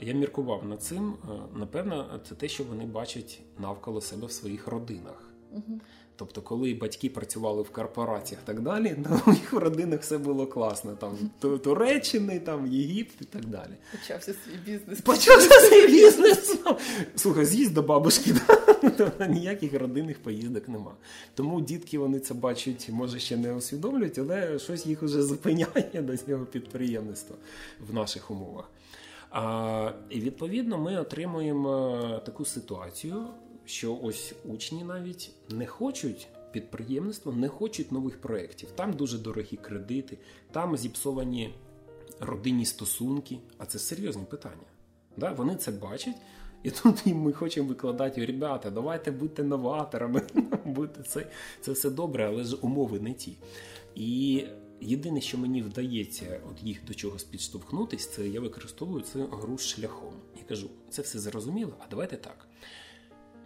Я 0.00 0.12
міркував 0.12 0.64
над 0.64 0.82
цим. 0.82 1.14
Напевно, 1.54 2.20
це 2.28 2.34
те, 2.34 2.48
що 2.48 2.64
вони 2.64 2.86
бачать 2.86 3.40
навколо 3.58 4.00
себе 4.00 4.26
в 4.26 4.32
своїх 4.32 4.66
родинах. 4.66 5.30
Угу. 5.52 5.80
Тобто, 6.20 6.42
коли 6.42 6.74
батьки 6.74 7.10
працювали 7.10 7.62
в 7.62 7.70
корпораціях 7.70 8.42
і 8.44 8.46
так 8.46 8.60
далі, 8.60 8.96
то 9.04 9.30
у 9.30 9.32
їх 9.32 9.52
в 9.52 9.58
родинах 9.58 10.00
все 10.00 10.18
було 10.18 10.46
класно. 10.46 10.96
Там 10.96 11.16
Туреччини, 11.58 12.40
там 12.40 12.66
Єгипт 12.66 13.14
і 13.20 13.24
так 13.24 13.44
далі. 13.44 13.70
Почався 13.92 14.32
свій 14.32 14.72
бізнес. 14.72 15.00
Почався 15.00 15.60
свій 15.60 15.86
бізнес. 15.86 16.58
Слухай, 17.16 17.44
з'їзд 17.44 17.74
до 17.74 17.82
бабушки, 17.82 18.34
да? 18.98 19.26
ніяких 19.26 19.74
родинних 19.74 20.22
поїздок 20.22 20.68
нема. 20.68 20.92
Тому 21.34 21.60
дітки 21.60 21.98
вони 21.98 22.18
це 22.18 22.34
бачать, 22.34 22.88
може 22.92 23.18
ще 23.18 23.36
не 23.36 23.54
усвідомлюють, 23.54 24.18
але 24.18 24.58
щось 24.58 24.86
їх 24.86 25.02
вже 25.02 25.22
зупиняє 25.22 26.02
до 26.02 26.16
цього 26.16 26.44
підприємництва 26.44 27.36
в 27.88 27.94
наших 27.94 28.30
умовах. 28.30 28.70
А, 29.30 29.92
І 30.10 30.20
відповідно 30.20 30.78
ми 30.78 31.00
отримуємо 31.00 31.98
таку 32.26 32.44
ситуацію 32.44 33.26
що 33.70 33.98
ось 34.02 34.34
учні 34.44 34.84
навіть 34.84 35.30
не 35.48 35.66
хочуть 35.66 36.28
підприємництва, 36.52 37.32
не 37.32 37.48
хочуть 37.48 37.92
нових 37.92 38.20
проєктів. 38.20 38.70
Там 38.70 38.92
дуже 38.92 39.18
дорогі 39.18 39.56
кредити, 39.56 40.18
там 40.52 40.76
зіпсовані 40.76 41.54
родинні 42.20 42.64
стосунки. 42.64 43.38
А 43.58 43.66
це 43.66 43.78
серйозні 43.78 44.24
питання. 44.24 44.66
Да? 45.16 45.32
Вони 45.32 45.56
це 45.56 45.72
бачать. 45.72 46.16
І 46.62 46.70
тут 46.70 47.06
ми 47.06 47.32
хочемо 47.32 47.68
викладати, 47.68 48.26
ребята, 48.26 48.70
давайте 48.70 49.10
будьте 49.10 49.44
новаторами, 49.44 50.22
будьте 50.64 51.02
це 51.02 51.26
це 51.60 51.72
все 51.72 51.90
добре, 51.90 52.26
але 52.26 52.44
ж 52.44 52.56
умови 52.56 53.00
не 53.00 53.12
ті. 53.12 53.36
І 53.94 54.44
єдине, 54.80 55.20
що 55.20 55.38
мені 55.38 55.62
вдається 55.62 56.40
от 56.50 56.62
їх 56.62 56.84
до 56.84 56.94
чогось 56.94 57.24
підштовхнутись, 57.24 58.08
це 58.08 58.28
я 58.28 58.40
використовую 58.40 59.02
це 59.02 59.18
гру 59.30 59.58
шляхом. 59.58 60.14
І 60.40 60.48
кажу, 60.48 60.70
це 60.90 61.02
все 61.02 61.18
зрозуміло, 61.18 61.72
а 61.78 61.84
давайте 61.90 62.16
так 62.16 62.46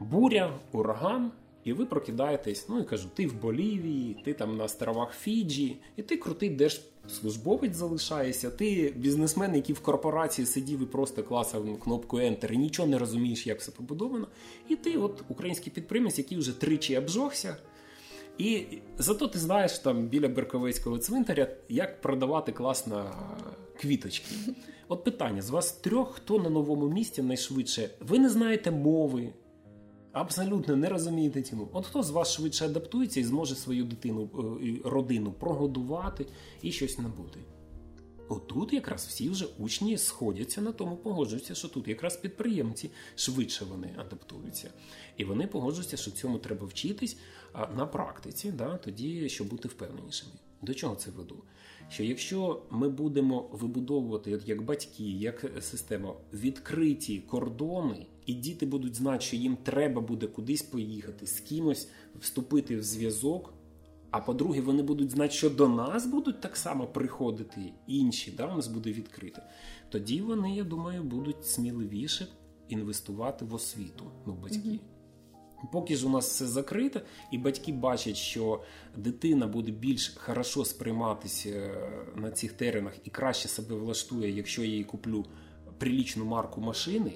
буря, 0.01 0.59
ураган, 0.73 1.33
і 1.65 1.73
ви 1.73 1.87
прокидаєтесь. 1.87 2.69
Ну 2.69 2.81
і 2.81 2.85
кажу, 2.85 3.09
ти 3.15 3.27
в 3.27 3.41
Болівії, 3.41 4.17
ти 4.25 4.33
там 4.33 4.57
на 4.57 4.65
островах 4.65 5.15
Фіджі, 5.15 5.77
і 5.97 6.03
ти 6.03 6.17
крутий 6.17 6.51
держслужбовець 6.51 7.77
залишаєшся. 7.77 8.51
Ти 8.51 8.95
бізнесмен, 8.97 9.55
який 9.55 9.75
в 9.75 9.81
корпорації 9.81 10.47
сидів 10.47 10.83
і 10.83 10.87
просто 10.87 11.23
класав 11.23 11.79
кнопку 11.79 12.17
Enter, 12.17 12.53
і 12.53 12.57
нічого 12.57 12.89
не 12.89 12.99
розумієш, 12.99 13.47
як 13.47 13.61
все 13.61 13.73
побудовано. 13.73 14.29
І 14.69 14.77
ти, 14.77 14.97
от 14.97 15.25
український 15.29 15.73
підприємець, 15.73 16.19
який 16.19 16.39
вже 16.39 16.61
тричі 16.61 16.99
обжогся. 16.99 17.57
І 18.39 18.65
зато 18.99 19.29
ти 19.29 19.39
знаєш 19.39 19.79
там 19.79 20.07
біля 20.07 20.29
Берковецького 20.29 20.99
цвинтаря, 20.99 21.49
як 21.69 22.01
продавати 22.01 22.53
класно 22.53 23.15
квіточки. 23.81 24.35
От 24.89 25.05
питання: 25.05 25.43
з 25.43 25.51
вас 25.51 25.73
трьох, 25.73 26.15
хто 26.15 26.39
на 26.39 26.51
новому 26.51 26.89
місці 26.89 27.23
найшвидше? 27.23 27.91
Ви 28.01 28.19
не 28.19 28.29
знаєте 28.29 28.71
мови, 28.71 29.33
абсолютно 30.15 30.77
не 30.77 30.89
розумієте 30.89 31.43
ціну. 31.43 31.69
От 31.73 31.87
хто 31.87 32.03
з 32.03 32.11
вас 32.11 32.33
швидше 32.33 32.65
адаптується 32.65 33.21
і 33.21 33.25
зможе 33.25 33.55
свою 33.55 33.85
дитину 33.85 34.31
е, 34.63 34.89
родину 34.89 35.33
прогодувати 35.33 36.27
і 36.63 36.73
щось 36.73 36.99
набути? 36.99 37.41
Отут 38.29 38.73
якраз 38.73 39.07
всі 39.07 39.29
вже 39.29 39.47
учні 39.59 39.99
сходяться 39.99 40.61
на 40.61 40.73
тому, 40.73 40.97
погоджуються, 40.97 41.55
що 41.55 41.69
тут 41.69 41.89
якраз 41.89 42.17
підприємці 42.17 42.91
швидше 43.17 43.65
вони 43.65 43.91
адаптуються. 43.97 44.71
І 45.17 45.25
вони 45.25 45.47
погоджуються, 45.47 45.97
що 45.97 46.11
цьому 46.11 46.39
треба 46.39 46.67
вчитись 46.67 47.17
на 47.77 47.87
практиці, 47.87 48.53
да, 48.53 48.77
тоді 48.77 49.29
щоб 49.29 49.49
бути 49.49 49.69
впевненішими. 49.69 50.33
До 50.63 50.75
чого 50.75 50.95
це 50.95 51.11
веду? 51.11 51.43
що 51.89 52.03
якщо 52.03 52.63
ми 52.71 52.89
будемо 52.89 53.49
вибудовувати 53.53 54.41
як 54.47 54.63
батьки, 54.63 55.05
як 55.05 55.53
система 55.61 56.15
відкриті 56.33 57.23
кордони, 57.27 58.07
і 58.27 58.35
діти 58.35 58.67
будуть 58.67 58.95
знати, 58.95 59.21
що 59.21 59.37
їм 59.37 59.57
треба 59.57 60.01
буде 60.01 60.27
кудись 60.27 60.63
поїхати, 60.63 61.27
з 61.27 61.41
кимось 61.41 61.89
вступити 62.21 62.77
в 62.77 62.83
зв'язок. 62.83 63.55
А 64.11 64.21
по-друге, 64.21 64.61
вони 64.61 64.83
будуть 64.83 65.11
знати, 65.11 65.35
що 65.35 65.51
до 65.51 65.69
нас 65.69 66.07
будуть 66.07 66.41
так 66.41 66.57
само 66.57 66.87
приходити 66.87 67.73
інші, 67.87 68.31
да, 68.31 68.53
у 68.53 68.57
нас 68.57 68.67
буде 68.67 68.93
відкрите. 68.93 69.43
Тоді 69.89 70.21
вони, 70.21 70.57
я 70.57 70.65
думаю, 70.65 71.03
будуть 71.03 71.47
сміливіше 71.47 72.27
інвестувати 72.69 73.45
в 73.45 73.55
освіту, 73.55 74.05
ну, 74.27 74.35
батьки. 74.35 74.69
Mm-hmm. 74.69 74.79
Поки 75.73 75.97
ж 75.97 76.07
у 76.07 76.11
нас 76.11 76.29
все 76.29 76.47
закрите, 76.47 77.03
і 77.31 77.39
батьки 77.39 77.73
бачать, 77.73 78.17
що 78.17 78.63
дитина 78.97 79.47
буде 79.47 79.73
більш 79.73 80.15
хорошо 80.17 80.65
сприйматися 80.65 81.49
е, 81.51 82.07
на 82.17 82.31
цих 82.31 82.53
теренах 82.53 82.93
і 83.05 83.11
краще 83.11 83.49
себе 83.49 83.75
влаштує, 83.75 84.31
якщо 84.31 84.65
я 84.65 84.69
їй 84.69 84.85
куплю 84.85 85.25
прилічну 85.79 86.25
марку 86.25 86.61
машини, 86.61 87.13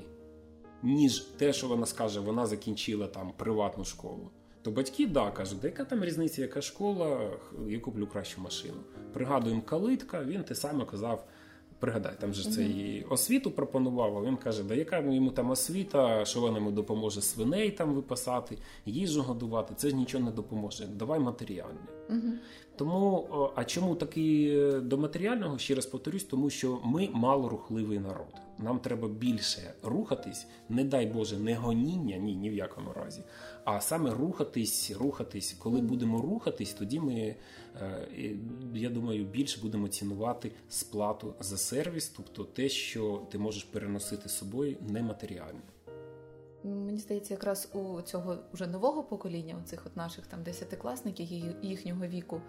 ніж 0.82 1.20
те, 1.20 1.52
що 1.52 1.68
вона 1.68 1.86
скаже, 1.86 2.20
вона 2.20 2.46
закінчила 2.46 3.06
там 3.06 3.32
приватну 3.36 3.84
школу. 3.84 4.30
То 4.62 4.70
батьки 4.70 5.06
да 5.06 5.30
кажуть, 5.30 5.64
яка 5.64 5.84
там 5.84 6.04
різниця, 6.04 6.42
яка 6.42 6.62
школа, 6.62 7.30
я 7.68 7.80
куплю 7.80 8.06
кращу 8.06 8.40
машину. 8.40 8.80
Пригадуємо 9.12 9.62
калитка, 9.62 10.24
він 10.24 10.44
те 10.44 10.54
саме 10.54 10.84
казав. 10.84 11.28
Пригадай, 11.80 12.12
там 12.20 12.34
же 12.34 12.50
це 12.50 12.62
і 12.62 13.06
освіту 13.10 13.50
пропонував, 13.50 14.18
а 14.18 14.22
він 14.22 14.36
каже, 14.36 14.62
да 14.62 14.74
яка 14.74 14.98
йому 14.98 15.30
там 15.30 15.50
освіта, 15.50 16.24
що 16.24 16.40
вона 16.40 16.58
йому 16.58 16.70
допоможе 16.70 17.22
свиней 17.22 17.70
там 17.70 17.94
випасати, 17.94 18.58
їжу 18.86 19.22
годувати, 19.22 19.74
це 19.76 19.88
ж 19.90 19.96
нічого 19.96 20.24
не 20.24 20.30
допоможе. 20.30 20.86
Давай 20.86 21.18
матеріальне. 21.18 21.80
Угу. 22.10 22.32
Тому, 22.76 23.28
а 23.54 23.64
чому 23.64 23.94
таки 23.94 24.54
до 24.82 24.98
матеріального, 24.98 25.58
ще 25.58 25.74
раз 25.74 25.86
повторюсь, 25.86 26.24
тому 26.24 26.50
що 26.50 26.78
ми 26.84 27.08
малорухливий 27.12 27.98
народ. 27.98 28.34
Нам 28.58 28.78
треба 28.78 29.08
більше 29.08 29.74
рухатись, 29.82 30.46
не 30.68 30.84
дай 30.84 31.06
Боже, 31.06 31.38
не 31.38 31.54
гоніння, 31.54 32.16
ні, 32.16 32.36
ні 32.36 32.50
в 32.50 32.54
якому 32.54 32.92
разі. 32.92 33.22
А 33.70 33.80
саме 33.80 34.10
рухатись, 34.10 34.90
рухатись. 34.90 35.56
Коли 35.58 35.80
будемо 35.80 36.20
рухатись, 36.22 36.72
тоді 36.72 37.00
ми, 37.00 37.36
е, 37.80 38.08
я 38.74 38.90
думаю, 38.90 39.24
більше 39.24 39.60
будемо 39.60 39.88
цінувати 39.88 40.52
сплату 40.68 41.34
за 41.40 41.56
сервіс, 41.56 42.08
тобто 42.08 42.44
те, 42.44 42.68
що 42.68 43.26
ти 43.30 43.38
можеш 43.38 43.64
переносити 43.64 44.28
з 44.28 44.36
собою 44.36 44.76
нематеріально. 44.80 45.60
Мені 46.64 46.98
здається, 46.98 47.34
якраз 47.34 47.68
у 47.72 48.02
цього 48.02 48.36
вже 48.52 48.66
нового 48.66 49.02
покоління, 49.02 49.56
у 49.64 49.68
цих 49.68 49.86
от 49.86 49.96
наших 49.96 50.26
там 50.26 50.42
десятикласників 50.42 51.32
і 51.32 51.68
їхнього 51.68 52.06
віку 52.06 52.40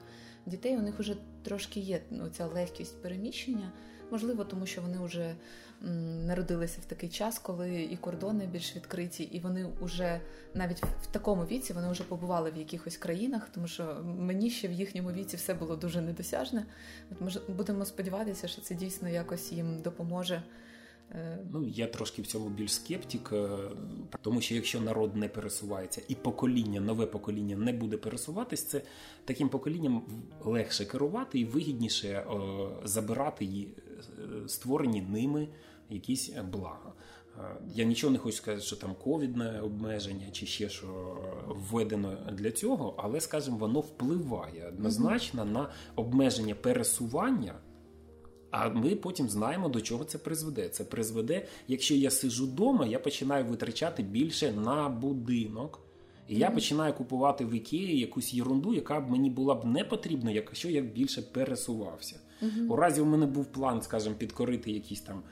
дітей, 0.45 0.77
у 0.77 0.81
них 0.81 0.99
вже 0.99 1.15
трошки 1.43 1.79
є 1.79 2.01
ну, 2.09 2.29
ця 2.29 2.45
легкість 2.45 3.01
переміщення. 3.01 3.71
Можливо, 4.11 4.43
тому 4.43 4.65
що 4.65 4.81
вони 4.81 4.99
вже 4.99 5.35
народилися 6.25 6.81
в 6.81 6.85
такий 6.85 7.09
час, 7.09 7.39
коли 7.39 7.81
і 7.83 7.97
кордони 7.97 8.47
більш 8.47 8.75
відкриті, 8.75 9.29
і 9.31 9.39
вони 9.39 9.67
вже 9.81 10.21
навіть 10.53 10.83
в 10.83 11.07
такому 11.11 11.43
віці 11.43 11.73
вони 11.73 11.91
вже 11.91 12.03
побували 12.03 12.51
в 12.51 12.57
якихось 12.57 12.97
країнах, 12.97 13.49
тому 13.53 13.67
що 13.67 13.97
мені 14.03 14.49
ще 14.49 14.67
в 14.67 14.71
їхньому 14.71 15.11
віці 15.11 15.37
все 15.37 15.53
було 15.53 15.75
дуже 15.75 16.01
недосяжне. 16.01 16.65
От 17.11 17.21
ми 17.21 17.55
будемо 17.55 17.85
сподіватися, 17.85 18.47
що 18.47 18.61
це 18.61 18.75
дійсно 18.75 19.09
якось 19.09 19.51
їм 19.51 19.81
допоможе. 19.81 20.43
Е, 21.11 21.37
ну, 21.51 21.67
я 21.67 21.87
трошки 21.87 22.21
в 22.21 22.27
цьому 22.27 22.49
більш 22.49 22.73
скептик, 22.73 23.29
е, 23.33 23.49
тому 24.21 24.41
що 24.41 24.55
якщо 24.55 24.81
народ 24.81 25.15
не 25.15 25.27
пересувається 25.27 26.01
і 26.07 26.15
покоління, 26.15 26.81
нове 26.81 27.05
покоління 27.05 27.57
не 27.57 27.73
буде 27.73 27.97
пересуватись, 27.97 28.63
це 28.63 28.81
таким 29.25 29.49
поколінням 29.49 30.03
легше 30.43 30.85
керувати 30.85 31.39
і 31.39 31.45
вигідніше 31.45 32.07
е, 32.07 32.23
забирати 32.83 33.67
створені 34.47 35.01
ними 35.01 35.47
якісь 35.89 36.31
блага. 36.51 36.93
Я 37.75 37.85
нічого 37.85 38.13
не 38.13 38.19
хочу 38.19 38.37
сказати, 38.37 38.61
що 38.65 38.75
там 38.75 38.95
ковідне 39.03 39.61
обмеження 39.61 40.31
чи 40.31 40.45
ще 40.45 40.69
що 40.69 41.17
введено 41.47 42.17
для 42.31 42.51
цього, 42.51 42.95
але 42.97 43.19
скажімо, 43.19 43.57
воно 43.57 43.79
впливає 43.79 44.67
однозначно 44.67 45.43
mm-hmm. 45.43 45.51
на 45.51 45.69
обмеження 45.95 46.55
пересування. 46.55 47.55
А 48.51 48.69
ми 48.69 48.95
потім 48.95 49.29
знаємо, 49.29 49.69
до 49.69 49.81
чого 49.81 50.03
це 50.03 50.17
призведе. 50.17 50.69
Це 50.69 50.83
призведе, 50.83 51.45
якщо 51.67 51.95
я 51.95 52.11
сижу 52.11 52.45
вдома, 52.45 52.85
я 52.85 52.99
починаю 52.99 53.45
витрачати 53.45 54.03
більше 54.03 54.51
на 54.51 54.89
будинок. 54.89 55.79
І 56.27 56.35
я 56.35 56.51
починаю 56.51 56.93
купувати 56.93 57.45
в 57.45 57.53
Ікеї 57.53 57.99
якусь 57.99 58.33
єрунду, 58.33 58.73
яка 58.73 58.99
б 58.99 59.09
мені 59.09 59.29
була 59.29 59.55
б 59.55 59.65
не 59.65 59.83
потрібна, 59.83 60.31
якщо 60.31 60.69
я 60.69 60.81
більше 60.81 61.21
пересувався. 61.21 62.19
Uh-huh. 62.41 62.67
У 62.67 62.75
разі 62.75 63.01
у 63.01 63.05
мене 63.05 63.25
був 63.25 63.45
план, 63.45 63.81
скажімо, 63.81 64.15
підкорити 64.15 64.71
якісь 64.71 65.01
там, 65.01 65.23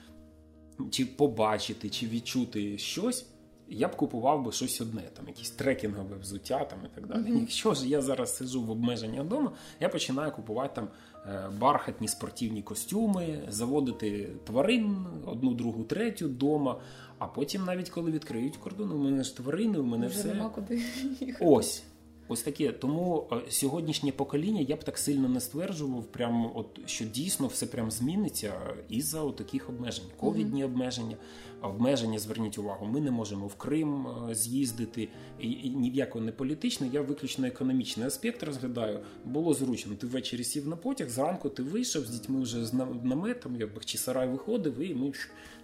чи 0.92 1.06
побачити, 1.06 1.90
чи 1.90 2.08
відчути 2.08 2.78
щось. 2.78 3.26
Я 3.70 3.88
б 3.88 3.96
купував 3.96 4.44
би 4.44 4.52
щось 4.52 4.82
одне, 4.82 5.02
там 5.14 5.28
якісь 5.28 5.50
трекінгове 5.50 6.18
взуття 6.18 6.66
там 6.66 6.80
і 6.86 6.96
так 6.96 7.08
далі. 7.08 7.22
Mm-hmm. 7.22 7.40
Якщо 7.40 7.74
ж 7.74 7.88
я 7.88 8.02
зараз 8.02 8.38
сиджу 8.38 8.64
в 8.64 8.72
обмеженнях 8.72 9.24
вдома, 9.26 9.52
я 9.80 9.90
починаю 9.90 10.32
купувати 10.32 10.76
там 10.76 10.88
е, 11.26 11.50
бархатні 11.60 12.08
спортивні 12.08 12.62
костюми, 12.62 13.40
заводити 13.50 14.30
тварин 14.44 15.06
одну, 15.26 15.54
другу, 15.54 15.84
третю 15.84 16.26
вдома. 16.26 16.82
А 17.20 17.28
потім, 17.28 17.66
навіть 17.66 17.90
коли 17.90 18.12
відкриють 18.12 18.58
кордон, 18.58 18.92
у 18.92 18.98
мене 18.98 19.24
ж 19.24 19.38
тварини, 19.38 19.80
у 19.80 19.84
мене 19.84 20.08
Вже 20.08 20.20
все 20.20 20.28
нема 20.28 20.50
куди 20.50 20.82
їхати. 21.20 21.46
ось. 21.46 21.84
Ось 22.28 22.42
таке. 22.42 22.72
Тому 22.72 23.28
е, 23.32 23.52
сьогоднішнє 23.52 24.12
покоління 24.12 24.66
я 24.68 24.76
б 24.76 24.84
так 24.84 24.98
сильно 24.98 25.30
не 25.30 25.40
стверджував, 25.40 26.06
прям 26.06 26.52
от 26.56 26.80
що 26.86 27.06
дійсно 27.06 27.48
все 27.48 27.66
прям 27.66 27.92
зміниться 27.92 28.54
із-за 28.90 29.32
таких 29.32 29.70
обмежень. 29.70 30.06
Ковідні 30.18 30.62
mm-hmm. 30.62 30.66
обмеження, 30.66 31.18
обмеження, 31.62 32.20
зверніть 32.20 32.58
увагу, 32.58 32.86
ми 32.86 33.02
не 33.02 33.12
можемо 33.12 33.48
в 33.48 33.56
Крим 33.56 34.08
е, 34.08 34.36
з'їздити. 34.36 35.10
І, 35.40 35.52
і 35.52 35.70
ні 35.70 35.92
в 35.92 35.96
якого 35.96 36.26
не 36.26 36.32
політично, 36.32 36.88
я 36.94 37.02
виключно 37.02 37.48
економічний 37.48 38.08
аспект 38.08 38.44
розглядаю. 38.44 39.00
Було 39.26 39.54
зручно. 39.54 39.96
Ти 39.96 40.08
ввечері 40.08 40.44
сів 40.44 40.68
на 40.68 40.76
потяг, 40.76 41.10
зранку 41.10 41.50
ти 41.50 41.64
вийшов 41.64 42.06
з 42.06 42.10
дітьми 42.10 42.42
вже 42.42 42.66
з 42.66 42.74
наметом, 43.04 43.56
якби 43.56 43.82
чи 43.86 43.98
сарай 43.98 44.30
виходив, 44.30 44.80
і 44.80 44.96
ми 44.96 45.12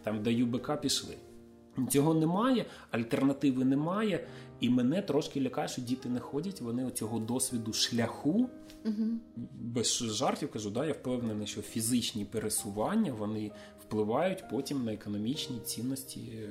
там 0.04 0.24
до 0.24 0.30
ЮБК 0.30 0.82
пішли. 0.82 1.16
Цього 1.90 2.14
немає, 2.14 2.66
альтернативи 2.92 3.66
немає, 3.66 4.28
і 4.64 4.70
мене 4.70 5.02
трошки 5.02 5.42
лякає, 5.42 5.68
що 5.68 5.82
діти 5.82 6.10
не 6.10 6.20
ходять. 6.20 6.62
Вони 6.62 6.92
цього 6.92 7.20
досвіду 7.20 7.74
шляху 7.74 8.50
угу. 8.86 9.06
без 9.62 9.98
жартів 9.98 10.52
кажу, 10.52 10.70
да, 10.70 10.86
я 10.86 10.94
впевнений, 10.94 11.48
що 11.48 11.62
фізичні 11.62 12.26
пересування 12.26 13.14
вони 13.14 13.52
впливають 13.82 14.44
потім 14.50 14.86
на 14.86 14.94
економічні 14.94 15.60
цінності 15.60 16.50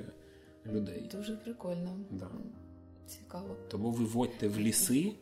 людей. 0.66 1.08
Дуже 1.12 1.36
прикольно. 1.36 1.96
Да. 2.10 2.30
Цікаво. 3.32 3.56
Тому 3.68 3.90
виводьте 3.90 4.48
в 4.48 4.58
ліси. 4.58 5.12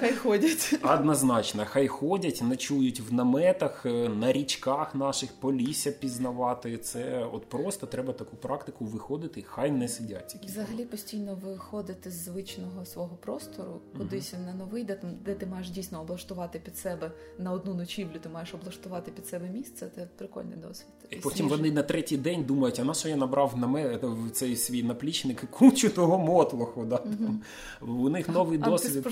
Хай 0.00 0.14
ходять. 0.14 0.78
Однозначно, 0.82 1.64
хай 1.66 1.88
ходять, 1.88 2.42
ночують 2.42 3.00
в 3.00 3.14
наметах, 3.14 3.86
е, 3.86 4.08
на 4.08 4.32
річках 4.32 4.94
наших 4.94 5.30
полісся 5.40 5.92
пізнавати. 5.92 6.78
Це 6.78 7.28
от 7.32 7.48
просто 7.48 7.86
треба 7.86 8.12
таку 8.12 8.36
практику 8.36 8.84
виходити, 8.84 9.42
хай 9.42 9.70
не 9.70 9.88
сидять. 9.88 10.36
Взагалі 10.44 10.84
постійно 10.84 11.38
виходити 11.44 12.10
з 12.10 12.24
звичного 12.24 12.84
свого 12.84 13.16
простору, 13.16 13.80
кудись 13.98 14.34
угу. 14.34 14.42
на 14.46 14.54
новий, 14.54 14.84
де, 14.84 15.00
де 15.24 15.34
ти 15.34 15.46
маєш 15.46 15.70
дійсно 15.70 16.00
облаштувати 16.00 16.58
під 16.58 16.76
себе 16.76 17.12
на 17.38 17.52
одну 17.52 17.74
ночівлю, 17.74 18.18
ти 18.22 18.28
маєш 18.28 18.54
облаштувати 18.54 19.10
під 19.10 19.26
себе 19.26 19.48
місце. 19.48 19.90
Це 19.94 20.08
прикольний 20.16 20.56
досвід. 20.56 20.88
І 21.10 21.16
Потім 21.16 21.48
вони 21.48 21.70
на 21.70 21.82
третій 21.82 22.16
день 22.16 22.44
думають, 22.44 22.78
а 22.80 22.84
на 22.84 22.94
що 22.94 23.08
я 23.08 23.16
набрав 23.16 23.58
намет 23.58 24.02
в 24.02 24.30
цей 24.30 24.56
свій 24.56 24.82
наплічник 24.82 25.50
кучу 25.50 25.90
того 25.90 26.18
мотлоху. 26.18 26.84
Да? 26.84 26.96
Угу. 26.96 27.34
У 27.80 28.08
них 28.08 28.28
новий 28.28 28.58
досвід. 28.58 29.02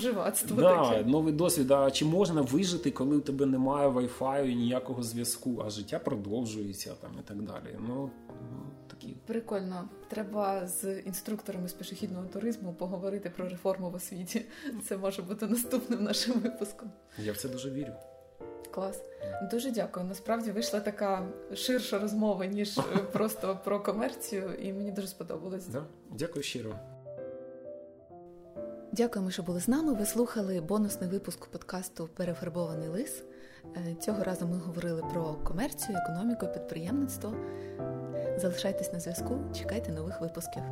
Да, 0.55 1.03
новий 1.05 1.33
досвід. 1.33 1.71
А 1.71 1.91
чи 1.91 2.05
можна 2.05 2.41
вижити, 2.41 2.91
коли 2.91 3.17
у 3.17 3.21
тебе 3.21 3.45
немає 3.45 3.87
вайфаю, 3.87 4.55
ніякого 4.55 5.03
зв'язку, 5.03 5.63
а 5.65 5.69
життя 5.69 5.99
продовжується 5.99 6.93
там 7.01 7.11
і 7.19 7.27
так 7.27 7.41
далі. 7.41 7.77
Ну 7.87 8.09
такі 8.87 9.15
прикольно. 9.25 9.89
Треба 10.07 10.67
з 10.67 10.99
інструкторами 10.99 11.67
з 11.67 11.73
пішохідного 11.73 12.25
туризму 12.25 12.73
поговорити 12.73 13.29
про 13.29 13.49
реформу 13.49 13.89
в 13.89 13.95
освіті. 13.95 14.45
Це 14.87 14.97
може 14.97 15.21
бути 15.21 15.47
наступним 15.47 16.03
нашим 16.03 16.33
випуском. 16.39 16.89
Я 17.17 17.33
в 17.33 17.37
це 17.37 17.49
дуже 17.49 17.69
вірю. 17.71 17.93
Клас, 18.71 19.01
дуже 19.51 19.71
дякую. 19.71 20.05
Насправді 20.05 20.51
вийшла 20.51 20.79
така 20.79 21.27
ширша 21.55 21.99
розмова 21.99 22.45
ніж 22.45 22.79
просто 23.13 23.59
про 23.63 23.79
комерцію, 23.79 24.53
і 24.61 24.73
мені 24.73 24.91
дуже 24.91 25.07
сподобалось. 25.07 25.67
Да? 25.67 25.83
Дякую 26.11 26.43
щиро. 26.43 26.75
Дякуємо, 28.91 29.31
що 29.31 29.43
були 29.43 29.59
з 29.59 29.67
нами. 29.67 29.93
Ви 29.93 30.05
слухали 30.05 30.61
бонусний 30.61 31.09
випуск 31.09 31.45
подкасту 31.45 32.09
Перефарбований 32.15 32.87
лис. 32.87 33.23
Е, 33.77 33.95
цього 34.01 34.23
разу 34.23 34.47
ми 34.47 34.57
говорили 34.57 35.03
про 35.13 35.33
комерцію, 35.33 35.97
економіку, 35.97 36.47
підприємництво. 36.47 37.33
Залишайтесь 38.37 38.93
на 38.93 38.99
зв'язку, 38.99 39.37
чекайте 39.53 39.91
нових 39.91 40.21
випусків. 40.21 40.63